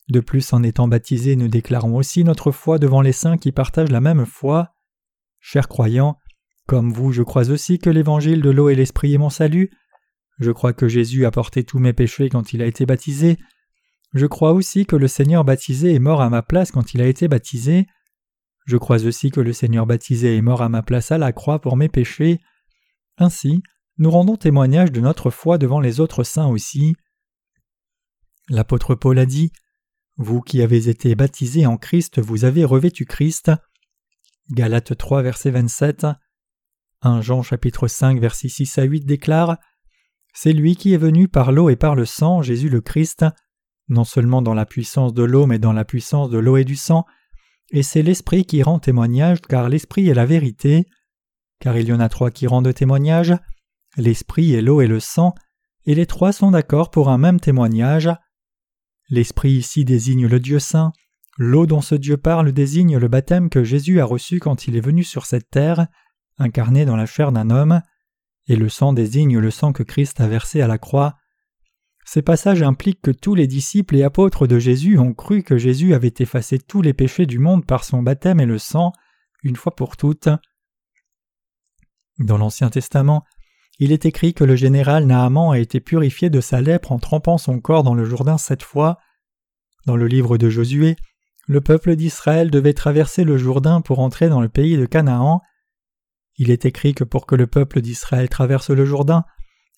De 0.08 0.20
plus, 0.20 0.52
en 0.52 0.62
étant 0.62 0.86
baptisés, 0.86 1.34
nous 1.34 1.48
déclarons 1.48 1.96
aussi 1.96 2.22
notre 2.22 2.52
foi 2.52 2.78
devant 2.78 3.00
les 3.00 3.10
saints 3.10 3.38
qui 3.38 3.50
partagent 3.50 3.90
la 3.90 4.00
même 4.00 4.24
foi. 4.24 4.70
Chers 5.40 5.66
croyants, 5.66 6.16
comme 6.68 6.92
vous, 6.92 7.10
je 7.10 7.24
crois 7.24 7.50
aussi 7.50 7.80
que 7.80 7.90
l'évangile 7.90 8.40
de 8.40 8.50
l'eau 8.50 8.68
et 8.68 8.76
l'esprit 8.76 9.14
est 9.14 9.18
mon 9.18 9.30
salut. 9.30 9.70
Je 10.38 10.52
crois 10.52 10.72
que 10.72 10.86
Jésus 10.86 11.26
a 11.26 11.32
porté 11.32 11.64
tous 11.64 11.80
mes 11.80 11.92
péchés 11.92 12.28
quand 12.28 12.52
il 12.52 12.62
a 12.62 12.66
été 12.66 12.86
baptisé, 12.86 13.38
je 14.16 14.24
crois 14.24 14.52
aussi 14.52 14.86
que 14.86 14.96
le 14.96 15.08
Seigneur 15.08 15.44
baptisé 15.44 15.94
est 15.94 15.98
mort 15.98 16.22
à 16.22 16.30
ma 16.30 16.40
place 16.40 16.70
quand 16.70 16.94
il 16.94 17.02
a 17.02 17.06
été 17.06 17.28
baptisé. 17.28 17.86
Je 18.64 18.78
crois 18.78 19.04
aussi 19.04 19.30
que 19.30 19.40
le 19.40 19.52
Seigneur 19.52 19.86
baptisé 19.86 20.36
est 20.36 20.42
mort 20.42 20.62
à 20.62 20.70
ma 20.70 20.82
place 20.82 21.12
à 21.12 21.18
la 21.18 21.32
croix 21.32 21.60
pour 21.60 21.76
mes 21.76 21.90
péchés. 21.90 22.40
Ainsi, 23.18 23.62
nous 23.98 24.10
rendons 24.10 24.36
témoignage 24.36 24.90
de 24.90 25.00
notre 25.00 25.30
foi 25.30 25.58
devant 25.58 25.80
les 25.80 26.00
autres 26.00 26.24
saints 26.24 26.48
aussi. 26.48 26.96
L'apôtre 28.48 28.94
Paul 28.94 29.18
a 29.18 29.26
dit 29.26 29.52
Vous 30.16 30.40
qui 30.40 30.62
avez 30.62 30.88
été 30.88 31.14
baptisés 31.14 31.66
en 31.66 31.76
Christ, 31.76 32.20
vous 32.20 32.44
avez 32.44 32.64
revêtu 32.64 33.04
Christ. 33.04 33.50
Galates 34.50 34.96
3, 34.96 35.22
verset 35.22 35.50
27. 35.50 36.06
1 37.02 37.20
Jean 37.20 37.42
chapitre 37.42 37.88
5, 37.88 38.20
verset 38.20 38.48
6 38.48 38.78
à 38.78 38.84
8 38.84 39.04
déclare 39.04 39.56
C'est 40.34 40.52
lui 40.52 40.76
qui 40.76 40.92
est 40.94 40.98
venu 40.98 41.28
par 41.28 41.52
l'eau 41.52 41.68
et 41.70 41.76
par 41.76 41.94
le 41.94 42.04
sang, 42.04 42.42
Jésus 42.42 42.68
le 42.68 42.80
Christ 42.80 43.24
non 43.88 44.04
seulement 44.04 44.42
dans 44.42 44.54
la 44.54 44.66
puissance 44.66 45.14
de 45.14 45.22
l'eau, 45.22 45.46
mais 45.46 45.58
dans 45.58 45.72
la 45.72 45.84
puissance 45.84 46.30
de 46.30 46.38
l'eau 46.38 46.56
et 46.56 46.64
du 46.64 46.76
sang, 46.76 47.04
et 47.70 47.82
c'est 47.82 48.02
l'Esprit 48.02 48.44
qui 48.44 48.62
rend 48.62 48.78
témoignage, 48.78 49.40
car 49.42 49.68
l'Esprit 49.68 50.08
est 50.08 50.14
la 50.14 50.26
vérité, 50.26 50.86
car 51.60 51.76
il 51.76 51.88
y 51.88 51.92
en 51.92 52.00
a 52.00 52.08
trois 52.08 52.30
qui 52.30 52.46
rendent 52.46 52.72
témoignage, 52.72 53.34
l'Esprit 53.96 54.54
et 54.54 54.62
l'eau 54.62 54.80
et 54.80 54.86
le 54.86 55.00
sang, 55.00 55.34
et 55.84 55.94
les 55.94 56.06
trois 56.06 56.32
sont 56.32 56.50
d'accord 56.50 56.90
pour 56.90 57.08
un 57.08 57.18
même 57.18 57.40
témoignage. 57.40 58.10
L'Esprit 59.08 59.52
ici 59.52 59.84
désigne 59.84 60.26
le 60.26 60.40
Dieu 60.40 60.58
saint, 60.58 60.92
l'eau 61.38 61.66
dont 61.66 61.80
ce 61.80 61.94
Dieu 61.94 62.16
parle 62.16 62.52
désigne 62.52 62.98
le 62.98 63.08
baptême 63.08 63.50
que 63.50 63.62
Jésus 63.62 64.00
a 64.00 64.04
reçu 64.04 64.40
quand 64.40 64.66
il 64.66 64.76
est 64.76 64.80
venu 64.80 65.04
sur 65.04 65.26
cette 65.26 65.50
terre, 65.50 65.86
incarné 66.38 66.84
dans 66.84 66.96
la 66.96 67.06
chair 67.06 67.30
d'un 67.30 67.50
homme, 67.50 67.82
et 68.48 68.56
le 68.56 68.68
sang 68.68 68.92
désigne 68.92 69.38
le 69.38 69.50
sang 69.50 69.72
que 69.72 69.82
Christ 69.82 70.20
a 70.20 70.28
versé 70.28 70.60
à 70.60 70.66
la 70.66 70.78
croix. 70.78 71.16
Ces 72.04 72.22
passages 72.22 72.62
impliquent 72.62 73.02
que 73.02 73.10
tous 73.10 73.34
les 73.34 73.46
disciples 73.46 73.96
et 73.96 74.04
apôtres 74.04 74.46
de 74.46 74.58
Jésus 74.58 74.98
ont 74.98 75.12
cru 75.12 75.42
que 75.42 75.58
Jésus 75.58 75.94
avait 75.94 76.14
effacé 76.18 76.58
tous 76.58 76.82
les 76.82 76.94
péchés 76.94 77.26
du 77.26 77.38
monde 77.38 77.66
par 77.66 77.84
son 77.84 78.02
baptême 78.02 78.40
et 78.40 78.46
le 78.46 78.58
sang, 78.58 78.92
une 79.42 79.56
fois 79.56 79.74
pour 79.74 79.96
toutes. 79.96 80.28
Dans 82.18 82.38
l'Ancien 82.38 82.70
Testament, 82.70 83.24
il 83.78 83.92
est 83.92 84.06
écrit 84.06 84.32
que 84.32 84.44
le 84.44 84.56
général 84.56 85.04
Naaman 85.04 85.52
a 85.52 85.58
été 85.58 85.80
purifié 85.80 86.30
de 86.30 86.40
sa 86.40 86.60
lèpre 86.60 86.92
en 86.92 86.98
trempant 86.98 87.38
son 87.38 87.60
corps 87.60 87.82
dans 87.82 87.94
le 87.94 88.04
Jourdain 88.04 88.38
sept 88.38 88.62
fois. 88.62 88.98
Dans 89.86 89.96
le 89.96 90.06
livre 90.06 90.38
de 90.38 90.48
Josué, 90.48 90.96
le 91.46 91.60
peuple 91.60 91.94
d'Israël 91.94 92.50
devait 92.50 92.72
traverser 92.72 93.24
le 93.24 93.36
Jourdain 93.36 93.80
pour 93.80 94.00
entrer 94.00 94.28
dans 94.28 94.40
le 94.40 94.48
pays 94.48 94.76
de 94.76 94.86
Canaan. 94.86 95.42
Il 96.38 96.50
est 96.50 96.64
écrit 96.64 96.94
que 96.94 97.04
pour 97.04 97.26
que 97.26 97.34
le 97.34 97.46
peuple 97.46 97.80
d'Israël 97.80 98.28
traverse 98.28 98.70
le 98.70 98.84
Jourdain, 98.84 99.24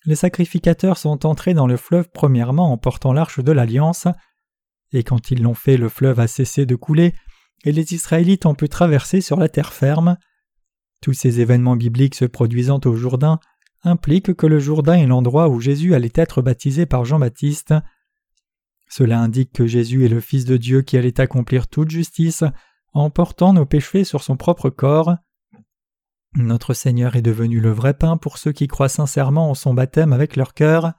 les 0.05 0.15
sacrificateurs 0.15 0.97
sont 0.97 1.25
entrés 1.25 1.53
dans 1.53 1.67
le 1.67 1.77
fleuve 1.77 2.09
premièrement 2.13 2.71
en 2.71 2.77
portant 2.77 3.11
l'arche 3.11 3.39
de 3.39 3.51
l'alliance, 3.51 4.07
et 4.93 5.03
quand 5.03 5.29
ils 5.29 5.43
l'ont 5.43 5.53
fait 5.53 5.77
le 5.77 5.89
fleuve 5.89 6.19
a 6.19 6.27
cessé 6.27 6.65
de 6.65 6.75
couler, 6.75 7.13
et 7.65 7.73
les 7.73 7.93
Israélites 7.93 8.45
ont 8.45 8.55
pu 8.55 8.69
traverser 8.69 9.19
sur 9.19 9.37
la 9.37 9.49
terre 9.49 9.73
ferme. 9.73 10.17
Tous 11.01 11.13
ces 11.13 11.41
événements 11.41 11.75
bibliques 11.75 12.15
se 12.15 12.25
produisant 12.25 12.79
au 12.85 12.95
Jourdain 12.95 13.39
impliquent 13.83 14.33
que 14.33 14.47
le 14.47 14.59
Jourdain 14.59 14.95
est 14.95 15.07
l'endroit 15.07 15.49
où 15.49 15.59
Jésus 15.59 15.93
allait 15.93 16.11
être 16.15 16.41
baptisé 16.41 16.85
par 16.85 17.05
Jean-Baptiste. 17.05 17.73
Cela 18.89 19.19
indique 19.19 19.53
que 19.53 19.67
Jésus 19.67 20.05
est 20.05 20.09
le 20.09 20.19
Fils 20.19 20.45
de 20.45 20.57
Dieu 20.57 20.81
qui 20.81 20.97
allait 20.97 21.21
accomplir 21.21 21.67
toute 21.67 21.89
justice 21.89 22.43
en 22.93 23.09
portant 23.09 23.53
nos 23.53 23.65
péchés 23.65 24.03
sur 24.03 24.23
son 24.23 24.35
propre 24.35 24.69
corps. 24.69 25.15
Notre 26.35 26.73
Seigneur 26.73 27.15
est 27.15 27.21
devenu 27.21 27.59
le 27.59 27.71
vrai 27.71 27.93
pain 27.93 28.17
pour 28.17 28.37
ceux 28.37 28.51
qui 28.51 28.67
croient 28.67 28.89
sincèrement 28.89 29.49
en 29.49 29.55
son 29.55 29.73
baptême 29.73 30.13
avec 30.13 30.35
leur 30.35 30.53
cœur. 30.53 30.93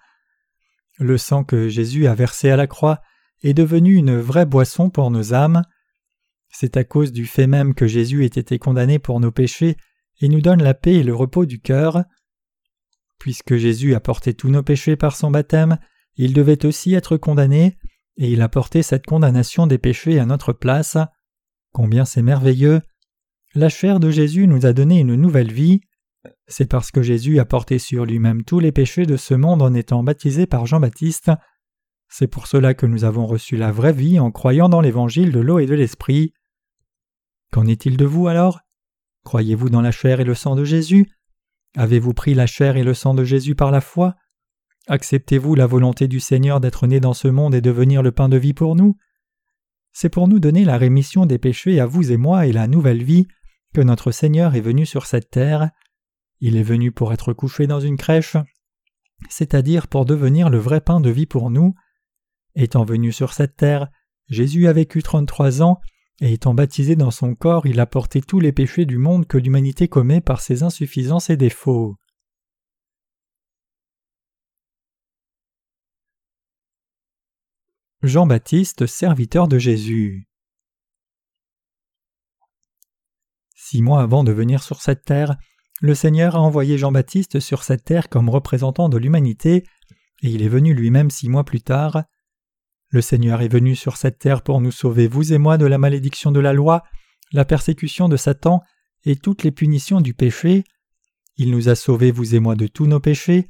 Le 0.99 1.19
sang 1.19 1.45
que 1.45 1.69
Jésus 1.69 2.07
a 2.07 2.15
versé 2.15 2.51
à 2.51 2.57
la 2.57 2.67
croix 2.67 3.01
est 3.43 3.55
devenu 3.55 3.95
une 3.95 4.19
vraie 4.19 4.47
boisson 4.47 4.91
pour 4.91 5.11
nos 5.11 5.33
âmes. 5.33 5.63
C'est 6.51 6.77
à 6.77 6.85
cause 6.85 7.13
du 7.13 7.27
fait 7.27 7.47
même 7.47 7.75
que 7.75 7.87
Jésus 7.87 8.25
ait 8.25 8.27
été 8.27 8.59
condamné 8.59 8.99
pour 8.99 9.21
nos 9.21 9.31
péchés 9.31 9.77
et 10.21 10.29
nous 10.29 10.41
donne 10.41 10.63
la 10.63 10.75
paix 10.75 10.97
et 10.97 11.03
le 11.03 11.15
repos 11.15 11.47
du 11.47 11.61
cœur. 11.61 12.05
Puisque 13.21 13.57
Jésus 13.57 13.95
a 13.95 14.01
porté 14.01 14.33
tous 14.33 14.49
nos 14.49 14.63
péchés 14.63 14.97
par 14.97 15.15
son 15.15 15.31
baptême, 15.31 15.79
il 16.17 16.33
devait 16.33 16.65
aussi 16.65 16.95
être 16.95 17.19
condamné, 17.19 17.79
et 18.17 18.33
il 18.33 18.41
a 18.41 18.49
porté 18.49 18.83
cette 18.83 19.07
condamnation 19.07 19.67
des 19.67 19.79
péchés 19.79 20.19
à 20.19 20.25
notre 20.25 20.55
place. 20.55 20.97
Combien 21.73 22.07
c'est 22.07 22.23
merveilleux. 22.23 22.81
La 23.55 23.69
chair 23.69 24.01
de 24.01 24.11
Jésus 24.11 24.47
nous 24.47 24.65
a 24.65 24.73
donné 24.73 25.01
une 25.01 25.15
nouvelle 25.15 25.53
vie. 25.53 25.83
C'est 26.47 26.69
parce 26.69 26.91
que 26.91 27.03
Jésus 27.03 27.39
a 27.39 27.45
porté 27.45 27.79
sur 27.79 28.07
lui-même 28.07 28.43
tous 28.43 28.59
les 28.59 28.73
péchés 28.73 29.05
de 29.05 29.19
ce 29.19 29.35
monde 29.35 29.63
en 29.63 29.75
étant 29.75 30.03
baptisé 30.03 30.47
par 30.47 30.65
Jean-Baptiste. 30.65 31.31
C'est 32.09 32.27
pour 32.27 32.47
cela 32.47 32.73
que 32.73 32.87
nous 32.87 33.05
avons 33.05 33.27
reçu 33.27 33.57
la 33.57 33.71
vraie 33.71 33.93
vie 33.93 34.19
en 34.19 34.31
croyant 34.31 34.71
dans 34.71 34.81
l'évangile 34.81 35.31
de 35.31 35.41
l'eau 35.41 35.59
et 35.59 35.67
de 35.67 35.75
l'esprit. 35.75 36.33
Qu'en 37.53 37.67
est-il 37.67 37.99
de 37.99 38.05
vous 38.07 38.29
alors? 38.29 38.61
Croyez-vous 39.25 39.69
dans 39.69 39.83
la 39.83 39.93
chair 39.93 40.21
et 40.21 40.25
le 40.25 40.35
sang 40.35 40.57
de 40.57 40.65
Jésus? 40.65 41.07
Avez-vous 41.77 42.15
pris 42.15 42.35
la 42.35 42.47
chair 42.47 42.77
et 42.77 42.83
le 42.83 42.95
sang 42.95 43.15
de 43.15 43.25
Jésus 43.25 43.55
par 43.55 43.71
la 43.71 43.81
foi? 43.81 44.17
Acceptez-vous 44.89 45.55
la 45.55 45.67
volonté 45.67 46.09
du 46.09 46.19
Seigneur 46.19 46.61
d'être 46.61 46.87
né 46.87 47.01
dans 47.01 47.15
ce 47.15 47.29
monde 47.29 47.55
et 47.55 47.61
devenir 47.61 48.03
le 48.03 48.13
pain 48.13 48.29
de 48.29 48.37
vie 48.37 48.55
pour 48.55 48.75
nous? 48.75 48.97
C'est 49.93 50.09
pour 50.09 50.29
nous 50.29 50.39
donner 50.39 50.65
la 50.65 50.79
rémission 50.79 51.27
des 51.27 51.39
péchés 51.39 51.81
à 51.81 51.87
vous 51.87 52.13
et 52.13 52.17
moi 52.17 52.47
et 52.47 52.53
la 52.53 52.67
nouvelle 52.67 53.03
vie 53.03 53.27
que 53.73 53.81
notre 53.81 54.11
Seigneur 54.11 54.55
est 54.55 54.61
venu 54.61 54.87
sur 54.87 55.07
cette 55.07 55.31
terre. 55.31 55.71
Il 56.41 56.57
est 56.57 56.63
venu 56.63 56.91
pour 56.91 57.13
être 57.13 57.33
couché 57.33 57.67
dans 57.67 57.81
une 57.81 57.97
crèche, 57.97 58.37
c'est-à-dire 59.29 59.87
pour 59.87 60.07
devenir 60.07 60.51
le 60.51 60.59
vrai 60.59 60.81
pain 60.81 61.01
de 61.01 61.11
vie 61.11 61.27
pour 61.27 61.51
nous. 61.51 61.75
Étant 62.55 62.85
venu 62.85 63.13
sur 63.13 63.33
cette 63.33 63.57
terre, 63.57 63.89
Jésus 64.29 64.67
a 64.67 64.73
vécu 64.73 65.03
trente-trois 65.03 65.63
ans, 65.63 65.81
et 66.21 66.33
étant 66.33 66.55
baptisé 66.55 66.97
dans 66.97 67.11
son 67.11 67.35
corps, 67.35 67.67
il 67.67 67.81
a 67.81 67.87
porté 67.87 68.21
tous 68.21 68.41
les 68.41 68.53
péchés 68.53 68.85
du 68.85 68.99
monde 68.99 69.27
que 69.27 69.39
l'humanité 69.39 69.89
commet 69.89 70.21
par 70.21 70.41
ses 70.41 70.63
insuffisances 70.63 71.31
et 71.31 71.37
défauts. 71.37 71.97
Jean-Baptiste, 78.03 78.87
serviteur 78.87 79.47
de 79.47 79.59
Jésus. 79.59 80.27
Six 83.55 83.83
mois 83.83 84.03
avant 84.03 84.25
de 84.25 84.33
venir 84.33 84.63
sur 84.63 84.81
cette 84.81 85.05
terre, 85.05 85.37
le 85.83 85.95
Seigneur 85.95 86.35
a 86.35 86.41
envoyé 86.41 86.77
Jean-Baptiste 86.77 87.41
sur 87.41 87.63
cette 87.63 87.85
terre 87.85 88.09
comme 88.09 88.29
représentant 88.29 88.89
de 88.89 88.99
l'humanité, 88.99 89.65
et 90.23 90.29
il 90.29 90.43
est 90.43 90.49
venu 90.49 90.75
lui-même 90.75 91.11
six 91.11 91.29
mois 91.29 91.45
plus 91.45 91.63
tard. 91.63 92.05
Le 92.91 93.01
Seigneur 93.01 93.41
est 93.41 93.49
venu 93.49 93.77
sur 93.77 93.97
cette 93.97 94.19
terre 94.19 94.43
pour 94.43 94.61
nous 94.61 94.73
sauver, 94.73 95.07
vous 95.07 95.33
et 95.33 95.39
moi, 95.39 95.59
de 95.59 95.67
la 95.67 95.79
malédiction 95.79 96.33
de 96.33 96.41
la 96.41 96.53
loi, 96.53 96.83
la 97.33 97.45
persécution 97.45 98.09
de 98.09 98.17
Satan 98.17 98.63
et 99.05 99.15
toutes 99.15 99.45
les 99.45 99.53
punitions 99.53 100.01
du 100.01 100.13
péché. 100.13 100.65
Il 101.37 101.53
nous 101.53 101.69
a 101.69 101.77
sauvés, 101.77 102.11
vous 102.11 102.35
et 102.35 102.41
moi, 102.41 102.57
de 102.57 102.67
tous 102.67 102.87
nos 102.87 102.99
péchés. 102.99 103.49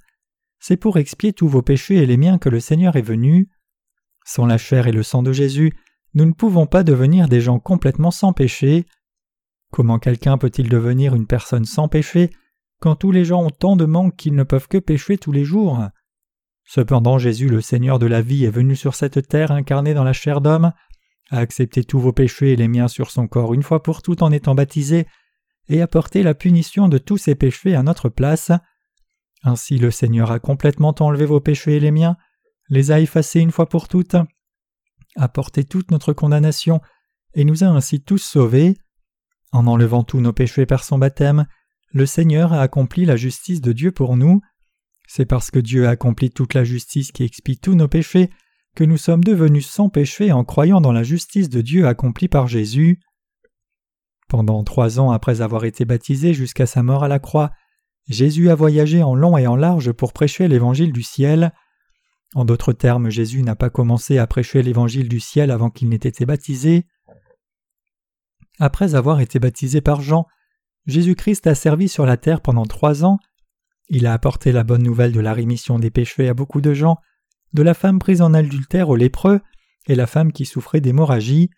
C'est 0.58 0.76
pour 0.76 0.98
expier 0.98 1.32
tous 1.32 1.48
vos 1.48 1.62
péchés 1.62 1.96
et 1.96 2.06
les 2.06 2.18
miens 2.18 2.36
que 2.36 2.50
le 2.50 2.60
Seigneur 2.60 2.96
est 2.96 3.02
venu. 3.02 3.48
Sans 4.26 4.44
la 4.44 4.58
chair 4.58 4.86
et 4.86 4.92
le 4.92 5.02
sang 5.02 5.22
de 5.22 5.32
Jésus, 5.32 5.72
nous 6.12 6.26
ne 6.26 6.32
pouvons 6.32 6.66
pas 6.66 6.82
devenir 6.82 7.26
des 7.26 7.40
gens 7.40 7.58
complètement 7.58 8.10
sans 8.10 8.34
péché. 8.34 8.84
Comment 9.70 9.98
quelqu'un 9.98 10.36
peut-il 10.36 10.68
devenir 10.68 11.14
une 11.14 11.26
personne 11.26 11.64
sans 11.64 11.88
péché 11.88 12.30
quand 12.78 12.96
tous 12.96 13.10
les 13.10 13.24
gens 13.24 13.42
ont 13.42 13.50
tant 13.50 13.76
de 13.76 13.86
manques 13.86 14.16
qu'ils 14.16 14.34
ne 14.34 14.42
peuvent 14.42 14.68
que 14.68 14.78
pécher 14.78 15.16
tous 15.16 15.32
les 15.32 15.44
jours? 15.44 15.80
Cependant 16.72 17.18
Jésus 17.18 17.48
le 17.48 17.60
Seigneur 17.60 17.98
de 17.98 18.06
la 18.06 18.22
vie 18.22 18.44
est 18.44 18.50
venu 18.50 18.76
sur 18.76 18.94
cette 18.94 19.26
terre 19.26 19.50
incarné 19.50 19.92
dans 19.92 20.04
la 20.04 20.12
chair 20.12 20.40
d'homme, 20.40 20.72
a 21.30 21.38
accepté 21.38 21.82
tous 21.82 21.98
vos 21.98 22.12
péchés 22.12 22.52
et 22.52 22.56
les 22.56 22.68
miens 22.68 22.86
sur 22.86 23.10
son 23.10 23.26
corps 23.26 23.54
une 23.54 23.64
fois 23.64 23.82
pour 23.82 24.02
toutes 24.02 24.22
en 24.22 24.30
étant 24.30 24.54
baptisé, 24.54 25.08
et 25.68 25.82
a 25.82 25.88
porté 25.88 26.22
la 26.22 26.32
punition 26.32 26.88
de 26.88 26.98
tous 26.98 27.18
ces 27.18 27.34
péchés 27.34 27.74
à 27.74 27.82
notre 27.82 28.08
place. 28.08 28.52
Ainsi 29.42 29.78
le 29.78 29.90
Seigneur 29.90 30.30
a 30.30 30.38
complètement 30.38 30.94
enlevé 31.00 31.26
vos 31.26 31.40
péchés 31.40 31.74
et 31.74 31.80
les 31.80 31.90
miens, 31.90 32.16
les 32.68 32.92
a 32.92 33.00
effacés 33.00 33.40
une 33.40 33.50
fois 33.50 33.68
pour 33.68 33.88
toutes, 33.88 34.14
a 35.16 35.28
porté 35.28 35.64
toute 35.64 35.90
notre 35.90 36.12
condamnation, 36.12 36.80
et 37.34 37.42
nous 37.42 37.64
a 37.64 37.66
ainsi 37.66 38.00
tous 38.00 38.22
sauvés. 38.22 38.76
En 39.50 39.66
enlevant 39.66 40.04
tous 40.04 40.20
nos 40.20 40.32
péchés 40.32 40.66
par 40.66 40.84
son 40.84 40.98
baptême, 40.98 41.46
le 41.92 42.06
Seigneur 42.06 42.52
a 42.52 42.60
accompli 42.60 43.06
la 43.06 43.16
justice 43.16 43.60
de 43.60 43.72
Dieu 43.72 43.90
pour 43.90 44.16
nous. 44.16 44.40
C'est 45.12 45.26
parce 45.26 45.50
que 45.50 45.58
Dieu 45.58 45.88
a 45.88 45.90
accompli 45.90 46.30
toute 46.30 46.54
la 46.54 46.62
justice 46.62 47.10
qui 47.10 47.24
expie 47.24 47.58
tous 47.58 47.74
nos 47.74 47.88
péchés 47.88 48.30
que 48.76 48.84
nous 48.84 48.96
sommes 48.96 49.24
devenus 49.24 49.66
sans 49.66 49.88
péché 49.88 50.30
en 50.30 50.44
croyant 50.44 50.80
dans 50.80 50.92
la 50.92 51.02
justice 51.02 51.48
de 51.48 51.62
Dieu 51.62 51.88
accomplie 51.88 52.28
par 52.28 52.46
Jésus. 52.46 53.00
Pendant 54.28 54.62
trois 54.62 55.00
ans 55.00 55.10
après 55.10 55.40
avoir 55.40 55.64
été 55.64 55.84
baptisé 55.84 56.32
jusqu'à 56.32 56.64
sa 56.64 56.84
mort 56.84 57.02
à 57.02 57.08
la 57.08 57.18
croix, 57.18 57.50
Jésus 58.06 58.50
a 58.50 58.54
voyagé 58.54 59.02
en 59.02 59.16
long 59.16 59.36
et 59.36 59.48
en 59.48 59.56
large 59.56 59.90
pour 59.90 60.12
prêcher 60.12 60.46
l'évangile 60.46 60.92
du 60.92 61.02
ciel. 61.02 61.52
En 62.36 62.44
d'autres 62.44 62.72
termes, 62.72 63.10
Jésus 63.10 63.42
n'a 63.42 63.56
pas 63.56 63.68
commencé 63.68 64.16
à 64.16 64.28
prêcher 64.28 64.62
l'évangile 64.62 65.08
du 65.08 65.18
ciel 65.18 65.50
avant 65.50 65.70
qu'il 65.70 65.88
n'ait 65.88 65.96
été 65.96 66.24
baptisé. 66.24 66.86
Après 68.60 68.94
avoir 68.94 69.18
été 69.18 69.40
baptisé 69.40 69.80
par 69.80 70.02
Jean, 70.02 70.28
Jésus-Christ 70.86 71.48
a 71.48 71.56
servi 71.56 71.88
sur 71.88 72.06
la 72.06 72.16
terre 72.16 72.40
pendant 72.40 72.64
trois 72.64 73.04
ans. 73.04 73.18
Il 73.92 74.06
a 74.06 74.12
apporté 74.12 74.52
la 74.52 74.62
bonne 74.62 74.84
nouvelle 74.84 75.10
de 75.10 75.18
la 75.18 75.34
rémission 75.34 75.80
des 75.80 75.90
péchés 75.90 76.28
à 76.28 76.34
beaucoup 76.34 76.60
de 76.60 76.72
gens, 76.72 76.98
de 77.52 77.62
la 77.62 77.74
femme 77.74 77.98
prise 77.98 78.22
en 78.22 78.32
adultère 78.34 78.88
aux 78.88 78.94
lépreux 78.96 79.40
et 79.88 79.96
la 79.96 80.06
femme 80.06 80.32
qui 80.32 80.46
souffrait 80.46 80.80
d'hémorragie. 80.80 81.50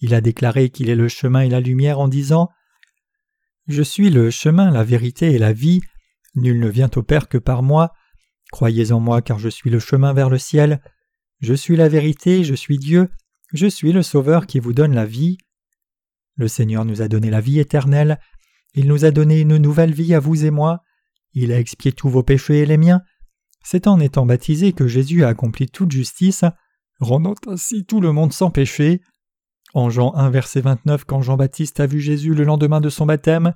Il 0.00 0.12
a 0.12 0.20
déclaré 0.20 0.68
qu'il 0.68 0.90
est 0.90 0.94
le 0.94 1.08
chemin 1.08 1.40
et 1.40 1.48
la 1.48 1.60
lumière 1.60 2.00
en 2.00 2.08
disant 2.08 2.50
Je 3.66 3.82
suis 3.82 4.10
le 4.10 4.30
chemin, 4.30 4.70
la 4.70 4.84
vérité 4.84 5.32
et 5.32 5.38
la 5.38 5.54
vie. 5.54 5.80
Nul 6.34 6.60
ne 6.60 6.68
vient 6.68 6.90
au 6.96 7.02
Père 7.02 7.28
que 7.28 7.38
par 7.38 7.62
moi. 7.62 7.94
Croyez 8.52 8.92
en 8.92 9.00
moi 9.00 9.22
car 9.22 9.38
je 9.38 9.48
suis 9.48 9.70
le 9.70 9.78
chemin 9.78 10.12
vers 10.12 10.28
le 10.28 10.38
ciel. 10.38 10.82
Je 11.40 11.54
suis 11.54 11.76
la 11.76 11.88
vérité, 11.88 12.44
je 12.44 12.54
suis 12.54 12.76
Dieu, 12.76 13.08
je 13.54 13.66
suis 13.66 13.92
le 13.92 14.02
Sauveur 14.02 14.46
qui 14.46 14.60
vous 14.60 14.74
donne 14.74 14.94
la 14.94 15.06
vie. 15.06 15.38
Le 16.36 16.48
Seigneur 16.48 16.84
nous 16.84 17.00
a 17.00 17.08
donné 17.08 17.30
la 17.30 17.40
vie 17.40 17.58
éternelle, 17.58 18.20
il 18.74 18.86
nous 18.86 19.04
a 19.04 19.10
donné 19.10 19.40
une 19.40 19.56
nouvelle 19.56 19.94
vie 19.94 20.14
à 20.14 20.20
vous 20.20 20.44
et 20.44 20.50
moi, 20.50 20.82
il 21.34 21.52
a 21.52 21.58
expié 21.58 21.92
tous 21.92 22.08
vos 22.08 22.22
péchés 22.22 22.60
et 22.60 22.66
les 22.66 22.76
miens. 22.76 23.02
C'est 23.62 23.86
en 23.86 24.00
étant 24.00 24.26
baptisé 24.26 24.72
que 24.72 24.86
Jésus 24.86 25.24
a 25.24 25.28
accompli 25.28 25.66
toute 25.66 25.90
justice, 25.90 26.44
rendant 27.00 27.34
ainsi 27.46 27.84
tout 27.84 28.00
le 28.00 28.12
monde 28.12 28.32
sans 28.32 28.50
péché. 28.50 29.00
En 29.72 29.90
Jean 29.90 30.14
1 30.14 30.30
verset 30.30 30.60
29 30.60 31.04
quand 31.04 31.22
Jean-Baptiste 31.22 31.80
a 31.80 31.86
vu 31.86 32.00
Jésus 32.00 32.34
le 32.34 32.44
lendemain 32.44 32.80
de 32.80 32.88
son 32.88 33.06
baptême, 33.06 33.54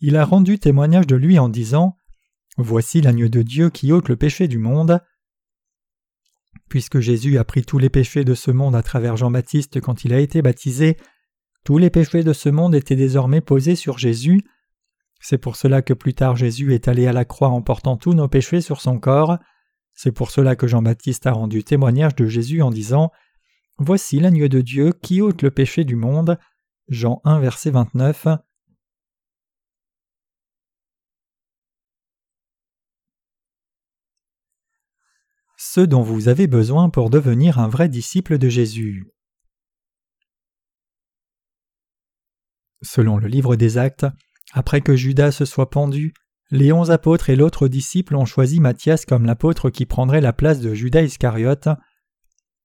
il 0.00 0.16
a 0.16 0.24
rendu 0.24 0.58
témoignage 0.58 1.06
de 1.06 1.16
lui 1.16 1.38
en 1.38 1.48
disant 1.48 1.96
Voici 2.56 3.00
l'agneau 3.00 3.28
de 3.28 3.42
Dieu 3.42 3.70
qui 3.70 3.92
ôte 3.92 4.08
le 4.08 4.16
péché 4.16 4.48
du 4.48 4.58
monde. 4.58 5.00
Puisque 6.68 7.00
Jésus 7.00 7.38
a 7.38 7.44
pris 7.44 7.62
tous 7.62 7.78
les 7.78 7.90
péchés 7.90 8.24
de 8.24 8.34
ce 8.34 8.50
monde 8.50 8.74
à 8.74 8.82
travers 8.82 9.16
Jean-Baptiste 9.16 9.80
quand 9.80 10.04
il 10.04 10.12
a 10.12 10.20
été 10.20 10.42
baptisé, 10.42 10.96
tous 11.64 11.78
les 11.78 11.90
péchés 11.90 12.24
de 12.24 12.32
ce 12.32 12.48
monde 12.48 12.74
étaient 12.74 12.96
désormais 12.96 13.40
posés 13.40 13.76
sur 13.76 13.98
Jésus. 13.98 14.42
C'est 15.20 15.38
pour 15.38 15.56
cela 15.56 15.82
que 15.82 15.94
plus 15.94 16.14
tard 16.14 16.36
Jésus 16.36 16.74
est 16.74 16.88
allé 16.88 17.06
à 17.06 17.12
la 17.12 17.24
croix 17.24 17.48
en 17.48 17.62
portant 17.62 17.96
tous 17.96 18.14
nos 18.14 18.28
péchés 18.28 18.60
sur 18.60 18.80
son 18.80 18.98
corps. 18.98 19.38
C'est 19.94 20.12
pour 20.12 20.30
cela 20.30 20.54
que 20.54 20.68
Jean-Baptiste 20.68 21.26
a 21.26 21.32
rendu 21.32 21.64
témoignage 21.64 22.14
de 22.14 22.26
Jésus 22.26 22.62
en 22.62 22.70
disant 22.70 23.10
Voici 23.78 24.20
l'agneau 24.20 24.48
de 24.48 24.60
Dieu 24.60 24.92
qui 24.92 25.20
ôte 25.20 25.42
le 25.42 25.50
péché 25.50 25.84
du 25.84 25.96
monde. 25.96 26.38
Jean 26.88 27.20
1 27.24 27.40
verset 27.40 27.70
29. 27.70 28.28
Ce 35.56 35.80
dont 35.80 36.02
vous 36.02 36.28
avez 36.28 36.46
besoin 36.46 36.88
pour 36.88 37.10
devenir 37.10 37.58
un 37.58 37.68
vrai 37.68 37.88
disciple 37.88 38.38
de 38.38 38.48
Jésus. 38.48 39.12
Selon 42.82 43.18
le 43.18 43.26
livre 43.26 43.56
des 43.56 43.76
Actes, 43.76 44.06
après 44.52 44.80
que 44.80 44.96
Judas 44.96 45.32
se 45.32 45.44
soit 45.44 45.70
pendu, 45.70 46.14
les 46.50 46.72
onze 46.72 46.90
apôtres 46.90 47.28
et 47.28 47.36
l'autre 47.36 47.68
disciple 47.68 48.16
ont 48.16 48.24
choisi 48.24 48.60
Matthias 48.60 49.04
comme 49.04 49.26
l'apôtre 49.26 49.68
qui 49.68 49.84
prendrait 49.84 50.22
la 50.22 50.32
place 50.32 50.60
de 50.60 50.72
Judas 50.72 51.02
Iscariote. 51.02 51.68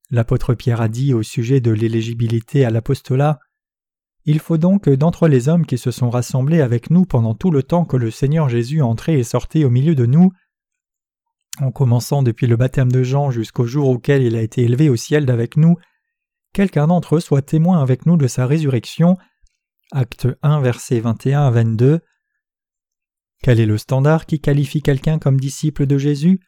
L'apôtre 0.10 0.54
Pierre 0.54 0.80
a 0.80 0.88
dit 0.88 1.14
au 1.14 1.24
sujet 1.24 1.60
de 1.60 1.72
l'éligibilité 1.72 2.64
à 2.64 2.70
l'apostolat 2.70 3.40
Il 4.26 4.40
faut 4.40 4.58
donc 4.58 4.86
que 4.86 4.92
d'entre 4.92 5.28
les 5.28 5.50
hommes 5.50 5.66
qui 5.66 5.78
se 5.78 5.92
sont 5.92 6.10
rassemblés 6.10 6.62
avec 6.62 6.92
nous 6.92 7.06
pendant 7.06 7.36
tout 7.36 7.52
le 7.52 7.64
temps 7.64 7.84
que 7.84 7.98
le 7.98 8.12
Seigneur 8.12 8.48
Jésus 8.48 8.82
entrait 8.82 9.20
et 9.20 9.24
sortait 9.24 9.66
au 9.66 9.70
milieu 9.70 9.96
de 9.96 10.06
nous, 10.06 10.32
en 11.60 11.72
commençant 11.72 12.24
depuis 12.24 12.48
le 12.48 12.56
baptême 12.56 12.92
de 12.92 13.04
Jean 13.04 13.32
jusqu'au 13.32 13.66
jour 13.66 13.90
auquel 13.90 14.24
il 14.24 14.38
a 14.38 14.42
été 14.42 14.64
élevé 14.64 14.88
au 14.90 14.96
ciel 14.96 15.26
d'avec 15.26 15.58
nous, 15.58 15.76
quelqu'un 16.54 16.88
d'entre 16.88 17.18
eux 17.18 17.20
soit 17.20 17.42
témoin 17.42 17.82
avec 17.82 18.06
nous 18.06 18.16
de 18.16 18.28
sa 18.28 18.48
résurrection 18.48 19.18
Acte 19.96 20.28
1, 20.42 20.60
versets 20.62 21.00
21 21.00 21.44
à 21.44 21.52
22. 21.52 22.00
Quel 23.44 23.60
est 23.60 23.68
le 23.68 23.78
standard 23.78 24.26
qui 24.26 24.40
qualifie 24.40 24.82
quelqu'un 24.82 25.20
comme 25.20 25.40
disciple 25.40 25.86
de 25.86 26.00
Jésus? 26.00 26.40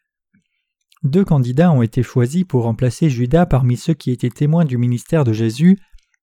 Deux 1.03 1.23
candidats 1.23 1.71
ont 1.71 1.83
été 1.83 2.01
choisis 2.01 2.43
pour 2.43 2.63
remplacer 2.63 3.07
Judas 3.07 3.45
parmi 3.45 3.77
ceux 3.77 3.93
qui 3.93 4.09
étaient 4.09 4.31
témoins 4.31 4.65
du 4.65 4.79
ministère 4.79 5.23
de 5.23 5.31
Jésus, 5.31 5.77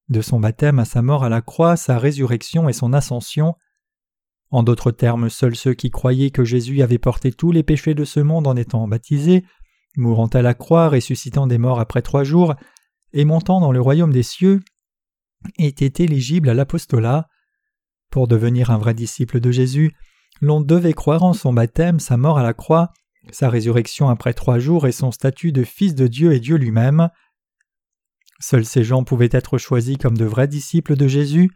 de 0.09 0.21
son 0.21 0.41
baptême 0.41 0.79
à 0.79 0.83
sa 0.83 1.01
mort 1.01 1.23
à 1.23 1.29
la 1.29 1.41
croix, 1.41 1.77
sa 1.77 1.97
résurrection 1.97 2.67
et 2.67 2.73
son 2.73 2.91
ascension. 2.91 3.55
En 4.51 4.61
d'autres 4.61 4.91
termes, 4.91 5.29
seuls 5.29 5.55
ceux 5.55 5.75
qui 5.75 5.91
croyaient 5.91 6.29
que 6.29 6.43
Jésus 6.43 6.81
avait 6.81 6.97
porté 6.97 7.31
tous 7.31 7.53
les 7.53 7.63
péchés 7.63 7.93
de 7.93 8.03
ce 8.03 8.19
monde 8.19 8.47
en 8.47 8.57
étant 8.57 8.85
baptisés, 8.85 9.45
mourant 9.95 10.27
à 10.27 10.41
la 10.41 10.55
croix, 10.55 10.89
ressuscitant 10.89 11.47
des 11.47 11.57
morts 11.57 11.79
après 11.79 12.01
trois 12.01 12.25
jours, 12.25 12.53
et 13.13 13.23
montant 13.23 13.61
dans 13.61 13.71
le 13.71 13.79
royaume 13.79 14.11
des 14.11 14.23
cieux, 14.23 14.59
était 15.57 16.03
éligible 16.03 16.49
à 16.49 16.53
l'apostolat. 16.53 17.27
Pour 18.09 18.27
devenir 18.27 18.69
un 18.69 18.77
vrai 18.77 18.93
disciple 18.93 19.39
de 19.39 19.51
Jésus, 19.51 19.93
l'on 20.41 20.61
devait 20.61 20.93
croire 20.93 21.23
en 21.23 21.33
son 21.33 21.53
baptême, 21.53 21.99
sa 21.99 22.17
mort 22.17 22.37
à 22.37 22.43
la 22.43 22.53
croix, 22.53 22.91
sa 23.31 23.49
résurrection 23.49 24.09
après 24.09 24.33
trois 24.33 24.59
jours 24.59 24.87
et 24.87 24.91
son 24.91 25.11
statut 25.11 25.51
de 25.51 25.63
fils 25.63 25.95
de 25.95 26.07
Dieu 26.07 26.33
et 26.33 26.39
Dieu 26.39 26.57
lui-même. 26.57 27.09
Seuls 28.39 28.65
ces 28.65 28.83
gens 28.83 29.03
pouvaient 29.03 29.29
être 29.31 29.57
choisis 29.57 29.97
comme 29.97 30.17
de 30.17 30.25
vrais 30.25 30.47
disciples 30.47 30.95
de 30.95 31.07
Jésus. 31.07 31.49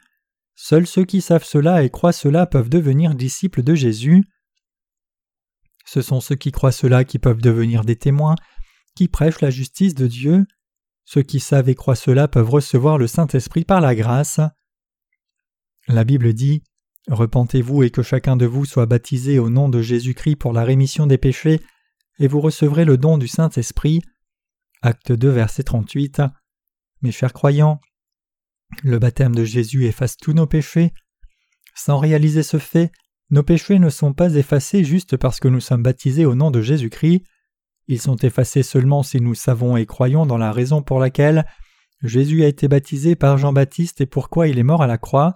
Seuls 0.55 0.87
ceux 0.87 1.05
qui 1.05 1.21
savent 1.21 1.43
cela 1.43 1.83
et 1.83 1.89
croient 1.89 2.13
cela 2.13 2.45
peuvent 2.45 2.69
devenir 2.69 3.13
disciples 3.13 3.61
de 3.61 3.75
Jésus. 3.75 4.23
Ce 5.85 6.01
sont 6.01 6.21
ceux 6.21 6.35
qui 6.35 6.51
croient 6.51 6.71
cela 6.71 7.03
qui 7.03 7.19
peuvent 7.19 7.41
devenir 7.41 7.83
des 7.83 7.95
témoins, 7.95 8.35
qui 8.95 9.07
prêchent 9.07 9.41
la 9.41 9.49
justice 9.49 9.95
de 9.95 10.07
Dieu. 10.07 10.45
Ceux 11.09 11.21
qui 11.21 11.39
savent 11.39 11.69
et 11.69 11.75
croient 11.75 11.95
cela 11.95 12.27
peuvent 12.27 12.49
recevoir 12.49 12.97
le 12.97 13.07
Saint-Esprit 13.07 13.63
par 13.63 13.79
la 13.79 13.95
grâce. 13.95 14.41
La 15.87 16.03
Bible 16.03 16.33
dit 16.33 16.63
Repentez-vous 17.07 17.83
et 17.83 17.91
que 17.91 18.03
chacun 18.03 18.35
de 18.35 18.45
vous 18.45 18.65
soit 18.65 18.87
baptisé 18.87 19.39
au 19.39 19.49
nom 19.49 19.69
de 19.69 19.81
Jésus-Christ 19.81 20.35
pour 20.35 20.51
la 20.51 20.65
rémission 20.65 21.07
des 21.07 21.17
péchés, 21.17 21.61
et 22.19 22.27
vous 22.27 22.41
recevrez 22.41 22.83
le 22.83 22.97
don 22.97 23.17
du 23.17 23.29
Saint-Esprit. 23.29 24.01
Acte 24.81 25.13
2, 25.13 25.29
verset 25.29 25.63
38. 25.63 26.23
Mes 27.01 27.13
chers 27.13 27.31
croyants, 27.31 27.79
le 28.83 28.99
baptême 28.99 29.33
de 29.33 29.45
Jésus 29.45 29.85
efface 29.85 30.17
tous 30.17 30.33
nos 30.33 30.45
péchés. 30.45 30.91
Sans 31.73 31.99
réaliser 31.99 32.43
ce 32.43 32.59
fait, 32.59 32.91
nos 33.29 33.43
péchés 33.43 33.79
ne 33.79 33.89
sont 33.89 34.11
pas 34.11 34.35
effacés 34.35 34.83
juste 34.83 35.15
parce 35.15 35.39
que 35.39 35.47
nous 35.47 35.61
sommes 35.61 35.83
baptisés 35.83 36.25
au 36.25 36.35
nom 36.35 36.51
de 36.51 36.61
Jésus-Christ. 36.61 37.23
Ils 37.87 38.01
sont 38.01 38.17
effacés 38.17 38.63
seulement 38.63 39.03
si 39.03 39.21
nous 39.21 39.35
savons 39.35 39.77
et 39.77 39.85
croyons 39.85 40.25
dans 40.25 40.37
la 40.37 40.51
raison 40.51 40.81
pour 40.81 40.99
laquelle 40.99 41.45
Jésus 42.03 42.43
a 42.43 42.47
été 42.47 42.67
baptisé 42.67 43.15
par 43.15 43.37
Jean-Baptiste 43.37 44.01
et 44.01 44.05
pourquoi 44.05 44.47
il 44.47 44.59
est 44.59 44.63
mort 44.63 44.83
à 44.83 44.87
la 44.87 44.97
croix. 44.97 45.35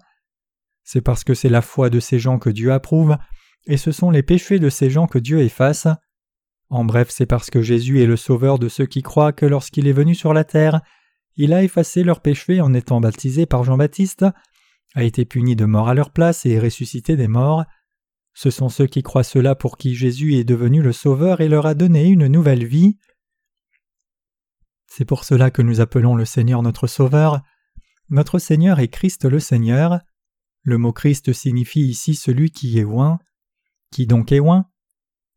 C'est 0.83 1.01
parce 1.01 1.23
que 1.23 1.33
c'est 1.33 1.49
la 1.49 1.61
foi 1.61 1.89
de 1.89 1.99
ces 1.99 2.19
gens 2.19 2.39
que 2.39 2.49
Dieu 2.49 2.71
approuve, 2.71 3.17
et 3.67 3.77
ce 3.77 3.91
sont 3.91 4.11
les 4.11 4.23
péchés 4.23 4.59
de 4.59 4.69
ces 4.69 4.89
gens 4.89 5.07
que 5.07 5.19
Dieu 5.19 5.39
efface. 5.39 5.87
En 6.69 6.85
bref, 6.85 7.09
c'est 7.09 7.25
parce 7.25 7.49
que 7.49 7.61
Jésus 7.61 8.01
est 8.01 8.05
le 8.05 8.17
Sauveur 8.17 8.59
de 8.59 8.69
ceux 8.69 8.85
qui 8.85 9.01
croient 9.01 9.33
que 9.33 9.45
lorsqu'il 9.45 9.87
est 9.87 9.93
venu 9.93 10.15
sur 10.15 10.33
la 10.33 10.43
terre, 10.43 10.81
il 11.35 11.53
a 11.53 11.63
effacé 11.63 12.03
leurs 12.03 12.21
péchés 12.21 12.61
en 12.61 12.73
étant 12.73 12.99
baptisé 12.99 13.45
par 13.45 13.63
Jean-Baptiste, 13.63 14.25
a 14.95 15.03
été 15.03 15.25
puni 15.25 15.55
de 15.55 15.65
mort 15.65 15.87
à 15.87 15.93
leur 15.93 16.11
place 16.11 16.45
et 16.45 16.59
ressuscité 16.59 17.15
des 17.15 17.27
morts. 17.27 17.63
Ce 18.34 18.49
sont 18.49 18.69
ceux 18.69 18.88
qui 18.88 19.03
croient 19.03 19.23
cela 19.23 19.55
pour 19.55 19.77
qui 19.77 19.95
Jésus 19.95 20.36
est 20.36 20.43
devenu 20.43 20.82
le 20.82 20.93
Sauveur 20.93 21.41
et 21.41 21.49
leur 21.49 21.65
a 21.65 21.73
donné 21.73 22.07
une 22.07 22.27
nouvelle 22.27 22.65
vie. 22.65 22.97
C'est 24.88 25.05
pour 25.05 25.23
cela 25.23 25.51
que 25.51 25.61
nous 25.61 25.82
appelons 25.82 26.15
le 26.15 26.25
Seigneur 26.25 26.61
notre 26.61 26.88
Sauveur. 26.88 27.41
Notre 28.09 28.39
Seigneur 28.39 28.79
est 28.79 28.89
Christ 28.89 29.25
le 29.25 29.39
Seigneur. 29.39 29.99
Le 30.63 30.77
mot 30.77 30.91
Christ 30.93 31.34
signifie 31.34 31.82
ici 31.82 32.15
celui 32.15 32.51
qui 32.51 32.77
est 32.77 32.84
oint. 32.84 33.19
Qui 33.91 34.05
donc 34.05 34.32
est 34.32 34.39
oint? 34.39 34.65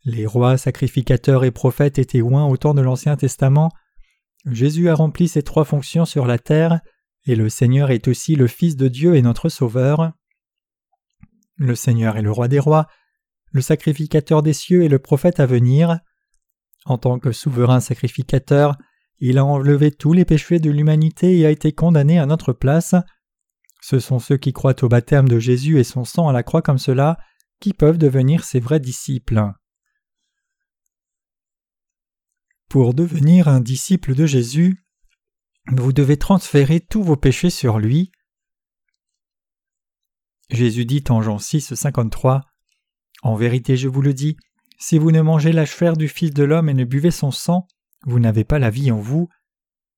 Les 0.04 0.26
rois, 0.26 0.58
sacrificateurs 0.58 1.44
et 1.44 1.50
prophètes 1.50 1.98
étaient 1.98 2.20
oints 2.20 2.46
au 2.46 2.56
temps 2.56 2.74
de 2.74 2.82
l'Ancien 2.82 3.16
Testament. 3.16 3.70
Jésus 4.44 4.88
a 4.88 4.94
rempli 4.94 5.28
ces 5.28 5.42
trois 5.42 5.64
fonctions 5.64 6.04
sur 6.04 6.26
la 6.26 6.38
terre, 6.38 6.80
et 7.26 7.36
le 7.36 7.48
Seigneur 7.48 7.90
est 7.90 8.06
aussi 8.06 8.34
le 8.34 8.46
Fils 8.46 8.76
de 8.76 8.88
Dieu 8.88 9.14
et 9.16 9.22
notre 9.22 9.48
Sauveur. 9.48 10.12
Le 11.56 11.74
Seigneur 11.74 12.16
est 12.16 12.22
le 12.22 12.32
roi 12.32 12.48
des 12.48 12.58
rois, 12.58 12.86
le 13.52 13.60
sacrificateur 13.60 14.42
des 14.42 14.52
cieux 14.52 14.82
et 14.82 14.88
le 14.88 14.98
prophète 14.98 15.40
à 15.40 15.46
venir. 15.46 15.98
En 16.84 16.98
tant 16.98 17.18
que 17.18 17.32
souverain 17.32 17.80
sacrificateur, 17.80 18.76
il 19.18 19.38
a 19.38 19.44
enlevé 19.44 19.90
tous 19.90 20.12
les 20.12 20.24
péchés 20.24 20.58
de 20.58 20.70
l'humanité 20.70 21.38
et 21.38 21.46
a 21.46 21.50
été 21.50 21.72
condamné 21.72 22.18
à 22.18 22.26
notre 22.26 22.52
place. 22.52 22.94
Ce 23.80 23.98
sont 24.00 24.18
ceux 24.18 24.36
qui 24.36 24.52
croient 24.52 24.82
au 24.82 24.88
baptême 24.88 25.28
de 25.28 25.38
Jésus 25.38 25.78
et 25.78 25.84
son 25.84 26.04
sang 26.04 26.28
à 26.28 26.32
la 26.32 26.42
croix 26.42 26.62
comme 26.62 26.78
cela 26.78 27.18
qui 27.60 27.72
peuvent 27.72 27.98
devenir 27.98 28.44
ses 28.44 28.60
vrais 28.60 28.80
disciples. 28.80 29.42
Pour 32.68 32.92
devenir 32.92 33.46
un 33.46 33.60
disciple 33.60 34.14
de 34.14 34.26
Jésus, 34.26 34.84
vous 35.68 35.92
devez 35.92 36.16
transférer 36.16 36.80
tous 36.80 37.02
vos 37.02 37.16
péchés 37.16 37.50
sur 37.50 37.78
lui. 37.78 38.10
Jésus 40.54 40.84
dit 40.84 41.04
en 41.08 41.22
Jean 41.22 41.38
6, 41.38 41.74
53 41.74 42.42
En 43.22 43.34
vérité, 43.34 43.76
je 43.76 43.88
vous 43.88 44.02
le 44.02 44.14
dis, 44.14 44.36
si 44.78 44.98
vous 44.98 45.12
ne 45.12 45.22
mangez 45.22 45.52
la 45.52 45.64
chair 45.64 45.96
du 45.96 46.08
Fils 46.08 46.32
de 46.32 46.44
l'homme 46.44 46.68
et 46.68 46.74
ne 46.74 46.84
buvez 46.84 47.10
son 47.10 47.30
sang, 47.30 47.66
vous 48.06 48.20
n'avez 48.20 48.44
pas 48.44 48.58
la 48.58 48.70
vie 48.70 48.90
en 48.90 48.98
vous. 48.98 49.28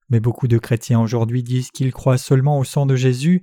Mais 0.08 0.20
beaucoup 0.20 0.48
de 0.48 0.58
chrétiens 0.58 1.00
aujourd'hui 1.00 1.42
disent 1.42 1.70
qu'ils 1.70 1.92
croient 1.92 2.18
seulement 2.18 2.58
au 2.58 2.64
sang 2.64 2.86
de 2.86 2.94
Jésus. 2.94 3.40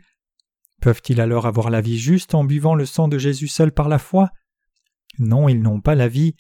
Peuvent-ils 0.82 1.20
alors 1.20 1.46
avoir 1.46 1.70
la 1.70 1.82
vie 1.82 1.98
juste 1.98 2.36
en 2.36 2.44
buvant 2.44 2.76
le 2.76 2.86
sang 2.86 3.08
de 3.08 3.18
Jésus 3.18 3.48
seul 3.48 3.72
par 3.72 3.90
la 3.90 4.00
foi? 4.00 4.30
Non, 5.20 5.50
ils 5.50 5.62
n'ont 5.62 5.82
pas 5.82 5.96
la 5.96 6.08
vie. 6.08 6.36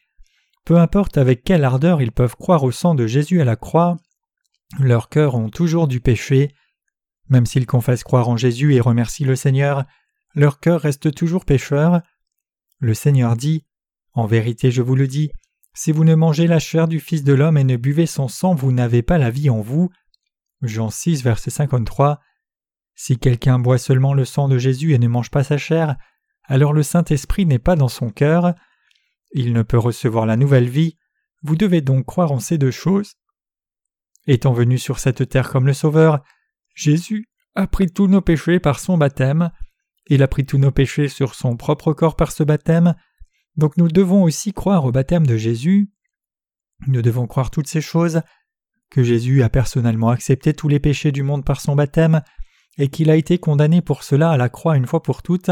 Peu 0.66 0.78
importe 0.78 1.18
avec 1.18 1.44
quelle 1.44 1.66
ardeur 1.66 2.02
ils 2.02 2.12
peuvent 2.12 2.36
croire 2.38 2.64
au 2.64 2.72
sang 2.72 2.96
de 2.96 3.06
Jésus 3.06 3.42
à 3.42 3.46
la 3.46 3.58
croix, 3.58 3.98
leurs 4.80 5.10
cœurs 5.10 5.36
ont 5.36 5.50
toujours 5.50 5.88
du 5.88 6.00
péché. 6.00 6.54
Même 7.30 7.46
s'ils 7.46 7.66
confessent 7.66 8.04
croire 8.04 8.30
en 8.30 8.38
Jésus 8.38 8.74
et 8.74 8.80
remercient 8.80 9.26
le 9.26 9.36
Seigneur, 9.36 9.86
leur 10.36 10.60
cœur 10.60 10.82
reste 10.82 11.14
toujours 11.14 11.46
pécheur. 11.46 12.02
Le 12.80 12.94
Seigneur 12.94 13.36
dit 13.36 13.66
En 14.14 14.26
vérité, 14.26 14.72
je 14.72 14.82
vous 14.82 14.96
le 14.96 15.08
dis, 15.08 15.32
si 15.74 15.92
vous 15.92 16.04
ne 16.04 16.16
mangez 16.16 16.46
la 16.46 16.60
chair 16.60 16.88
du 16.88 17.00
Fils 17.00 17.24
de 17.24 17.34
l'homme 17.34 17.58
et 17.58 17.64
ne 17.64 17.78
buvez 17.78 18.06
son 18.06 18.28
sang, 18.28 18.54
vous 18.54 18.72
n'avez 18.72 19.02
pas 19.02 19.18
la 19.18 19.32
vie 19.32 19.50
en 19.50 19.62
vous. 19.62 19.90
Jean 20.62 20.90
6, 20.90 21.24
verset 21.24 21.50
53. 21.50 22.20
Si 22.96 23.18
quelqu'un 23.18 23.58
boit 23.58 23.80
seulement 23.80 24.14
le 24.14 24.24
sang 24.24 24.48
de 24.48 24.60
Jésus 24.60 24.94
et 24.94 25.00
ne 25.00 25.08
mange 25.08 25.32
pas 25.32 25.44
sa 25.44 25.58
chair, 25.58 25.96
alors 26.44 26.74
le 26.74 26.84
Saint-Esprit 26.84 27.46
n'est 27.46 27.60
pas 27.60 27.76
dans 27.76 27.88
son 27.88 28.12
cœur. 28.12 28.54
Il 29.32 29.54
ne 29.54 29.64
peut 29.64 29.80
recevoir 29.80 30.28
la 30.28 30.38
nouvelle 30.38 30.70
vie. 30.70 30.98
Vous 31.42 31.56
devez 31.56 31.82
donc 31.82 32.06
croire 32.06 32.32
en 32.32 32.40
ces 32.40 32.60
deux 32.60 32.72
choses. 32.72 33.16
Étant 34.28 34.54
venu 34.54 34.78
sur 34.78 35.00
cette 35.00 35.28
terre 35.28 35.50
comme 35.50 35.66
le 35.66 35.74
Sauveur, 35.74 36.24
Jésus 36.76 37.30
a 37.56 37.66
pris 37.68 37.88
tous 37.88 38.08
nos 38.08 38.22
péchés 38.22 38.60
par 38.60 38.80
son 38.80 38.98
baptême, 38.98 39.52
il 40.08 40.24
a 40.24 40.28
pris 40.28 40.46
tous 40.46 40.58
nos 40.58 40.72
péchés 40.72 41.08
sur 41.08 41.36
son 41.36 41.56
propre 41.56 41.94
corps 41.94 42.16
par 42.16 42.32
ce 42.32 42.44
baptême, 42.44 42.96
donc 43.56 43.78
nous 43.78 43.88
devons 43.88 44.24
aussi 44.24 44.54
croire 44.54 44.86
au 44.86 44.92
baptême 44.92 45.26
de 45.26 45.38
Jésus. 45.38 45.92
Nous 46.88 47.02
devons 47.02 47.28
croire 47.28 47.52
toutes 47.52 47.68
ces 47.68 47.82
choses, 47.82 48.22
que 48.90 49.04
Jésus 49.04 49.44
a 49.44 49.50
personnellement 49.50 50.10
accepté 50.10 50.54
tous 50.54 50.68
les 50.68 50.80
péchés 50.80 51.12
du 51.12 51.24
monde 51.24 51.46
par 51.46 51.62
son 51.62 51.76
baptême, 51.76 52.22
et 52.78 52.90
qu'il 52.90 53.10
a 53.10 53.16
été 53.16 53.38
condamné 53.38 53.82
pour 53.82 54.04
cela 54.04 54.32
à 54.32 54.38
la 54.38 54.50
croix 54.50 54.78
une 54.78 54.88
fois 54.88 55.04
pour 55.04 55.22
toutes. 55.22 55.52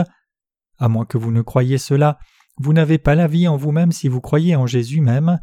À 0.79 0.89
moins 0.89 1.05
que 1.05 1.17
vous 1.17 1.31
ne 1.31 1.41
croyiez 1.41 1.77
cela, 1.77 2.17
vous 2.57 2.73
n'avez 2.73 2.97
pas 2.97 3.15
la 3.15 3.27
vie 3.27 3.47
en 3.47 3.57
vous-même 3.57 3.91
si 3.91 4.07
vous 4.07 4.21
croyez 4.21 4.55
en 4.55 4.67
Jésus 4.67 5.01
même. 5.01 5.39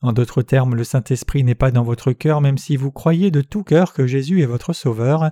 En 0.00 0.12
d'autres 0.12 0.42
termes, 0.42 0.74
le 0.74 0.84
Saint-Esprit 0.84 1.42
n'est 1.42 1.54
pas 1.54 1.70
dans 1.70 1.82
votre 1.82 2.12
cœur 2.12 2.40
même 2.40 2.58
si 2.58 2.76
vous 2.76 2.92
croyez 2.92 3.30
de 3.30 3.40
tout 3.40 3.64
cœur 3.64 3.92
que 3.92 4.06
Jésus 4.06 4.42
est 4.42 4.46
votre 4.46 4.72
Sauveur. 4.72 5.30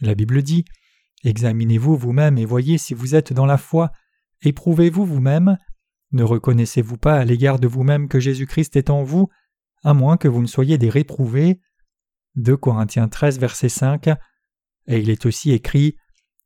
La 0.00 0.14
Bible 0.14 0.42
dit 0.42 0.64
Examinez-vous 1.24 1.96
vous-même 1.96 2.38
et 2.38 2.44
voyez 2.44 2.78
si 2.78 2.94
vous 2.94 3.14
êtes 3.14 3.32
dans 3.32 3.46
la 3.46 3.58
foi, 3.58 3.90
éprouvez-vous 4.42 5.04
vous-même. 5.04 5.56
Ne 6.12 6.22
reconnaissez-vous 6.22 6.98
pas 6.98 7.16
à 7.16 7.24
l'égard 7.24 7.58
de 7.58 7.66
vous-même 7.66 8.08
que 8.08 8.20
Jésus-Christ 8.20 8.76
est 8.76 8.90
en 8.90 9.02
vous, 9.02 9.28
à 9.82 9.94
moins 9.94 10.16
que 10.16 10.28
vous 10.28 10.42
ne 10.42 10.46
soyez 10.46 10.78
des 10.78 10.90
réprouvés? 10.90 11.60
2 12.36 12.56
Corinthiens 12.56 13.08
13, 13.08 13.38
verset 13.38 13.68
5. 13.68 14.08
Et 14.88 14.98
il 14.98 15.10
est 15.10 15.26
aussi 15.26 15.52
écrit 15.52 15.96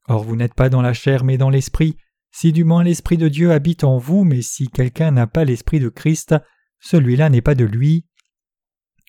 Or 0.08 0.24
vous 0.24 0.36
n'êtes 0.36 0.54
pas 0.54 0.68
dans 0.68 0.82
la 0.82 0.94
chair 0.94 1.24
mais 1.24 1.36
dans 1.36 1.50
l'esprit, 1.50 1.96
si 2.32 2.52
du 2.52 2.64
moins 2.64 2.84
l'Esprit 2.84 3.16
de 3.16 3.28
Dieu 3.28 3.52
habite 3.52 3.84
en 3.84 3.98
vous, 3.98 4.24
mais 4.24 4.42
si 4.42 4.68
quelqu'un 4.68 5.10
n'a 5.10 5.26
pas 5.26 5.44
l'Esprit 5.44 5.80
de 5.80 5.88
Christ, 5.88 6.34
celui-là 6.78 7.28
n'est 7.28 7.42
pas 7.42 7.54
de 7.54 7.64
lui. 7.64 8.06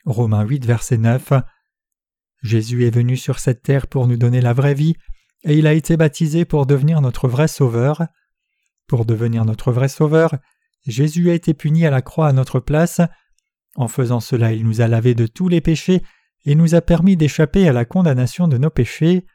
Romains 0.05 0.43
8, 0.43 0.65
verset 0.65 0.97
9. 0.97 1.33
Jésus 2.41 2.85
est 2.85 2.93
venu 2.93 3.15
sur 3.17 3.39
cette 3.39 3.61
terre 3.61 3.87
pour 3.87 4.07
nous 4.07 4.17
donner 4.17 4.41
la 4.41 4.53
vraie 4.53 4.73
vie, 4.73 4.95
et 5.43 5.57
il 5.57 5.67
a 5.67 5.73
été 5.73 5.97
baptisé 5.97 6.45
pour 6.45 6.65
devenir 6.65 7.01
notre 7.01 7.27
vrai 7.27 7.47
Sauveur. 7.47 8.05
Pour 8.87 9.05
devenir 9.05 9.45
notre 9.45 9.71
vrai 9.71 9.87
Sauveur, 9.87 10.35
Jésus 10.85 11.29
a 11.29 11.33
été 11.33 11.53
puni 11.53 11.85
à 11.85 11.91
la 11.91 12.01
croix 12.01 12.27
à 12.27 12.33
notre 12.33 12.59
place. 12.59 13.01
En 13.75 13.87
faisant 13.87 14.19
cela, 14.19 14.53
il 14.53 14.65
nous 14.65 14.81
a 14.81 14.87
lavé 14.87 15.15
de 15.15 15.27
tous 15.27 15.47
les 15.47 15.61
péchés 15.61 16.01
et 16.45 16.55
nous 16.55 16.75
a 16.75 16.81
permis 16.81 17.15
d'échapper 17.17 17.67
à 17.67 17.73
la 17.73 17.85
condamnation 17.85 18.47
de 18.47 18.57
nos 18.57 18.69
péchés. 18.69 19.25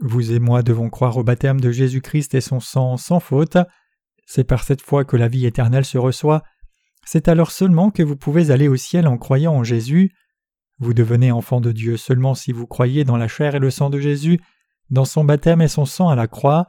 Vous 0.00 0.32
et 0.32 0.38
moi 0.38 0.62
devons 0.62 0.88
croire 0.88 1.16
au 1.16 1.24
baptême 1.24 1.60
de 1.60 1.70
Jésus-Christ 1.70 2.34
et 2.34 2.40
son 2.40 2.60
sang 2.60 2.96
sans 2.96 3.20
faute. 3.20 3.58
C'est 4.26 4.44
par 4.44 4.62
cette 4.62 4.82
foi 4.82 5.04
que 5.04 5.16
la 5.16 5.28
vie 5.28 5.46
éternelle 5.46 5.84
se 5.84 5.98
reçoit. 5.98 6.42
C'est 7.04 7.28
alors 7.28 7.50
seulement 7.50 7.90
que 7.90 8.02
vous 8.02 8.16
pouvez 8.16 8.50
aller 8.50 8.68
au 8.68 8.76
ciel 8.76 9.06
en 9.08 9.18
croyant 9.18 9.54
en 9.54 9.64
Jésus. 9.64 10.12
Vous 10.78 10.94
devenez 10.94 11.32
enfant 11.32 11.60
de 11.60 11.72
Dieu 11.72 11.96
seulement 11.96 12.34
si 12.34 12.52
vous 12.52 12.66
croyez 12.66 13.04
dans 13.04 13.16
la 13.16 13.28
chair 13.28 13.54
et 13.54 13.58
le 13.58 13.70
sang 13.70 13.90
de 13.90 14.00
Jésus, 14.00 14.40
dans 14.90 15.04
son 15.04 15.24
baptême 15.24 15.62
et 15.62 15.68
son 15.68 15.84
sang 15.84 16.08
à 16.08 16.16
la 16.16 16.26
croix. 16.26 16.66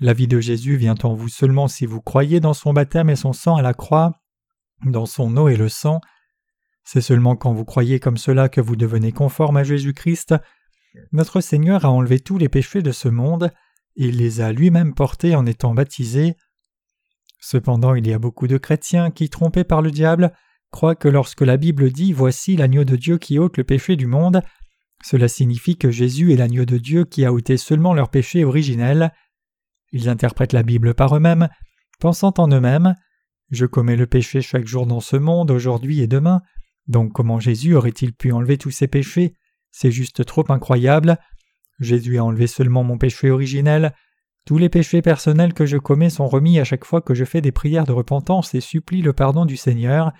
La 0.00 0.12
vie 0.12 0.28
de 0.28 0.40
Jésus 0.40 0.76
vient 0.76 0.94
en 1.02 1.14
vous 1.14 1.28
seulement 1.28 1.68
si 1.68 1.86
vous 1.86 2.00
croyez 2.00 2.40
dans 2.40 2.54
son 2.54 2.72
baptême 2.72 3.10
et 3.10 3.16
son 3.16 3.32
sang 3.32 3.56
à 3.56 3.62
la 3.62 3.74
croix, 3.74 4.20
dans 4.84 5.06
son 5.06 5.36
eau 5.36 5.48
et 5.48 5.56
le 5.56 5.68
sang. 5.68 6.00
C'est 6.84 7.00
seulement 7.00 7.36
quand 7.36 7.52
vous 7.52 7.64
croyez 7.64 8.00
comme 8.00 8.16
cela 8.16 8.48
que 8.48 8.60
vous 8.60 8.76
devenez 8.76 9.12
conforme 9.12 9.56
à 9.56 9.64
Jésus-Christ, 9.64 10.34
notre 11.12 11.40
Seigneur 11.40 11.84
a 11.84 11.90
enlevé 11.90 12.20
tous 12.20 12.38
les 12.38 12.48
péchés 12.48 12.82
de 12.82 12.92
ce 12.92 13.08
monde, 13.08 13.52
il 13.96 14.16
les 14.16 14.40
a 14.40 14.52
lui-même 14.52 14.94
portés 14.94 15.34
en 15.34 15.46
étant 15.46 15.74
baptisé. 15.74 16.36
Cependant, 17.40 17.94
il 17.94 18.06
y 18.06 18.12
a 18.12 18.18
beaucoup 18.18 18.46
de 18.46 18.58
chrétiens 18.58 19.10
qui, 19.10 19.28
trompés 19.28 19.64
par 19.64 19.82
le 19.82 19.90
diable, 19.90 20.32
croient 20.70 20.94
que 20.94 21.08
lorsque 21.08 21.42
la 21.42 21.56
Bible 21.56 21.90
dit 21.90 22.12
Voici 22.12 22.56
l'agneau 22.56 22.84
de 22.84 22.96
Dieu 22.96 23.18
qui 23.18 23.38
ôte 23.38 23.56
le 23.56 23.64
péché 23.64 23.96
du 23.96 24.06
monde, 24.06 24.42
cela 25.02 25.28
signifie 25.28 25.76
que 25.76 25.90
Jésus 25.90 26.32
est 26.32 26.36
l'agneau 26.36 26.64
de 26.64 26.78
Dieu 26.78 27.04
qui 27.04 27.24
a 27.24 27.32
ôté 27.32 27.56
seulement 27.56 27.94
leur 27.94 28.10
péché 28.10 28.44
originel. 28.44 29.12
Ils 29.92 30.08
interprètent 30.08 30.52
la 30.52 30.62
Bible 30.62 30.94
par 30.94 31.16
eux-mêmes, 31.16 31.48
pensant 32.00 32.34
en 32.38 32.48
eux-mêmes 32.48 32.94
Je 33.50 33.66
commets 33.66 33.96
le 33.96 34.06
péché 34.06 34.40
chaque 34.40 34.66
jour 34.66 34.86
dans 34.86 35.00
ce 35.00 35.16
monde, 35.16 35.50
aujourd'hui 35.50 36.00
et 36.00 36.06
demain, 36.06 36.42
donc 36.88 37.12
comment 37.12 37.38
Jésus 37.38 37.74
aurait-il 37.74 38.14
pu 38.14 38.32
enlever 38.32 38.58
tous 38.58 38.70
ses 38.70 38.88
péchés? 38.88 39.34
C'est 39.70 39.90
juste 39.90 40.24
trop 40.24 40.44
incroyable. 40.48 41.18
Jésus 41.78 42.18
a 42.18 42.24
enlevé 42.24 42.46
seulement 42.46 42.82
mon 42.82 42.98
péché 42.98 43.30
originel. 43.30 43.94
Tous 44.46 44.56
les 44.56 44.70
péchés 44.70 45.02
personnels 45.02 45.52
que 45.52 45.66
je 45.66 45.76
commets 45.76 46.10
sont 46.10 46.26
remis 46.26 46.58
à 46.58 46.64
chaque 46.64 46.86
fois 46.86 47.02
que 47.02 47.14
je 47.14 47.26
fais 47.26 47.42
des 47.42 47.52
prières 47.52 47.84
de 47.84 47.92
repentance 47.92 48.54
et 48.54 48.60
supplie 48.60 49.02
le 49.02 49.12
pardon 49.12 49.44
du 49.44 49.58
Seigneur. 49.58 50.12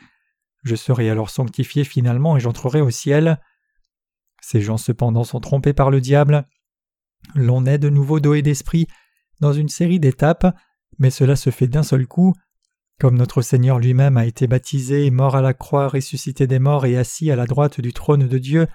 Je 0.63 0.77
serai 0.77 1.09
alors 1.09 1.31
sanctifié 1.31 1.85
finalement 1.85 2.37
et 2.37 2.41
j'entrerai 2.41 2.83
au 2.83 2.91
ciel. 2.91 3.41
Ces 4.41 4.61
gens 4.61 4.77
cependant 4.77 5.25
sont 5.25 5.41
trompés 5.41 5.73
par 5.73 5.91
le 5.91 6.01
diable. 6.01 6.47
L'on 7.35 7.67
est 7.67 7.79
de 7.79 7.89
nouveau 7.89 8.21
doué 8.21 8.43
d'esprit 8.43 8.87
dans 9.41 9.53
une 9.53 9.69
série 9.69 10.01
d'étapes, 10.01 10.57
mais 10.99 11.11
cela 11.11 11.37
se 11.37 11.51
fait 11.51 11.69
d'un 11.69 11.83
seul 11.83 12.07
coup. 12.07 12.35
Comme 12.99 13.17
notre 13.17 13.43
Seigneur 13.43 13.79
lui-même 13.79 14.17
a 14.17 14.27
été 14.27 14.47
baptisé, 14.47 15.11
mort 15.11 15.37
à 15.37 15.43
la 15.43 15.55
croix, 15.55 15.89
ressuscité 15.89 16.47
des 16.47 16.59
morts 16.59 16.87
et 16.87 16.97
assis 16.97 17.31
à 17.31 17.37
la 17.37 17.47
droite 17.47 17.81
du 17.81 17.93
trône 17.93 18.27
de 18.27 18.39
Dieu, 18.39 18.67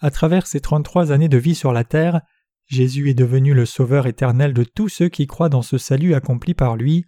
à 0.00 0.10
travers 0.10 0.46
ses 0.46 0.60
trente-trois 0.60 1.12
années 1.12 1.28
de 1.28 1.36
vie 1.36 1.54
sur 1.54 1.72
la 1.72 1.84
terre, 1.84 2.20
Jésus 2.66 3.10
est 3.10 3.14
devenu 3.14 3.52
le 3.52 3.66
Sauveur 3.66 4.06
éternel 4.06 4.54
de 4.54 4.62
tous 4.62 4.88
ceux 4.88 5.08
qui 5.08 5.26
croient 5.26 5.48
dans 5.48 5.62
ce 5.62 5.76
salut 5.76 6.14
accompli 6.14 6.54
par 6.54 6.76
lui. 6.76 7.04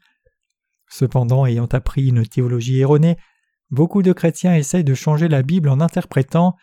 Cependant, 0.89 1.47
ayant 1.47 1.67
appris 1.67 2.09
une 2.09 2.27
théologie 2.27 2.81
erronée, 2.81 3.17
beaucoup 3.71 4.03
de 4.03 4.13
chrétiens 4.13 4.57
essayent 4.57 4.85
de 4.85 4.95
changer 4.95 5.29
la 5.29 5.43
Bible 5.43 5.69
en 5.69 5.81
interprétant 5.81 6.57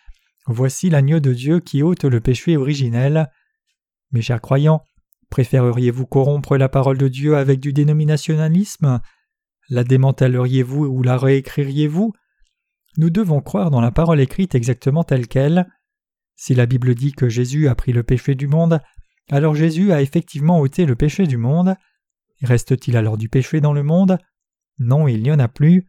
Voici 0.52 0.89
l'agneau 0.89 1.20
de 1.20 1.32
Dieu 1.32 1.60
qui 1.60 1.84
ôte 1.84 2.06
le 2.06 2.22
péché 2.22 2.58
originel. 2.58 3.30
Mes 4.12 4.24
chers 4.24 4.41
croyants, 4.41 4.82
préféreriez-vous 5.30 6.08
corrompre 6.08 6.58
la 6.58 6.68
parole 6.68 6.97
de 6.97 7.08
Dieu 7.08 7.38
avec 7.38 7.60
du 7.60 7.72
dénominationalisme? 7.72 9.00
La 9.70 9.84
démantèleriez-vous 9.84 10.86
ou 10.86 11.04
la 11.04 11.20
réécririez-vous? 11.20 12.14
Nous 12.97 13.12
devons 13.12 13.41
croire 13.41 13.70
dans 13.70 13.80
la 13.80 13.91
parole 13.91 14.20
écrite 14.20 14.56
exactement 14.56 15.04
telle 15.04 15.28
qu'elle. 15.28 15.68
Si 16.36 16.56
la 16.56 16.66
Bible 16.66 16.95
dit 16.95 17.12
que 17.12 17.30
Jésus 17.30 17.68
a 17.68 17.76
pris 17.76 17.93
le 17.93 18.02
péché 18.02 18.34
du 18.34 18.47
monde, 18.47 18.82
alors 19.30 19.54
Jésus 19.54 19.91
a 19.91 20.02
effectivement 20.02 20.60
ôté 20.60 20.88
le 20.88 20.95
péché 20.95 21.28
du 21.28 21.38
monde. 21.38 21.76
Reste-t-il 22.41 22.97
alors 22.97 23.20
du 23.20 23.30
péché 23.30 23.62
dans 23.62 23.74
le 23.74 23.84
monde? 23.84 24.18
Non, 24.80 25.08
il 25.08 25.22
n'y 25.22 25.32
en 25.32 25.38
a 25.38 25.47
plus. 25.47 25.86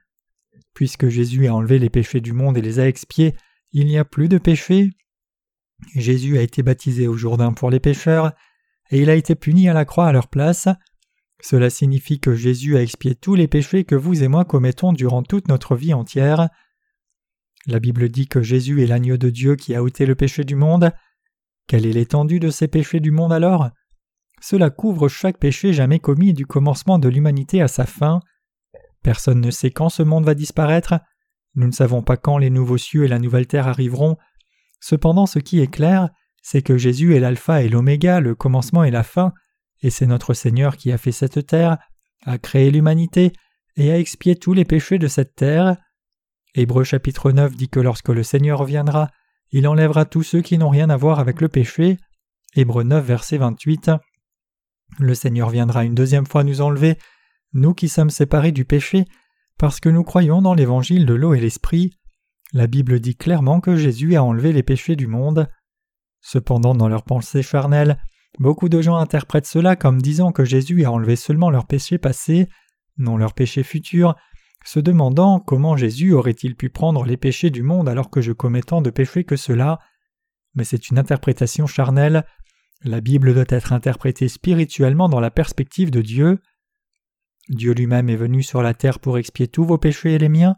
Puisque 0.75 1.09
Jésus 1.09 1.47
a 1.47 1.55
enlevé 1.55 1.79
les 1.79 1.89
péchés 1.89 2.21
du 2.21 2.35
monde 2.35 2.59
et 2.59 2.63
les 2.63 2.79
a 2.79 2.87
expiés, 2.87 3.35
il 3.73 3.87
n'y 3.87 3.99
a 3.99 4.05
plus 4.05 4.29
de 4.29 4.39
péché. 4.39 4.91
Jésus 5.95 6.39
a 6.39 6.43
été 6.43 6.63
baptisé 6.63 7.07
au 7.07 7.17
Jourdain 7.17 7.53
pour 7.53 7.71
les 7.71 7.81
pécheurs, 7.81 8.33
et 8.91 9.01
il 9.01 9.11
a 9.11 9.15
été 9.15 9.35
puni 9.35 9.69
à 9.69 9.73
la 9.73 9.85
croix 9.85 10.07
à 10.07 10.13
leur 10.13 10.29
place. 10.29 10.69
Cela 11.43 11.71
signifie 11.71 12.21
que 12.21 12.35
Jésus 12.35 12.77
a 12.77 12.83
expié 12.83 13.15
tous 13.15 13.35
les 13.35 13.49
péchés 13.49 13.85
que 13.85 13.95
vous 13.95 14.23
et 14.23 14.29
moi 14.29 14.45
commettons 14.45 14.93
durant 14.93 15.23
toute 15.23 15.49
notre 15.49 15.75
vie 15.75 15.95
entière. 15.95 16.51
La 17.67 17.79
Bible 17.79 18.09
dit 18.09 18.27
que 18.27 18.43
Jésus 18.43 18.83
est 18.83 18.87
l'agneau 18.87 19.17
de 19.17 19.31
Dieu 19.31 19.57
qui 19.57 19.75
a 19.75 19.83
ôté 19.83 20.07
le 20.07 20.15
péché 20.15 20.45
du 20.45 20.55
monde. 20.55 20.93
Quelle 21.67 21.87
est 21.87 21.93
l'étendue 21.93 22.41
de 22.41 22.51
ces 22.51 22.69
péchés 22.69 23.01
du 23.01 23.11
monde 23.11 23.33
alors? 23.33 23.71
Cela 24.41 24.71
couvre 24.71 25.09
chaque 25.09 25.39
péché 25.39 25.73
jamais 25.73 25.99
commis 25.99 26.33
du 26.33 26.47
commencement 26.47 26.99
de 26.99 27.09
l'humanité 27.09 27.63
à 27.63 27.69
sa 27.69 27.87
fin. 27.87 28.21
Personne 29.03 29.41
ne 29.41 29.51
sait 29.51 29.71
quand 29.71 29.89
ce 29.89 30.03
monde 30.03 30.25
va 30.25 30.35
disparaître. 30.35 30.95
Nous 31.55 31.67
ne 31.67 31.73
savons 31.73 32.03
pas 32.03 32.17
quand 32.17 32.39
les 32.39 32.51
nouveaux 32.51 32.79
cieux 32.79 33.05
et 33.05 33.09
la 33.09 33.19
nouvelle 33.19 33.47
terre 33.47 33.69
arriveront. 33.69 34.17
Cependant, 34.81 35.27
ce 35.27 35.39
qui 35.39 35.61
est 35.61 35.71
clair, 35.71 36.11
c'est 36.43 36.63
que 36.63 36.79
Jésus 36.79 37.15
est 37.15 37.21
l'alpha 37.21 37.63
et 37.63 37.69
l'oméga, 37.69 38.21
le 38.21 38.35
commencement 38.35 38.85
et 38.85 38.91
la 38.91 39.03
fin, 39.03 39.33
et 39.83 39.91
c'est 39.91 40.07
notre 40.07 40.35
Seigneur 40.35 40.77
qui 40.77 40.93
a 40.93 40.99
fait 40.99 41.13
cette 41.13 41.47
terre, 41.47 41.79
a 42.25 42.39
créé 42.39 42.71
l'humanité 42.71 43.33
et 43.77 43.91
a 43.91 43.99
expié 43.99 44.37
tous 44.37 44.53
les 44.53 44.65
péchés 44.65 44.99
de 44.99 45.09
cette 45.09 45.35
terre. 45.35 45.77
Hébreu 46.55 46.85
chapitre 46.85 47.33
9 47.33 47.57
dit 47.57 47.69
que 47.69 47.81
lorsque 47.81 48.09
le 48.09 48.23
Seigneur 48.23 48.59
reviendra, 48.59 49.09
il 49.53 49.67
enlèvera 49.67 50.05
tous 50.05 50.23
ceux 50.23 50.43
qui 50.43 50.59
n'ont 50.59 50.69
rien 50.69 50.91
à 50.91 50.97
voir 50.97 51.19
avec 51.19 51.41
le 51.41 51.49
péché. 51.49 51.97
Hébreu 52.55 52.83
9 52.83 53.05
verset 53.05 53.39
28. 53.39 53.91
Le 54.99 55.15
Seigneur 55.15 55.51
viendra 55.51 55.85
une 55.85 55.95
deuxième 55.95 56.27
fois 56.27 56.45
nous 56.45 56.61
enlever, 56.61 56.99
nous 57.53 57.75
qui 57.75 57.89
sommes 57.89 58.11
séparés 58.11 58.53
du 58.53 58.65
péché, 58.65 59.05
parce 59.61 59.79
que 59.79 59.91
nous 59.91 60.05
croyons 60.05 60.41
dans 60.41 60.55
l'évangile 60.55 61.05
de 61.05 61.13
l'eau 61.13 61.35
et 61.35 61.41
l'esprit. 61.41 61.91
La 62.55 62.67
Bible 62.67 62.99
dit 62.99 63.15
clairement 63.15 63.61
que 63.61 63.77
Jésus 63.77 64.17
a 64.17 64.25
enlevé 64.25 64.55
les 64.55 64.63
péchés 64.63 64.97
du 64.97 65.07
monde. 65.07 65.51
Cependant, 66.23 66.75
dans 66.75 66.89
leurs 66.89 67.03
pensées 67.05 67.43
charnelles, 67.43 67.99
beaucoup 68.39 68.71
de 68.71 68.81
gens 68.81 68.97
interprètent 68.97 69.45
cela 69.45 69.77
comme 69.77 70.01
disant 70.01 70.33
que 70.33 70.47
Jésus 70.47 70.87
a 70.87 70.91
enlevé 70.91 71.15
seulement 71.15 71.51
leurs 71.51 71.67
péchés 71.67 71.99
passés, 71.99 72.49
non 72.97 73.19
leurs 73.19 73.35
péchés 73.35 73.63
futurs, 73.63 74.17
se 74.65 74.81
demandant 74.81 75.41
comment 75.41 75.77
Jésus 75.77 76.15
aurait-il 76.15 76.57
pu 76.57 76.71
prendre 76.71 77.05
les 77.05 77.19
péchés 77.19 77.51
du 77.51 77.63
monde 77.63 77.87
alors 77.87 78.09
que 78.09 78.23
je 78.23 78.33
commets 78.33 78.63
tant 78.63 78.81
de 78.81 78.89
péchés 78.89 79.25
que 79.25 79.37
cela. 79.37 79.79
Mais 80.55 80.65
c'est 80.65 80.89
une 80.89 80.99
interprétation 80.99 81.67
charnelle. 81.67 82.25
La 82.83 83.03
Bible 83.03 83.35
doit 83.35 83.45
être 83.51 83.75
interprétée 83.75 84.29
spirituellement 84.29 85.11
dans 85.11 85.21
la 85.21 85.31
perspective 85.31 85.91
de 85.91 86.01
Dieu. 86.01 86.39
Dieu 87.51 87.75
lui-même 87.75 88.09
est 88.09 88.17
venu 88.17 88.43
sur 88.43 88.63
la 88.63 88.75
terre 88.75 89.01
pour 89.01 89.19
expier 89.19 89.49
tous 89.49 89.65
vos 89.65 89.77
péchés 89.77 90.15
et 90.15 90.19
les 90.19 90.29
miens. 90.29 90.57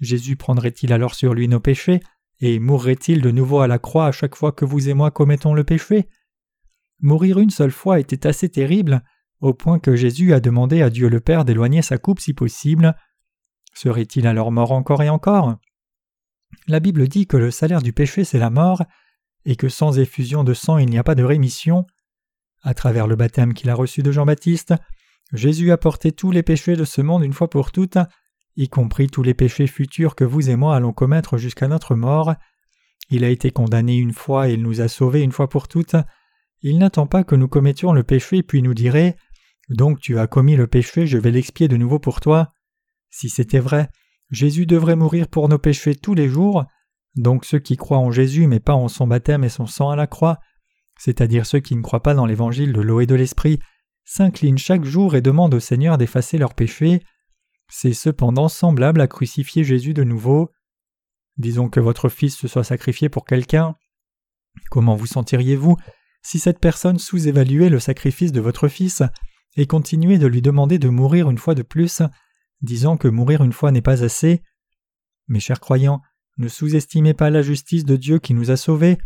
Jésus 0.00 0.36
prendrait-il 0.36 0.92
alors 0.92 1.14
sur 1.14 1.32
lui 1.32 1.48
nos 1.48 1.60
péchés 1.60 2.00
et 2.40 2.58
mourrait-il 2.58 3.22
de 3.22 3.30
nouveau 3.30 3.60
à 3.60 3.66
la 3.66 3.78
croix 3.78 4.06
à 4.06 4.12
chaque 4.12 4.34
fois 4.34 4.52
que 4.52 4.64
vous 4.64 4.88
et 4.88 4.94
moi 4.94 5.10
commettons 5.10 5.54
le 5.54 5.64
péché? 5.64 6.08
Mourir 7.00 7.38
une 7.38 7.50
seule 7.50 7.70
fois 7.70 8.00
était 8.00 8.26
assez 8.26 8.48
terrible, 8.48 9.02
au 9.40 9.54
point 9.54 9.78
que 9.78 9.96
Jésus 9.96 10.32
a 10.34 10.40
demandé 10.40 10.82
à 10.82 10.90
Dieu 10.90 11.08
le 11.08 11.20
Père 11.20 11.44
d'éloigner 11.44 11.80
sa 11.80 11.96
coupe 11.96 12.20
si 12.20 12.34
possible. 12.34 12.94
Serait-il 13.72 14.26
alors 14.26 14.52
mort 14.52 14.72
encore 14.72 15.02
et 15.02 15.08
encore? 15.08 15.56
La 16.66 16.80
Bible 16.80 17.08
dit 17.08 17.26
que 17.26 17.36
le 17.36 17.50
salaire 17.50 17.82
du 17.82 17.92
péché 17.92 18.24
c'est 18.24 18.38
la 18.38 18.50
mort, 18.50 18.82
et 19.44 19.56
que 19.56 19.68
sans 19.68 19.98
effusion 19.98 20.42
de 20.42 20.54
sang 20.54 20.78
il 20.78 20.90
n'y 20.90 20.98
a 20.98 21.04
pas 21.04 21.14
de 21.14 21.24
rémission. 21.24 21.86
À 22.62 22.74
travers 22.74 23.06
le 23.06 23.16
baptême 23.16 23.54
qu'il 23.54 23.70
a 23.70 23.74
reçu 23.74 24.02
de 24.02 24.10
Jean-Baptiste, 24.10 24.74
Jésus 25.32 25.72
a 25.72 25.76
porté 25.76 26.12
tous 26.12 26.30
les 26.30 26.42
péchés 26.42 26.76
de 26.76 26.84
ce 26.84 27.00
monde 27.00 27.24
une 27.24 27.32
fois 27.32 27.50
pour 27.50 27.72
toutes, 27.72 27.98
y 28.56 28.68
compris 28.68 29.08
tous 29.08 29.22
les 29.22 29.34
péchés 29.34 29.66
futurs 29.66 30.14
que 30.14 30.24
vous 30.24 30.50
et 30.50 30.56
moi 30.56 30.76
allons 30.76 30.92
commettre 30.92 31.36
jusqu'à 31.36 31.68
notre 31.68 31.94
mort. 31.94 32.34
Il 33.10 33.24
a 33.24 33.28
été 33.28 33.50
condamné 33.50 33.96
une 33.96 34.12
fois 34.12 34.48
et 34.48 34.54
il 34.54 34.62
nous 34.62 34.80
a 34.80 34.88
sauvés 34.88 35.22
une 35.22 35.32
fois 35.32 35.48
pour 35.48 35.68
toutes. 35.68 35.96
Il 36.62 36.78
n'attend 36.78 37.06
pas 37.06 37.24
que 37.24 37.36
nous 37.36 37.48
commettions 37.48 37.92
le 37.92 38.02
péché 38.02 38.42
puis 38.42 38.62
nous 38.62 38.74
dirait 38.74 39.16
Donc 39.68 40.00
tu 40.00 40.18
as 40.18 40.26
commis 40.26 40.56
le 40.56 40.66
péché, 40.66 41.06
je 41.06 41.18
vais 41.18 41.30
l'expier 41.30 41.68
de 41.68 41.76
nouveau 41.76 41.98
pour 41.98 42.20
toi. 42.20 42.52
Si 43.10 43.28
c'était 43.28 43.60
vrai, 43.60 43.88
Jésus 44.30 44.66
devrait 44.66 44.96
mourir 44.96 45.28
pour 45.28 45.48
nos 45.48 45.58
péchés 45.58 45.94
tous 45.94 46.14
les 46.14 46.28
jours. 46.28 46.64
Donc 47.16 47.44
ceux 47.44 47.58
qui 47.58 47.76
croient 47.76 47.98
en 47.98 48.10
Jésus 48.10 48.46
mais 48.46 48.60
pas 48.60 48.74
en 48.74 48.88
son 48.88 49.06
baptême 49.06 49.44
et 49.44 49.48
son 49.48 49.66
sang 49.66 49.90
à 49.90 49.96
la 49.96 50.06
croix, 50.06 50.38
c'est-à-dire 50.98 51.46
ceux 51.46 51.60
qui 51.60 51.76
ne 51.76 51.82
croient 51.82 52.02
pas 52.02 52.14
dans 52.14 52.26
l'évangile 52.26 52.72
de 52.72 52.80
l'eau 52.80 53.00
et 53.00 53.06
de 53.06 53.14
l'esprit, 53.14 53.58
s'inclinent 54.06 54.56
chaque 54.56 54.84
jour 54.84 55.14
et 55.14 55.20
demandent 55.20 55.52
au 55.52 55.60
Seigneur 55.60 55.98
d'effacer 55.98 56.38
leurs 56.38 56.54
péchés. 56.54 57.02
C'est 57.68 57.92
cependant 57.92 58.48
semblable 58.48 59.00
à 59.00 59.08
crucifier 59.08 59.64
Jésus 59.64 59.92
de 59.92 60.04
nouveau. 60.04 60.50
Disons 61.36 61.68
que 61.68 61.80
votre 61.80 62.08
fils 62.08 62.36
se 62.36 62.48
soit 62.48 62.64
sacrifié 62.64 63.10
pour 63.10 63.26
quelqu'un. 63.26 63.74
Comment 64.70 64.94
vous 64.94 65.06
sentiriez-vous 65.06 65.76
si 66.22 66.38
cette 66.38 66.60
personne 66.60 66.98
sous-évaluait 66.98 67.68
le 67.68 67.80
sacrifice 67.80 68.32
de 68.32 68.40
votre 68.40 68.68
fils 68.68 69.02
et 69.56 69.66
continuait 69.66 70.18
de 70.18 70.26
lui 70.26 70.40
demander 70.40 70.78
de 70.78 70.88
mourir 70.88 71.28
une 71.28 71.38
fois 71.38 71.54
de 71.54 71.62
plus, 71.62 72.02
disant 72.62 72.96
que 72.96 73.08
mourir 73.08 73.42
une 73.44 73.52
fois 73.52 73.70
n'est 73.70 73.82
pas 73.82 74.02
assez? 74.02 74.42
Mes 75.28 75.40
chers 75.40 75.60
croyants, 75.60 76.00
ne 76.38 76.48
sous-estimez 76.48 77.14
pas 77.14 77.30
la 77.30 77.42
justice 77.42 77.84
de 77.84 77.96
Dieu 77.96 78.18
qui 78.18 78.34
nous 78.34 78.50
a 78.50 78.56
sauvés, 78.56 78.98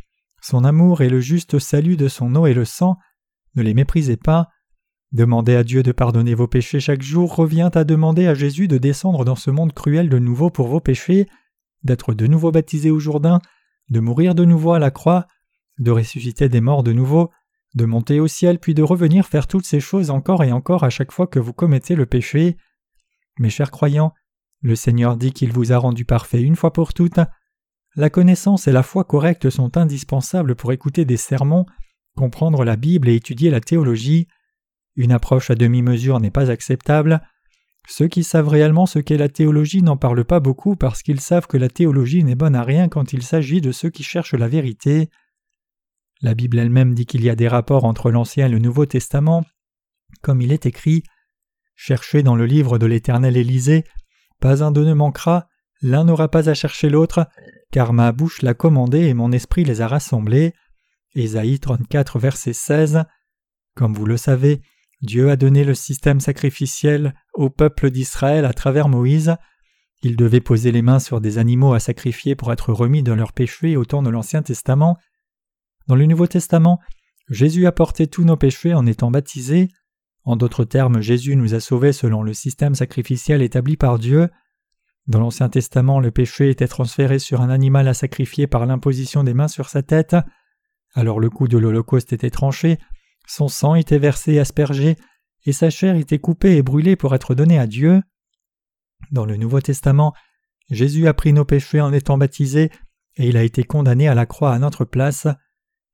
son 0.42 0.64
amour 0.64 1.01
et 1.01 1.09
le 1.09 1.20
juste 1.20 1.59
salut 1.59 1.96
de 1.96 2.09
son 2.09 2.34
eau 2.34 2.46
et 2.46 2.55
le 2.55 2.64
sang, 2.64 2.96
ne 3.55 3.62
les 3.62 3.74
méprisez 3.74 4.16
pas. 4.16 4.48
Demander 5.12 5.56
à 5.56 5.64
Dieu 5.64 5.82
de 5.82 5.90
pardonner 5.90 6.34
vos 6.34 6.46
péchés 6.46 6.78
chaque 6.78 7.02
jour 7.02 7.34
revient 7.34 7.70
à 7.74 7.82
demander 7.82 8.28
à 8.28 8.34
Jésus 8.34 8.68
de 8.68 8.78
descendre 8.78 9.24
dans 9.24 9.34
ce 9.34 9.50
monde 9.50 9.72
cruel 9.72 10.08
de 10.08 10.18
nouveau 10.20 10.50
pour 10.50 10.68
vos 10.68 10.80
péchés, 10.80 11.26
d'être 11.82 12.14
de 12.14 12.28
nouveau 12.28 12.52
baptisé 12.52 12.90
au 12.90 13.00
Jourdain, 13.00 13.40
de 13.90 13.98
mourir 13.98 14.36
de 14.36 14.44
nouveau 14.44 14.72
à 14.72 14.78
la 14.78 14.92
croix, 14.92 15.26
de 15.78 15.90
ressusciter 15.90 16.48
des 16.48 16.61
morts 16.61 16.84
de 16.84 16.92
nouveau, 16.92 17.30
de 17.74 17.84
monter 17.84 18.20
au 18.20 18.28
ciel 18.28 18.61
puis 18.61 18.74
de 18.74 18.82
revenir 18.82 19.26
faire 19.26 19.48
toutes 19.48 19.66
ces 19.66 19.80
choses 19.80 20.11
encore 20.11 20.44
et 20.44 20.52
encore 20.52 20.84
à 20.84 20.90
chaque 20.90 21.12
fois 21.12 21.26
que 21.26 21.40
vous 21.40 21.52
commettez 21.52 21.96
le 21.96 22.06
péché. 22.06 22.56
Mes 23.38 23.50
chers 23.50 23.70
croyants, 23.72 24.12
le 24.62 24.76
Seigneur 24.76 25.16
dit 25.16 25.32
qu'il 25.32 25.52
vous 25.52 25.72
a 25.72 25.78
rendu 25.78 26.04
parfait 26.04 26.42
une 26.42 26.56
fois 26.56 26.72
pour 26.72 26.94
toutes. 26.94 27.20
La 27.96 28.11
connaissance 28.11 28.68
et 28.68 28.72
la 28.72 28.84
foi 28.84 29.02
correcte 29.02 29.50
sont 29.50 29.76
indispensables 29.76 30.54
pour 30.54 30.72
écouter 30.72 31.04
des 31.04 31.16
sermons, 31.16 31.66
comprendre 32.16 32.64
la 32.64 32.76
Bible 32.76 33.08
et 33.08 33.16
étudier 33.16 33.50
la 33.50 33.61
théologie. 33.61 34.28
Une 35.01 35.12
approche 35.12 35.51
à 35.51 35.55
demi-mesure 35.55 36.20
n'est 36.20 36.30
pas 36.30 36.51
acceptable. 36.51 37.22
Ceux 37.88 38.07
qui 38.07 38.22
savent 38.22 38.48
réellement 38.48 38.84
ce 38.84 38.98
qu'est 38.98 39.16
la 39.16 39.30
théologie 39.30 39.80
n'en 39.82 39.96
parlent 39.96 40.26
pas 40.26 40.40
beaucoup 40.40 40.76
parce 40.76 41.03
qu'ils 41.03 41.22
savent 41.22 41.46
que 41.46 41.57
la 41.57 41.70
théologie 41.70 42.22
n'est 42.22 42.34
bonne 42.34 42.55
à 42.55 42.62
rien 42.62 42.90
quand 42.90 43.14
il 43.14 43.22
s'agit 43.22 43.62
de 43.62 43.72
ceux 43.72 43.88
qui 43.88 44.03
cherchent 44.03 44.34
la 44.34 44.46
vérité. 44.46 45.09
La 46.20 46.34
Bible 46.34 46.59
elle-même 46.59 46.92
dit 46.92 47.07
qu'il 47.07 47.24
y 47.24 47.30
a 47.30 47.34
des 47.34 47.48
rapports 47.48 47.86
entre 47.86 48.11
l'Ancien 48.11 48.44
et 48.44 48.51
le 48.51 48.59
Nouveau 48.59 48.84
Testament, 48.84 49.42
comme 50.20 50.42
il 50.42 50.53
est 50.53 50.66
écrit 50.66 51.03
Cherchez 51.74 52.22
dans 52.22 52.36
le 52.36 52.44
livre 52.44 52.76
de 52.76 52.84
l'Éternel 52.84 53.38
Élysée, 53.38 53.84
pas 54.38 54.62
un 54.62 54.70
d'eux 54.70 54.84
ne 54.84 54.92
manquera, 54.92 55.48
l'un 55.80 56.05
n'aura 56.05 56.28
pas 56.28 56.51
à 56.51 56.53
chercher 56.53 56.90
l'autre, 56.90 57.26
car 57.72 57.94
ma 57.94 58.12
bouche 58.12 58.42
l'a 58.42 58.53
commandé 58.53 59.07
et 59.07 59.14
mon 59.14 59.32
esprit 59.32 59.64
les 59.64 59.80
a 59.80 59.88
rassemblés. 59.88 60.53
Ésaïe 61.14 61.59
34, 61.59 62.18
verset 62.18 62.53
16. 62.53 63.05
Comme 63.74 63.94
vous 63.94 64.05
le 64.05 64.18
savez, 64.18 64.61
Dieu 65.03 65.30
a 65.30 65.36
donné 65.36 65.64
le 65.64 65.74
système 65.74 66.20
sacrificiel 66.20 67.14
au 67.34 67.48
peuple 67.48 67.90
d'Israël 67.90 68.44
à 68.44 68.53
travers 68.53 68.88
Moïse. 68.88 69.36
Ils 70.03 70.16
devaient 70.16 70.40
poser 70.40 70.72
les 70.72 70.82
mains 70.82 70.98
sur 70.98 71.20
des 71.20 71.38
animaux 71.38 71.72
à 71.72 71.80
sacrifier 71.80 72.34
pour 72.34 72.53
être 72.53 72.72
remis 72.72 73.03
de 73.03 73.12
leurs 73.12 73.32
péchés 73.32 73.76
au 73.76 73.84
temps 73.84 74.03
de 74.03 74.11
l'Ancien 74.11 74.42
Testament. 74.42 74.98
Dans 75.86 75.94
le 75.94 76.07
Nouveau 76.07 76.26
Testament, 76.26 76.80
Jésus 77.28 77.66
a 77.66 77.72
porté 77.72 78.07
tous 78.07 78.24
nos 78.24 78.36
péchés 78.36 78.74
en 78.74 78.86
étant 78.86 79.11
baptisé. 79.11 79.68
En 80.24 80.36
d'autres 80.36 80.64
termes, 80.64 81.01
Jésus 81.01 81.36
nous 81.36 81.55
a 81.55 81.61
sauvés 81.61 81.92
selon 81.92 82.22
le 82.22 82.34
système 82.34 82.74
sacrificiel 82.74 83.40
établi 83.42 83.76
par 83.76 83.98
Dieu. 83.98 84.28
Dans 85.07 85.20
l'Ancien 85.20 85.48
Testament, 85.48 85.98
le 85.98 86.11
péché 86.11 86.51
était 86.51 86.68
transféré 86.68 87.18
sur 87.18 87.40
un 87.40 87.51
animal 87.51 87.88
à 87.88 87.94
sacrifier 87.94 88.46
par 88.46 88.66
l'imposition 88.66 89.24
des 89.24 89.34
mains 89.34 89.48
sur 89.48 89.68
sa 89.68 89.82
tête. 89.82 90.16
Alors 90.94 91.20
le 91.20 91.30
coup 91.30 91.48
de 91.48 91.57
l'Holocauste 91.57 92.12
était 92.12 92.30
tranché, 92.30 92.78
son 93.31 93.47
sang 93.47 93.76
était 93.76 94.01
versé 94.01 94.41
aspergé, 94.41 94.97
et 95.45 95.53
sa 95.53 95.70
chair 95.70 95.95
était 95.95 96.18
coupée 96.18 96.57
et 96.57 96.62
brûlée 96.62 96.97
pour 96.97 97.14
être 97.14 97.37
donnée 97.37 97.61
à 97.61 97.68
Dieu. 97.68 98.03
Dans 99.12 99.24
le 99.24 99.37
Nouveau 99.37 99.61
Testament, 99.61 100.14
Jésus 100.68 101.07
a 101.07 101.14
pris 101.14 101.33
nos 101.33 101.45
péchés 101.45 101.81
en 101.81 101.93
étant 101.93 102.18
baptisé, 102.18 102.72
et 103.16 103.28
il 103.28 103.37
a 103.37 103.45
été 103.45 103.62
condamné 103.62 104.09
à 104.09 104.16
la 104.16 104.26
croix 104.26 104.53
à 104.53 104.59
notre 104.59 104.85
place. 104.85 105.28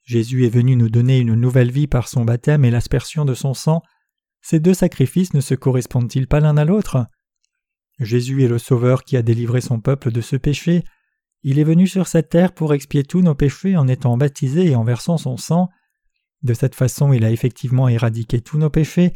Jésus 0.03 0.47
est 0.47 0.51
venu 0.51 0.77
nous 0.77 0.89
donner 0.89 1.19
une 1.19 1.35
nouvelle 1.35 1.71
vie 1.71 1.87
par 1.87 2.09
son 2.09 2.25
baptême 2.25 2.65
et 2.65 2.71
l'aspersion 2.71 3.27
de 3.27 3.35
son 3.35 3.53
sang. 3.53 3.83
Ces 4.41 4.59
deux 4.59 4.75
sacrifices 4.75 5.35
ne 5.35 5.41
se 5.43 5.55
correspondent-ils 5.55 6.29
pas 6.29 6.41
l'un 6.41 6.57
à 6.57 6.65
l'autre? 6.65 7.07
Jésus 7.99 8.45
est 8.45 8.49
le 8.49 8.59
Sauveur 8.59 9.05
qui 9.05 9.15
a 9.15 9.23
délivré 9.23 9.61
son 9.61 9.81
peuple 9.81 10.11
de 10.11 10.23
ce 10.23 10.37
péché. 10.37 10.85
Il 11.43 11.59
est 11.59 11.65
venu 11.65 11.87
sur 11.87 12.07
cette 12.07 12.31
terre 12.31 12.55
pour 12.55 12.73
expier 12.73 13.05
tous 13.05 13.21
nos 13.21 13.35
péchés 13.35 13.77
en 13.77 13.89
étant 13.89 14.17
baptisé 14.17 14.71
et 14.71 14.75
en 14.75 14.85
versant 14.85 15.19
son 15.19 15.37
sang. 15.37 15.69
De 16.43 16.55
cette 16.55 16.75
façon, 16.75 17.13
il 17.13 17.25
a 17.25 17.31
effectivement 17.31 17.89
éradiqué 17.89 18.41
tous 18.41 18.59
nos 18.59 18.71
péchés. 18.71 19.15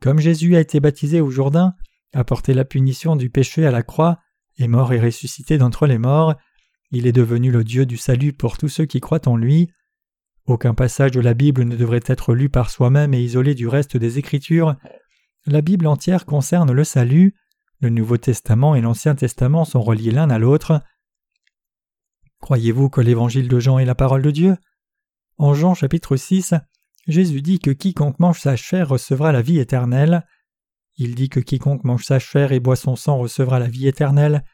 Comme 0.00 0.20
Jésus 0.20 0.56
a 0.56 0.60
été 0.60 0.80
baptisé 0.80 1.20
au 1.20 1.30
Jourdain, 1.30 1.74
a 2.12 2.24
porté 2.24 2.54
la 2.54 2.64
punition 2.64 3.16
du 3.16 3.30
péché 3.30 3.66
à 3.66 3.70
la 3.70 3.82
croix, 3.82 4.18
est 4.58 4.68
mort 4.68 4.92
et 4.92 5.00
ressuscité 5.00 5.58
d'entre 5.58 5.86
les 5.86 5.98
morts, 5.98 6.34
il 6.90 7.06
est 7.06 7.12
devenu 7.12 7.50
le 7.50 7.64
Dieu 7.64 7.84
du 7.84 7.98
salut 7.98 8.32
pour 8.32 8.56
tous 8.56 8.68
ceux 8.68 8.86
qui 8.86 9.00
croient 9.00 9.28
en 9.28 9.36
lui. 9.36 9.70
Aucun 10.46 10.72
passage 10.72 11.10
de 11.10 11.20
la 11.20 11.34
Bible 11.34 11.64
ne 11.64 11.76
devrait 11.76 12.00
être 12.06 12.34
lu 12.34 12.48
par 12.48 12.70
soi-même 12.70 13.12
et 13.12 13.20
isolé 13.20 13.54
du 13.54 13.68
reste 13.68 13.98
des 13.98 14.18
Écritures. 14.18 14.76
La 15.44 15.60
Bible 15.60 15.86
entière 15.86 16.24
concerne 16.24 16.72
le 16.72 16.84
salut. 16.84 17.34
Le 17.80 17.90
Nouveau 17.90 18.16
Testament 18.16 18.74
et 18.74 18.80
l'Ancien 18.80 19.14
Testament 19.14 19.66
sont 19.66 19.82
reliés 19.82 20.10
l'un 20.10 20.30
à 20.30 20.38
l'autre. 20.38 20.82
Croyez-vous 22.40 22.88
que 22.88 23.02
l'Évangile 23.02 23.48
de 23.48 23.60
Jean 23.60 23.78
est 23.78 23.84
la 23.84 23.94
parole 23.94 24.22
de 24.22 24.30
Dieu? 24.30 24.56
En 25.38 25.54
Jean 25.54 25.74
chapitre 25.74 26.16
6, 26.16 26.54
Jésus 27.06 27.42
dit 27.42 27.60
que 27.60 27.70
quiconque 27.70 28.18
mange 28.18 28.40
sa 28.40 28.56
chair 28.56 28.88
recevra 28.88 29.30
la 29.30 29.40
vie 29.40 29.60
éternelle. 29.60 30.26
Il 30.96 31.14
dit 31.14 31.28
que 31.28 31.38
quiconque 31.38 31.84
mange 31.84 32.04
sa 32.04 32.18
chair 32.18 32.50
et 32.50 32.58
boit 32.58 32.74
son 32.74 32.96
sang 32.96 33.18
recevra 33.18 33.60
la 33.60 33.68
vie 33.68 33.86
éternelle, 33.86 34.44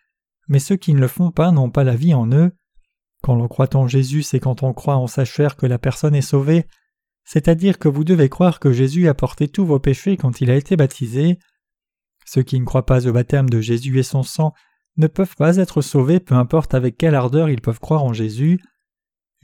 mais 0.47 0.59
ceux 0.59 0.77
qui 0.77 0.93
ne 0.93 1.01
le 1.01 1.09
font 1.09 1.31
pas 1.31 1.53
n'ont 1.53 1.71
pas 1.71 1.85
la 1.85 1.97
vie 1.97 2.13
en 2.13 2.31
eux. 2.33 2.53
Quand 3.23 3.35
l'on 3.35 3.49
croit 3.49 3.75
en 3.75 3.89
Jésus, 3.89 4.23
c'est 4.23 4.41
quand 4.41 4.63
on 4.63 4.75
croit 4.75 4.97
en 4.97 5.07
sa 5.07 5.25
chair 5.25 5.57
que 5.57 5.65
la 5.65 5.79
personne 5.79 6.15
est 6.15 6.21
sauvée, 6.21 6.67
c'est-à-dire 7.25 7.79
que 7.79 7.89
vous 7.89 8.05
devez 8.05 8.29
croire 8.29 8.61
que 8.61 8.71
Jésus 8.71 9.09
a 9.09 9.15
porté 9.15 9.49
tous 9.49 9.65
vos 9.65 9.79
péchés 9.79 10.19
quand 10.19 10.43
il 10.43 10.51
a 10.51 10.57
été 10.57 10.77
baptisé. 10.77 11.39
Ceux 12.27 12.43
qui 12.43 12.61
ne 12.61 12.67
croient 12.67 12.85
pas 12.85 13.09
au 13.09 13.13
baptême 13.13 13.49
de 13.49 13.63
Jésus 13.63 13.99
et 13.99 14.03
son 14.03 14.23
sang 14.23 14.53
ne 14.99 15.07
peuvent 15.07 15.35
pas 15.37 15.57
être 15.57 15.81
sauvés 15.81 16.21
peu 16.21 16.35
importe 16.35 16.75
avec 16.75 16.99
quelle 16.99 17.15
ardeur 17.15 17.49
ils 17.49 17.63
peuvent 17.63 17.81
croire 17.81 18.05
en 18.05 18.13
Jésus. 18.13 18.61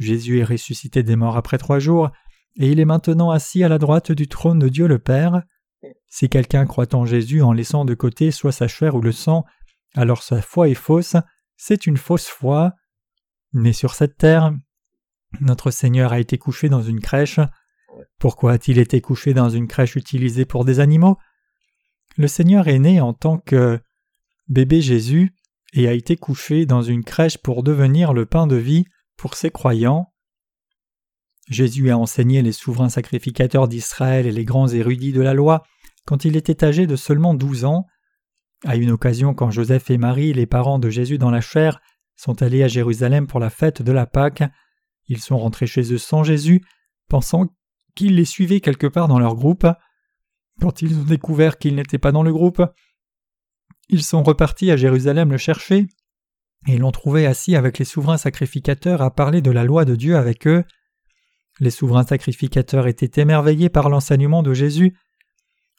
Jésus 0.00 0.40
est 0.40 0.44
ressuscité 0.44 1.02
des 1.02 1.14
morts 1.14 1.36
après 1.36 1.58
trois 1.58 1.78
jours, 1.78 2.10
et 2.56 2.70
il 2.70 2.80
est 2.80 2.86
maintenant 2.86 3.30
assis 3.30 3.62
à 3.62 3.68
la 3.68 3.78
droite 3.78 4.10
du 4.10 4.28
trône 4.28 4.58
de 4.58 4.70
Dieu 4.70 4.88
le 4.88 4.98
Père. 4.98 5.42
Si 6.08 6.30
quelqu'un 6.30 6.66
croit 6.66 6.94
en 6.94 7.04
Jésus 7.04 7.42
en 7.42 7.52
laissant 7.52 7.84
de 7.84 7.94
côté 7.94 8.30
soit 8.30 8.50
sa 8.50 8.66
chair 8.66 8.94
ou 8.94 9.02
le 9.02 9.12
sang, 9.12 9.44
alors 9.94 10.22
sa 10.22 10.40
foi 10.40 10.70
est 10.70 10.74
fausse, 10.74 11.16
c'est 11.56 11.86
une 11.86 11.98
fausse 11.98 12.26
foi. 12.26 12.72
Né 13.52 13.74
sur 13.74 13.94
cette 13.94 14.16
terre, 14.16 14.52
notre 15.40 15.70
Seigneur 15.70 16.12
a 16.14 16.18
été 16.18 16.38
couché 16.38 16.70
dans 16.70 16.82
une 16.82 17.00
crèche. 17.00 17.40
Pourquoi 18.18 18.52
a-t-il 18.52 18.78
été 18.78 19.02
couché 19.02 19.34
dans 19.34 19.50
une 19.50 19.68
crèche 19.68 19.96
utilisée 19.96 20.46
pour 20.46 20.64
des 20.64 20.80
animaux? 20.80 21.18
Le 22.16 22.26
Seigneur 22.26 22.68
est 22.68 22.78
né 22.78 23.02
en 23.02 23.12
tant 23.12 23.36
que 23.36 23.78
bébé 24.48 24.80
Jésus 24.80 25.34
et 25.74 25.88
a 25.88 25.92
été 25.92 26.16
couché 26.16 26.64
dans 26.64 26.82
une 26.82 27.04
crèche 27.04 27.36
pour 27.36 27.62
devenir 27.62 28.14
le 28.14 28.24
pain 28.24 28.46
de 28.46 28.56
vie 28.56 28.86
pour 29.20 29.34
ses 29.34 29.50
croyants. 29.50 30.14
Jésus 31.46 31.90
a 31.90 31.98
enseigné 31.98 32.40
les 32.40 32.52
souverains 32.52 32.88
sacrificateurs 32.88 33.68
d'Israël 33.68 34.26
et 34.26 34.32
les 34.32 34.46
grands 34.46 34.68
érudits 34.68 35.12
de 35.12 35.20
la 35.20 35.34
loi 35.34 35.62
quand 36.06 36.24
il 36.24 36.36
était 36.36 36.64
âgé 36.64 36.86
de 36.86 36.96
seulement 36.96 37.34
douze 37.34 37.66
ans. 37.66 37.86
À 38.64 38.76
une 38.76 38.90
occasion 38.90 39.34
quand 39.34 39.50
Joseph 39.50 39.90
et 39.90 39.98
Marie, 39.98 40.32
les 40.32 40.46
parents 40.46 40.78
de 40.78 40.88
Jésus 40.88 41.18
dans 41.18 41.30
la 41.30 41.42
chair, 41.42 41.80
sont 42.16 42.40
allés 42.40 42.62
à 42.62 42.68
Jérusalem 42.68 43.26
pour 43.26 43.40
la 43.40 43.50
fête 43.50 43.82
de 43.82 43.92
la 43.92 44.06
Pâque. 44.06 44.42
Ils 45.06 45.20
sont 45.20 45.36
rentrés 45.36 45.66
chez 45.66 45.92
eux 45.92 45.98
sans 45.98 46.24
Jésus, 46.24 46.62
pensant 47.08 47.46
qu'il 47.94 48.16
les 48.16 48.24
suivait 48.24 48.60
quelque 48.60 48.86
part 48.86 49.08
dans 49.08 49.18
leur 49.18 49.34
groupe. 49.34 49.66
Quand 50.62 50.80
ils 50.80 50.98
ont 50.98 51.04
découvert 51.04 51.58
qu'il 51.58 51.74
n'était 51.74 51.98
pas 51.98 52.12
dans 52.12 52.22
le 52.22 52.32
groupe, 52.32 52.62
ils 53.90 54.02
sont 54.02 54.22
repartis 54.22 54.70
à 54.70 54.76
Jérusalem 54.76 55.30
le 55.30 55.38
chercher, 55.38 55.88
et 56.66 56.76
l'ont 56.76 56.92
trouvé 56.92 57.26
assis 57.26 57.56
avec 57.56 57.78
les 57.78 57.84
souverains 57.84 58.18
sacrificateurs 58.18 59.02
à 59.02 59.10
parler 59.10 59.40
de 59.40 59.50
la 59.50 59.64
loi 59.64 59.84
de 59.84 59.96
Dieu 59.96 60.16
avec 60.16 60.46
eux. 60.46 60.64
Les 61.58 61.70
souverains 61.70 62.04
sacrificateurs 62.04 62.86
étaient 62.86 63.20
émerveillés 63.20 63.68
par 63.68 63.88
l'enseignement 63.88 64.42
de 64.42 64.54
Jésus. 64.54 64.96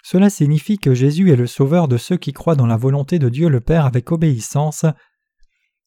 Cela 0.04 0.30
signifie 0.30 0.80
que 0.80 0.94
Jésus 0.94 1.32
est 1.32 1.36
le 1.36 1.48
sauveur 1.48 1.88
de 1.88 1.98
ceux 1.98 2.18
qui 2.18 2.34
croient 2.34 2.56
dans 2.56 2.66
la 2.66 2.78
volonté 2.78 3.20
de 3.20 3.30
Dieu 3.30 3.50
le 3.50 3.62
Père 3.62 3.86
avec 3.86 4.12
obéissance. 4.12 4.86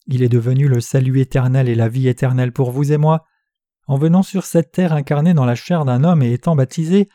Il 0.06 0.22
est 0.22 0.28
devenu 0.28 0.68
le 0.68 0.80
salut 0.80 1.20
éternel 1.20 1.68
et 1.68 1.74
la 1.74 1.88
vie 1.88 2.08
éternelle 2.08 2.52
pour 2.52 2.70
vous 2.70 2.92
et 2.92 2.96
moi. 2.96 3.24
En 3.86 3.98
venant 3.98 4.22
sur 4.22 4.44
cette 4.44 4.70
terre 4.70 4.92
incarnée 4.92 5.34
dans 5.34 5.44
la 5.44 5.56
chair 5.56 5.84
d'un 5.84 6.04
homme 6.04 6.22
et 6.22 6.32
étant 6.32 6.56
baptisé, 6.56 7.08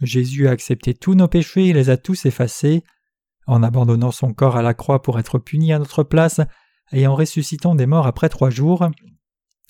Jésus 0.00 0.48
a 0.48 0.50
accepté 0.50 0.94
tous 0.94 1.14
nos 1.14 1.28
péchés 1.28 1.68
et 1.68 1.72
les 1.72 1.88
a 1.88 1.96
tous 1.96 2.26
effacés. 2.26 2.82
En 3.46 3.62
abandonnant 3.62 4.12
son 4.12 4.32
corps 4.32 4.56
à 4.56 4.62
la 4.62 4.74
croix 4.74 5.02
pour 5.02 5.18
être 5.18 5.38
puni 5.38 5.72
à 5.72 5.78
notre 5.78 6.04
place 6.04 6.40
et 6.92 7.06
en 7.06 7.14
ressuscitant 7.14 7.74
des 7.74 7.86
morts 7.86 8.06
après 8.06 8.28
trois 8.28 8.50
jours, 8.50 8.88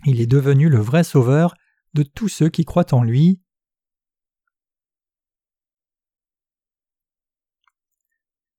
il 0.05 0.20
est 0.20 0.27
devenu 0.27 0.68
le 0.68 0.79
vrai 0.79 1.05
sauveur 1.05 1.55
de 1.95 2.03
tous 2.03 2.29
ceux 2.29 2.49
qui 2.49 2.64
croient 2.64 2.93
en 2.93 3.03
lui. 3.03 3.41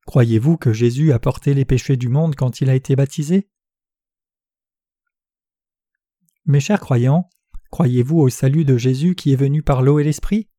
Croyez-vous 0.05 0.57
que 0.57 0.74
Jésus 0.74 1.11
a 1.11 1.20
porté 1.20 1.53
les 1.53 1.66
péchés 1.66 1.97
du 1.97 2.07
monde 2.07 2.36
quand 2.36 2.61
il 2.61 2.70
a 2.70 2.76
été 2.76 2.95
baptisé? 2.95 3.49
Mes 6.45 6.59
chers 6.59 6.80
croyants, 6.80 7.30
croyez-vous 7.72 8.20
au 8.20 8.30
salut 8.30 8.66
de 8.66 8.78
Jésus 8.78 9.16
qui 9.16 9.34
est 9.34 9.38
venu 9.38 9.64
par 9.64 9.82
l'eau 9.82 9.99
et 9.99 10.03
l'esprit? 10.03 10.49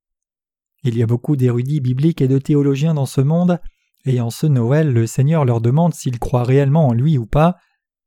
Il 0.82 0.96
y 0.96 1.02
a 1.02 1.07
beaucoup 1.07 1.36
d'érudits 1.36 1.80
bibliques 1.80 2.20
et 2.20 2.28
de 2.28 2.38
théologiens 2.38 2.94
dans 2.94 3.07
ce 3.07 3.20
monde, 3.20 3.61
et 4.05 4.20
en 4.20 4.30
ce 4.30 4.46
Noël 4.46 4.92
le 4.92 5.07
Seigneur 5.07 5.44
leur 5.44 5.61
demande 5.61 5.94
s'ils 5.94 6.18
croient 6.18 6.44
réellement 6.44 6.88
en 6.88 6.92
lui 6.92 7.16
ou 7.16 7.26
pas, 7.26 7.57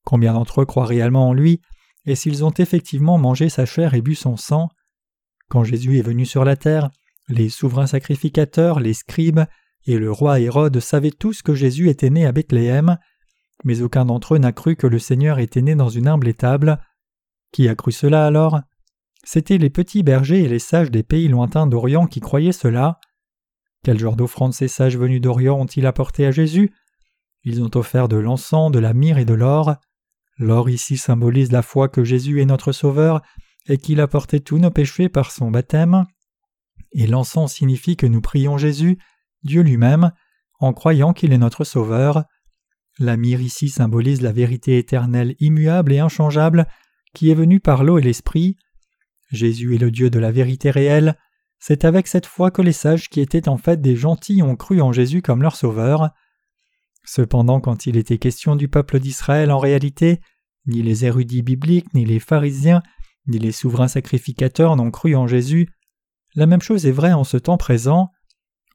combien 0.08 0.32
d'entre 0.32 0.62
eux 0.62 0.66
croient 0.66 0.86
réellement 0.86 1.28
en 1.28 1.34
lui, 1.34 1.60
et 2.05 2.16
s'ils 2.16 2.45
ont 2.45 2.53
effectivement 2.58 3.18
mangé 3.18 3.49
sa 3.49 3.66
chair 3.66 3.93
et 3.93 4.01
bu 4.01 4.16
son 4.16 4.38
sang? 4.38 4.70
Quand 5.49 5.66
Jésus 5.66 5.99
est 5.99 6.01
venu 6.01 6.26
sur 6.26 6.45
la 6.45 6.55
terre, 6.55 6.91
les 7.28 7.49
souverains 7.49 7.88
sacrificateurs, 7.88 8.80
les 8.80 8.93
scribes 8.93 9.41
et 9.86 9.97
le 9.97 10.10
roi 10.10 10.39
Hérode 10.39 10.80
savaient 10.80 11.12
tous 11.12 11.41
que 11.41 11.53
Jésus 11.53 11.89
était 11.89 12.10
né 12.10 12.26
à 12.26 12.32
Bethléem, 12.32 12.97
mais 13.66 13.82
aucun 13.82 14.05
d'entre 14.05 14.36
eux 14.36 14.38
n'a 14.38 14.53
cru 14.53 14.78
que 14.78 14.88
le 14.88 14.97
Seigneur 14.97 15.39
était 15.39 15.62
né 15.62 15.76
dans 15.76 15.89
une 15.89 16.08
humble 16.08 16.30
étable. 16.30 16.80
Qui 17.51 17.68
a 17.68 17.76
cru 17.76 17.91
cela 17.91 18.26
alors? 18.26 18.62
C'étaient 19.26 19.58
les 19.58 19.70
petits 19.70 20.03
bergers 20.03 20.41
et 20.41 20.47
les 20.47 20.60
sages 20.60 20.89
des 20.89 21.03
pays 21.03 21.28
lointains 21.28 21.68
d'Orient 21.68 22.08
qui 22.08 22.22
croyaient 22.22 22.53
cela. 22.53 23.01
Quel 23.84 23.99
genre 23.99 24.16
d'offrande 24.16 24.53
ces 24.53 24.70
sages 24.70 24.97
venus 24.97 25.20
d'Orient 25.20 25.60
ont-ils 25.60 25.86
apporté 25.86 26.26
à 26.26 26.32
Jésus? 26.32 26.72
Ils 27.43 27.62
ont 27.62 27.72
offert 27.76 28.08
de 28.08 28.16
l'encens, 28.16 28.72
de 28.72 28.80
la 28.80 28.93
myrrhe 28.93 29.20
et 29.20 29.26
de 29.26 29.34
l'or. 29.34 29.76
L'or 30.38 30.70
ici 30.70 30.98
symbolise 30.98 31.52
la 31.52 31.62
foi 31.62 31.90
que 31.90 32.04
Jésus 32.04 32.42
est 32.42 32.46
notre 32.46 32.72
Sauveur 32.72 33.22
et 33.68 33.78
qu'il 33.78 34.00
a 34.00 34.08
porté 34.08 34.40
tous 34.40 34.60
nos 34.60 34.72
péchés 34.72 35.10
par 35.10 35.32
son 35.32 35.52
baptême. 35.52 36.06
Et 36.92 37.08
l'encens 37.08 37.54
signifie 37.54 37.98
que 37.98 38.06
nous 38.06 38.22
prions 38.22 38.58
Jésus, 38.58 38.98
Dieu 39.44 39.62
lui-même, 39.62 40.12
en 40.60 40.74
croyant 40.74 41.14
qu'il 41.14 41.34
est 41.34 41.38
notre 41.38 41.64
Sauveur. 41.64 42.24
La 43.00 43.18
myrrhe 43.18 43.42
ici 43.42 43.70
symbolise 43.70 44.22
la 44.22 44.32
vérité 44.32 44.78
éternelle 44.78 45.36
immuable 45.40 45.94
et 45.94 46.00
inchangeable 46.00 46.68
qui 47.14 47.32
est 47.32 47.36
venue 47.36 47.60
par 47.60 47.84
l'eau 47.84 47.98
et 47.98 48.02
l'esprit. 48.02 48.58
Jésus 49.32 49.76
est 49.76 49.80
le 49.80 49.92
Dieu 49.92 50.10
de 50.10 50.20
la 50.20 50.32
vérité 50.32 50.70
réelle. 50.72 51.18
C'est 51.60 51.86
avec 51.86 52.08
cette 52.08 52.26
foi 52.26 52.52
que 52.52 52.62
les 52.62 52.74
sages 52.74 53.10
qui 53.10 53.20
étaient 53.20 53.50
en 53.50 53.58
fait 53.58 53.82
des 53.82 53.96
gentils 53.96 54.44
ont 54.44 54.56
cru 54.56 54.82
en 54.82 54.92
Jésus 54.92 55.22
comme 55.22 55.42
leur 55.42 55.56
Sauveur. 55.56 56.12
Cependant, 57.08 57.62
quand 57.62 57.86
il 57.86 57.95
était 57.95 58.18
question 58.18 58.58
du 58.58 58.68
peuple 58.68 58.99
d'Israël 58.99 59.49
en 59.49 59.60
réalité, 59.60 60.20
ni 60.66 60.84
les 60.84 61.05
érudits 61.05 61.41
bibliques, 61.41 61.93
ni 61.93 62.03
les 62.03 62.20
pharisiens, 62.20 62.84
ni 63.28 63.39
les 63.39 63.53
souverains 63.53 63.88
sacrificateurs 63.88 64.76
n'ont 64.76 64.91
cru 64.91 65.16
en 65.16 65.26
Jésus. 65.26 65.70
La 66.36 66.45
même 66.47 66.62
chose 66.62 66.86
est 66.86 66.91
vraie 66.91 67.14
en 67.14 67.24
ce 67.24 67.38
temps 67.38 67.55
présent. 67.55 68.10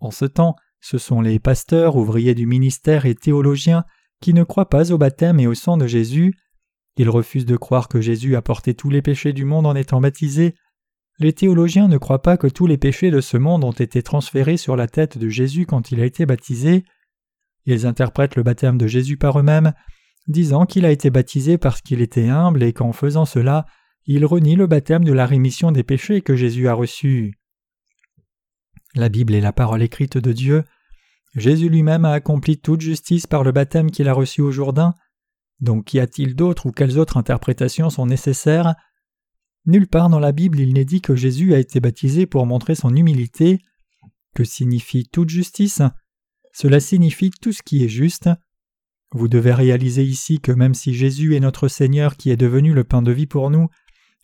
En 0.01 0.11
ce 0.11 0.25
temps, 0.25 0.57
ce 0.81 0.97
sont 0.97 1.21
les 1.21 1.39
pasteurs, 1.39 1.97
ouvriers 1.97 2.35
du 2.35 2.47
ministère 2.47 3.05
et 3.05 3.15
théologiens 3.15 3.85
qui 4.23 4.33
ne 4.33 4.45
croient 4.45 4.71
pas 4.71 4.93
au 4.93 4.99
baptême 4.99 5.39
et 5.39 5.47
au 5.47 5.55
sang 5.55 5.77
de 5.77 5.87
Jésus. 5.87 6.35
Ils 6.97 7.11
refusent 7.11 7.45
de 7.45 7.57
croire 7.59 7.89
que 7.89 8.01
Jésus 8.01 8.35
a 8.35 8.41
porté 8.41 8.73
tous 8.75 8.89
les 8.89 9.03
péchés 9.03 9.35
du 9.35 9.45
monde 9.45 9.67
en 9.67 9.77
étant 9.77 10.01
baptisé. 10.01 10.55
Les 11.19 11.35
théologiens 11.35 11.87
ne 11.87 11.99
croient 11.99 12.23
pas 12.23 12.39
que 12.39 12.47
tous 12.47 12.67
les 12.67 12.79
péchés 12.79 13.11
de 13.11 13.21
ce 13.21 13.37
monde 13.37 13.63
ont 13.63 13.73
été 13.73 14.03
transférés 14.03 14.57
sur 14.57 14.75
la 14.75 14.87
tête 14.87 15.19
de 15.19 15.29
Jésus 15.29 15.67
quand 15.67 15.93
il 15.93 16.01
a 16.01 16.07
été 16.07 16.25
baptisé. 16.25 16.85
Ils 17.67 17.87
interprètent 17.87 18.37
le 18.37 18.43
baptême 18.43 18.79
de 18.79 18.87
Jésus 18.87 19.17
par 19.17 19.39
eux-mêmes, 19.39 19.73
disant 20.29 20.67
qu'il 20.67 20.85
a 20.85 20.91
été 20.91 21.11
baptisé 21.11 21.59
parce 21.59 21.81
qu'il 21.81 22.01
était 22.01 22.29
humble 22.29 22.63
et 22.63 22.73
qu'en 22.73 22.93
faisant 22.93 23.25
cela, 23.25 23.67
il 24.07 24.25
renie 24.25 24.57
le 24.57 24.67
baptême 24.67 25.05
de 25.05 25.13
la 25.13 25.27
rémission 25.27 25.71
des 25.71 25.85
péchés 25.85 26.23
que 26.23 26.35
Jésus 26.35 26.69
a 26.69 26.75
reçu. 26.75 27.39
La 28.95 29.09
Bible 29.09 29.35
est 29.35 29.41
la 29.41 29.53
parole 29.53 29.83
écrite 29.83 30.19
de 30.19 30.33
Dieu. 30.33 30.65
Jésus 31.35 31.69
lui-même 31.69 32.05
a 32.05 32.13
accompli 32.13 32.59
toute 32.59 32.81
justice 32.81 33.27
par 33.27 33.43
le 33.43 33.53
baptême 33.53 33.91
qu'il 33.91 34.09
a 34.09 34.13
reçu 34.13 34.43
au 34.43 34.51
Jourdain. 34.51 34.95
Donc 35.61 35.87
qu'y 35.87 36.01
a-t-il 36.01 36.35
d'autre 36.35 36.67
ou 36.67 36.73
quelles 36.73 36.99
autres 36.99 37.17
interprétations 37.17 37.89
sont 37.89 38.07
nécessaires? 38.07 38.75
Nulle 39.65 39.87
part 39.87 40.11
dans 40.11 40.19
la 40.19 40.33
Bible 40.33 40.59
il 40.59 40.75
n'est 40.75 40.85
dit 40.85 41.01
que 41.01 41.15
Jésus 41.15 41.55
a 41.55 41.59
été 41.59 41.79
baptisé 41.79 42.27
pour 42.27 42.45
montrer 42.47 42.75
son 42.75 42.95
humilité. 42.95 43.61
Que 44.35 44.45
signifie 44.45 45.09
toute 45.09 45.31
justice? 45.31 45.81
Cela 46.53 46.81
signifie 46.81 47.31
tout 47.31 47.53
ce 47.53 47.63
qui 47.63 47.85
est 47.85 47.89
juste. 47.89 48.29
Vous 49.13 49.29
devez 49.29 49.53
réaliser 49.53 50.05
ici 50.05 50.41
que 50.41 50.53
même 50.53 50.75
si 50.75 50.95
Jésus 50.95 51.35
est 51.35 51.41
notre 51.41 51.69
Seigneur 51.69 52.17
qui 52.17 52.31
est 52.31 52.37
devenu 52.37 52.73
le 52.73 52.85
pain 52.85 53.03
de 53.03 53.13
vie 53.13 53.27
pour 53.27 53.51
nous, 53.51 53.69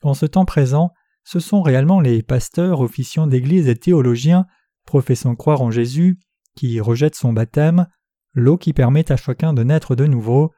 en 0.03 0.15
ce 0.15 0.27
temps 0.27 0.45
présent, 0.45 0.93
ce 1.25 1.41
sont 1.41 1.63
réellement 1.63 2.01
les 2.01 2.23
pasteurs, 2.23 2.81
officiants 2.81 3.27
d'Église 3.27 3.69
et 3.69 3.77
théologiens, 3.77 4.47
professant 4.87 5.35
croire 5.35 5.61
en 5.61 5.71
Jésus, 5.71 6.19
qui 6.55 6.81
rejettent 6.81 7.15
son 7.15 7.33
baptême, 7.33 7.87
l'eau 8.33 8.57
qui 8.57 8.73
permet 8.73 9.11
à 9.13 9.17
chacun 9.17 9.53
de 9.53 9.63
naître 9.63 9.95
de 9.95 10.07
nouveau. 10.07 10.53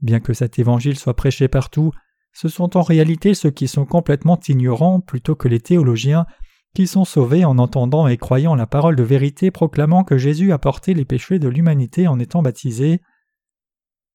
Bien 0.00 0.20
que 0.20 0.32
cet 0.32 0.58
évangile 0.58 0.96
soit 0.96 1.16
prêché 1.16 1.48
partout, 1.48 1.90
ce 2.32 2.48
sont 2.48 2.76
en 2.76 2.82
réalité 2.82 3.34
ceux 3.34 3.50
qui 3.50 3.66
sont 3.66 3.86
complètement 3.86 4.38
ignorants 4.46 5.00
plutôt 5.00 5.34
que 5.34 5.48
les 5.48 5.60
théologiens 5.60 6.26
qui 6.74 6.86
sont 6.86 7.04
sauvés 7.04 7.44
en 7.44 7.58
entendant 7.58 8.06
et 8.06 8.16
croyant 8.16 8.54
la 8.54 8.66
parole 8.66 8.96
de 8.96 9.02
vérité 9.02 9.50
proclamant 9.50 10.04
que 10.04 10.18
Jésus 10.18 10.52
a 10.52 10.58
porté 10.58 10.94
les 10.94 11.04
péchés 11.04 11.38
de 11.38 11.48
l'humanité 11.48 12.06
en 12.06 12.18
étant 12.18 12.42
baptisé. 12.42 13.00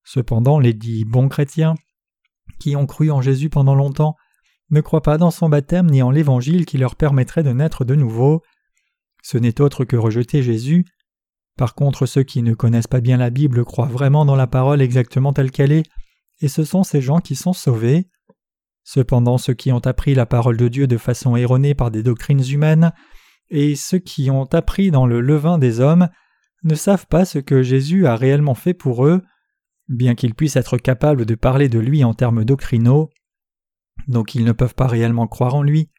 Cependant, 0.04 0.58
les 0.58 0.74
dits 0.74 1.04
bons 1.04 1.28
chrétiens, 1.28 1.74
qui 2.58 2.76
ont 2.76 2.86
cru 2.86 3.10
en 3.10 3.20
Jésus 3.20 3.50
pendant 3.50 3.74
longtemps, 3.74 4.16
ne 4.70 4.80
croient 4.80 5.02
pas 5.02 5.18
dans 5.18 5.30
son 5.30 5.48
baptême 5.48 5.90
ni 5.90 6.02
en 6.02 6.10
l'évangile 6.10 6.66
qui 6.66 6.78
leur 6.78 6.96
permettrait 6.96 7.42
de 7.42 7.52
naître 7.52 7.84
de 7.84 7.94
nouveau. 7.94 8.42
Ce 9.22 9.38
n'est 9.38 9.60
autre 9.60 9.84
que 9.84 9.96
rejeter 9.96 10.42
Jésus. 10.42 10.84
Par 11.56 11.74
contre, 11.74 12.06
ceux 12.06 12.22
qui 12.22 12.42
ne 12.42 12.54
connaissent 12.54 12.86
pas 12.86 13.00
bien 13.00 13.16
la 13.16 13.30
Bible 13.30 13.64
croient 13.64 13.86
vraiment 13.86 14.24
dans 14.24 14.36
la 14.36 14.46
parole 14.46 14.82
exactement 14.82 15.32
telle 15.32 15.50
qu'elle 15.50 15.72
est, 15.72 15.84
et 16.40 16.48
ce 16.48 16.64
sont 16.64 16.82
ces 16.82 17.00
gens 17.00 17.20
qui 17.20 17.36
sont 17.36 17.52
sauvés. 17.52 18.08
Cependant, 18.84 19.38
ceux 19.38 19.54
qui 19.54 19.72
ont 19.72 19.84
appris 19.86 20.14
la 20.14 20.26
parole 20.26 20.56
de 20.56 20.68
Dieu 20.68 20.86
de 20.86 20.98
façon 20.98 21.36
erronée 21.36 21.74
par 21.74 21.90
des 21.90 22.02
doctrines 22.02 22.44
humaines, 22.46 22.92
et 23.50 23.74
ceux 23.74 23.98
qui 23.98 24.30
ont 24.30 24.44
appris 24.44 24.90
dans 24.90 25.06
le 25.06 25.20
levain 25.20 25.58
des 25.58 25.80
hommes, 25.80 26.08
ne 26.62 26.74
savent 26.74 27.06
pas 27.06 27.24
ce 27.24 27.38
que 27.38 27.62
Jésus 27.62 28.06
a 28.06 28.16
réellement 28.16 28.54
fait 28.54 28.74
pour 28.74 29.06
eux, 29.06 29.22
bien 29.88 30.14
qu'ils 30.14 30.34
puissent 30.34 30.56
être 30.56 30.78
capables 30.78 31.26
de 31.26 31.34
parler 31.34 31.68
de 31.68 31.78
lui 31.78 32.04
en 32.04 32.14
termes 32.14 32.44
doctrinaux. 32.44 33.10
Donc 34.08 34.34
ils 34.34 34.44
ne 34.44 34.52
peuvent 34.52 34.74
pas 34.74 34.86
réellement 34.86 35.26
croire 35.26 35.54
en 35.54 35.62
lui. 35.62 35.90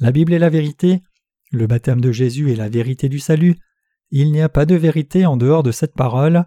La 0.00 0.12
Bible 0.12 0.32
est 0.32 0.38
la 0.38 0.50
vérité, 0.50 1.02
le 1.50 1.66
baptême 1.66 2.00
de 2.00 2.12
Jésus 2.12 2.52
est 2.52 2.56
la 2.56 2.68
vérité 2.68 3.08
du 3.08 3.18
salut, 3.18 3.56
il 4.10 4.30
n'y 4.32 4.40
a 4.40 4.48
pas 4.48 4.66
de 4.66 4.74
vérité 4.74 5.26
en 5.26 5.36
dehors 5.36 5.62
de 5.62 5.72
cette 5.72 5.94
parole. 5.94 6.46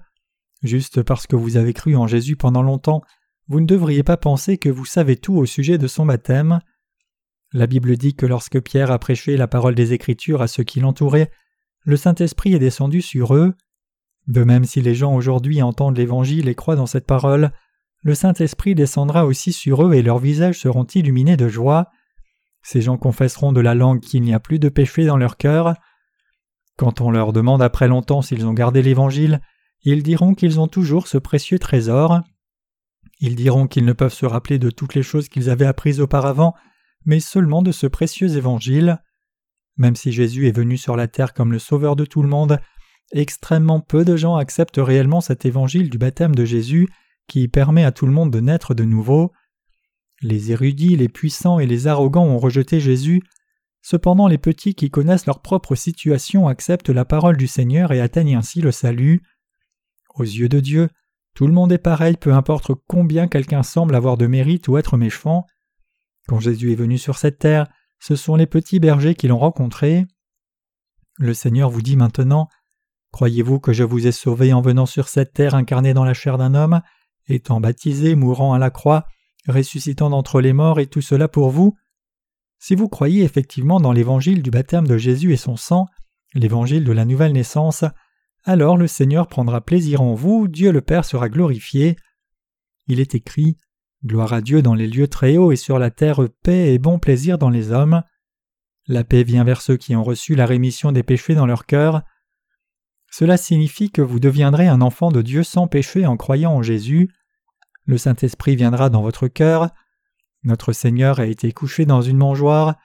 Juste 0.63 1.03
parce 1.03 1.27
que 1.27 1.35
vous 1.35 1.57
avez 1.57 1.73
cru 1.73 1.95
en 1.95 2.07
Jésus 2.07 2.35
pendant 2.35 2.63
longtemps, 2.63 3.01
vous 3.47 3.61
ne 3.61 3.65
devriez 3.65 4.03
pas 4.03 4.17
penser 4.17 4.57
que 4.57 4.69
vous 4.69 4.85
savez 4.85 5.15
tout 5.15 5.35
au 5.35 5.45
sujet 5.45 5.77
de 5.77 5.87
son 5.87 6.05
baptême. 6.05 6.59
La 7.53 7.67
Bible 7.67 7.95
dit 7.95 8.13
que 8.13 8.25
lorsque 8.25 8.59
Pierre 8.61 8.91
a 8.91 8.99
prêché 8.99 9.37
la 9.37 9.47
parole 9.47 9.75
des 9.75 9.93
Écritures 9.93 10.41
à 10.41 10.47
ceux 10.47 10.63
qui 10.63 10.81
l'entouraient, 10.81 11.31
le 11.83 11.95
Saint-Esprit 11.95 12.53
est 12.53 12.59
descendu 12.59 13.01
sur 13.01 13.33
eux. 13.35 13.53
De 14.27 14.43
même 14.43 14.65
si 14.65 14.81
les 14.81 14.95
gens 14.95 15.15
aujourd'hui 15.15 15.61
entendent 15.61 15.97
l'Évangile 15.97 16.49
et 16.49 16.55
croient 16.55 16.75
dans 16.75 16.85
cette 16.85 17.07
parole, 17.07 17.51
le 18.01 18.13
Saint-Esprit 18.13 18.75
descendra 18.75 19.25
aussi 19.25 19.53
sur 19.53 19.85
eux 19.85 19.93
et 19.93 20.01
leurs 20.01 20.19
visages 20.19 20.59
seront 20.59 20.83
illuminés 20.83 21.37
de 21.37 21.47
joie. 21.47 21.87
Ces 22.61 22.81
gens 22.81 22.97
confesseront 22.97 23.53
de 23.53 23.61
la 23.61 23.75
langue 23.75 24.01
qu'il 24.01 24.23
n'y 24.23 24.33
a 24.33 24.41
plus 24.41 24.59
de 24.59 24.67
péché 24.67 25.05
dans 25.05 25.15
leur 25.15 25.37
cœur. 25.37 25.75
Quand 26.75 26.99
on 26.99 27.11
leur 27.11 27.31
demande 27.31 27.61
après 27.61 27.87
longtemps 27.87 28.21
s'ils 28.21 28.45
ont 28.45 28.53
gardé 28.53 28.81
l'Évangile, 28.81 29.39
ils 29.83 30.03
diront 30.03 30.33
qu'ils 30.33 30.59
ont 30.59 30.67
toujours 30.67 31.07
ce 31.07 31.17
précieux 31.17 31.59
trésor. 31.59 32.21
Ils 33.19 33.35
diront 33.35 33.67
qu'ils 33.67 33.85
ne 33.85 33.93
peuvent 33.93 34.13
se 34.13 34.25
rappeler 34.25 34.59
de 34.59 34.69
toutes 34.69 34.95
les 34.95 35.03
choses 35.03 35.29
qu'ils 35.29 35.49
avaient 35.49 35.65
apprises 35.65 36.01
auparavant, 36.01 36.53
mais 37.05 37.19
seulement 37.19 37.61
de 37.61 37.71
ce 37.71 37.87
précieux 37.87 38.35
évangile. 38.37 39.01
Même 39.77 39.95
si 39.95 40.11
Jésus 40.11 40.47
est 40.47 40.55
venu 40.55 40.77
sur 40.77 40.95
la 40.95 41.07
terre 41.07 41.33
comme 41.33 41.51
le 41.51 41.59
sauveur 41.59 41.95
de 41.95 42.05
tout 42.05 42.21
le 42.21 42.27
monde, 42.27 42.59
extrêmement 43.11 43.79
peu 43.79 44.05
de 44.05 44.15
gens 44.15 44.35
acceptent 44.35 44.81
réellement 44.81 45.21
cet 45.21 45.45
évangile 45.45 45.89
du 45.89 45.97
baptême 45.97 46.35
de 46.35 46.45
Jésus 46.45 46.87
qui 47.27 47.47
permet 47.47 47.83
à 47.83 47.91
tout 47.91 48.05
le 48.05 48.11
monde 48.11 48.31
de 48.31 48.39
naître 48.39 48.73
de 48.73 48.83
nouveau. 48.83 49.31
Les 50.21 50.51
érudits, 50.51 50.95
les 50.95 51.09
puissants 51.09 51.59
et 51.59 51.67
les 51.67 51.87
arrogants 51.87 52.25
ont 52.25 52.39
rejeté 52.39 52.79
Jésus, 52.79 53.21
cependant 53.81 54.27
les 54.27 54.37
petits 54.37 54.75
qui 54.75 54.89
connaissent 54.89 55.25
leur 55.25 55.41
propre 55.41 55.75
situation 55.75 56.47
acceptent 56.47 56.89
la 56.89 57.05
parole 57.05 57.37
du 57.37 57.47
Seigneur 57.47 57.91
et 57.91 58.01
atteignent 58.01 58.35
ainsi 58.35 58.61
le 58.61 58.71
salut. 58.71 59.21
Aux 60.15 60.23
yeux 60.23 60.49
de 60.49 60.59
Dieu, 60.59 60.89
tout 61.37 61.45
le 61.45 61.53
monde 61.53 61.71
est 61.71 61.77
pareil, 61.77 62.17
peu 62.17 62.33
importe 62.33 62.71
combien 62.87 63.27
quelqu'un 63.27 63.61
semble 63.61 63.93
avoir 63.93 64.17
de 64.17 64.25
mérite 64.25 64.67
ou 64.69 64.77
être 64.79 64.97
méchant. 64.97 65.45
Quand 66.27 66.39
Jésus 66.39 66.71
est 66.71 66.75
venu 66.75 66.97
sur 66.97 67.19
cette 67.19 67.37
terre, 67.37 67.67
ce 67.99 68.15
sont 68.15 68.35
les 68.35 68.47
petits 68.47 68.79
bergers 68.79 69.13
qui 69.13 69.27
l'ont 69.27 69.37
rencontré. 69.37 70.07
Le 71.19 71.35
Seigneur 71.35 71.69
vous 71.69 71.83
dit 71.83 71.95
maintenant 71.95 72.47
Croyez-vous 73.11 73.59
que 73.59 73.71
je 73.71 73.83
vous 73.83 74.07
ai 74.07 74.11
sauvé 74.11 74.51
en 74.51 74.61
venant 74.61 74.87
sur 74.87 75.09
cette 75.09 75.31
terre 75.31 75.53
incarné 75.53 75.93
dans 75.93 76.05
la 76.05 76.15
chair 76.15 76.39
d'un 76.39 76.55
homme, 76.55 76.81
étant 77.27 77.61
baptisé, 77.61 78.15
mourant 78.15 78.53
à 78.53 78.57
la 78.57 78.71
croix, 78.71 79.05
ressuscitant 79.47 80.09
d'entre 80.09 80.41
les 80.41 80.53
morts 80.53 80.79
et 80.79 80.87
tout 80.87 81.01
cela 81.01 81.27
pour 81.27 81.51
vous? 81.51 81.77
Si 82.57 82.73
vous 82.73 82.89
croyez 82.89 83.23
effectivement 83.23 83.79
dans 83.79 83.91
l'évangile 83.91 84.41
du 84.41 84.49
baptême 84.49 84.87
de 84.87 84.97
Jésus 84.97 85.33
et 85.33 85.37
son 85.37 85.55
sang, 85.55 85.85
l'évangile 86.33 86.83
de 86.83 86.93
la 86.93 87.05
nouvelle 87.05 87.33
naissance, 87.33 87.85
alors 88.47 88.77
le 88.77 88.87
Seigneur 88.87 89.27
prendra 89.27 89.59
plaisir 89.59 90.01
en 90.01 90.13
vous, 90.13 90.47
Dieu 90.47 90.71
le 90.71 90.79
Père 90.79 91.03
sera 91.03 91.27
glorifié. 91.27 91.97
Il 92.87 93.01
est 93.01 93.13
écrit 93.13 93.57
Gloire 94.05 94.31
à 94.31 94.39
Dieu 94.39 94.61
dans 94.61 94.73
les 94.73 94.87
lieux 94.87 95.09
très 95.09 95.35
hauts 95.35 95.51
et 95.51 95.57
sur 95.57 95.79
la 95.79 95.91
terre 95.91 96.21
paix 96.43 96.73
et 96.73 96.79
bon 96.79 96.97
plaisir 96.97 97.37
dans 97.37 97.49
les 97.49 97.73
hommes. 97.73 98.03
La 98.87 99.03
paix 99.03 99.23
vient 99.23 99.43
vers 99.43 99.59
ceux 99.59 99.75
qui 99.75 99.97
ont 99.97 100.03
reçu 100.03 100.33
la 100.33 100.45
rémission 100.45 100.93
des 100.93 101.03
péchés 101.03 101.35
dans 101.35 101.45
leur 101.45 101.65
cœur. 101.65 102.03
Cela 103.11 103.35
signifie 103.35 103.91
que 103.91 104.01
vous 104.01 104.21
deviendrez 104.21 104.67
un 104.67 104.79
enfant 104.79 105.11
de 105.11 105.21
Dieu 105.21 105.43
sans 105.43 105.67
péché 105.67 106.05
en 106.05 106.15
croyant 106.15 106.53
en 106.53 106.61
Jésus. 106.61 107.09
Le 107.85 107.97
Saint-Esprit 107.97 108.55
viendra 108.55 108.89
dans 108.89 109.01
votre 109.01 109.27
cœur. 109.27 109.71
Notre 110.43 110.71
Seigneur 110.71 111.19
a 111.19 111.25
été 111.25 111.51
couché 111.51 111.85
dans 111.85 112.01
une 112.01 112.17
mangeoire. 112.17 112.75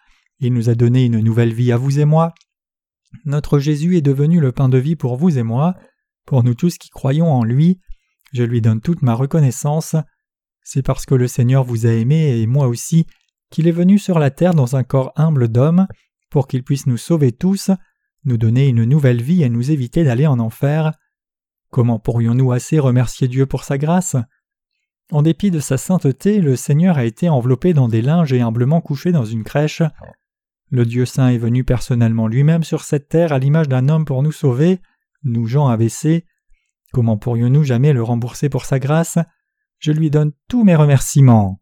Il 0.40 0.54
nous 0.54 0.70
a 0.70 0.74
donné 0.74 1.04
une 1.04 1.20
nouvelle 1.20 1.54
vie 1.54 1.70
à 1.70 1.76
vous 1.76 2.00
et 2.00 2.04
moi. 2.04 2.34
Notre 3.24 3.58
Jésus 3.58 3.96
est 3.96 4.02
devenu 4.02 4.40
le 4.40 4.52
pain 4.52 4.68
de 4.68 4.78
vie 4.78 4.96
pour 4.96 5.16
vous 5.16 5.38
et 5.38 5.42
moi, 5.42 5.74
pour 6.26 6.42
nous 6.44 6.54
tous 6.54 6.78
qui 6.78 6.90
croyons 6.90 7.30
en 7.30 7.44
lui. 7.44 7.80
Je 8.32 8.42
lui 8.42 8.60
donne 8.60 8.80
toute 8.80 9.02
ma 9.02 9.14
reconnaissance. 9.14 9.96
C'est 10.62 10.82
parce 10.82 11.06
que 11.06 11.14
le 11.14 11.28
Seigneur 11.28 11.64
vous 11.64 11.86
a 11.86 11.90
aimé 11.90 12.38
et 12.38 12.46
moi 12.46 12.66
aussi 12.66 13.06
qu'il 13.50 13.68
est 13.68 13.72
venu 13.72 13.98
sur 13.98 14.18
la 14.18 14.30
terre 14.30 14.54
dans 14.54 14.76
un 14.76 14.84
corps 14.84 15.12
humble 15.16 15.48
d'homme, 15.48 15.86
pour 16.30 16.48
qu'il 16.48 16.64
puisse 16.64 16.86
nous 16.86 16.96
sauver 16.96 17.32
tous, 17.32 17.70
nous 18.24 18.38
donner 18.38 18.66
une 18.66 18.84
nouvelle 18.84 19.22
vie 19.22 19.42
et 19.42 19.50
nous 19.50 19.70
éviter 19.70 20.04
d'aller 20.04 20.26
en 20.26 20.38
enfer. 20.38 20.92
Comment 21.70 21.98
pourrions-nous 21.98 22.52
assez 22.52 22.78
remercier 22.78 23.28
Dieu 23.28 23.44
pour 23.44 23.64
sa 23.64 23.76
grâce? 23.76 24.16
En 25.10 25.20
dépit 25.20 25.50
de 25.50 25.60
sa 25.60 25.76
sainteté, 25.76 26.40
le 26.40 26.56
Seigneur 26.56 26.96
a 26.96 27.04
été 27.04 27.28
enveloppé 27.28 27.74
dans 27.74 27.88
des 27.88 28.00
linges 28.00 28.32
et 28.32 28.40
humblement 28.40 28.80
couché 28.80 29.12
dans 29.12 29.26
une 29.26 29.44
crèche. 29.44 29.82
Le 30.72 30.86
Dieu 30.86 31.04
saint 31.04 31.28
est 31.28 31.38
venu 31.38 31.64
personnellement 31.64 32.26
lui-même 32.26 32.64
sur 32.64 32.82
cette 32.82 33.10
terre 33.10 33.34
à 33.34 33.38
l'image 33.38 33.68
d'un 33.68 33.90
homme 33.90 34.06
pour 34.06 34.22
nous 34.22 34.32
sauver, 34.32 34.80
nous 35.22 35.46
gens 35.46 35.68
abaissés. 35.68 36.24
Comment 36.94 37.18
pourrions-nous 37.18 37.62
jamais 37.62 37.92
le 37.92 38.02
rembourser 38.02 38.48
pour 38.48 38.64
sa 38.64 38.78
grâce? 38.78 39.18
Je 39.80 39.92
lui 39.92 40.08
donne 40.08 40.32
tous 40.48 40.64
mes 40.64 40.74
remerciements. 40.74 41.61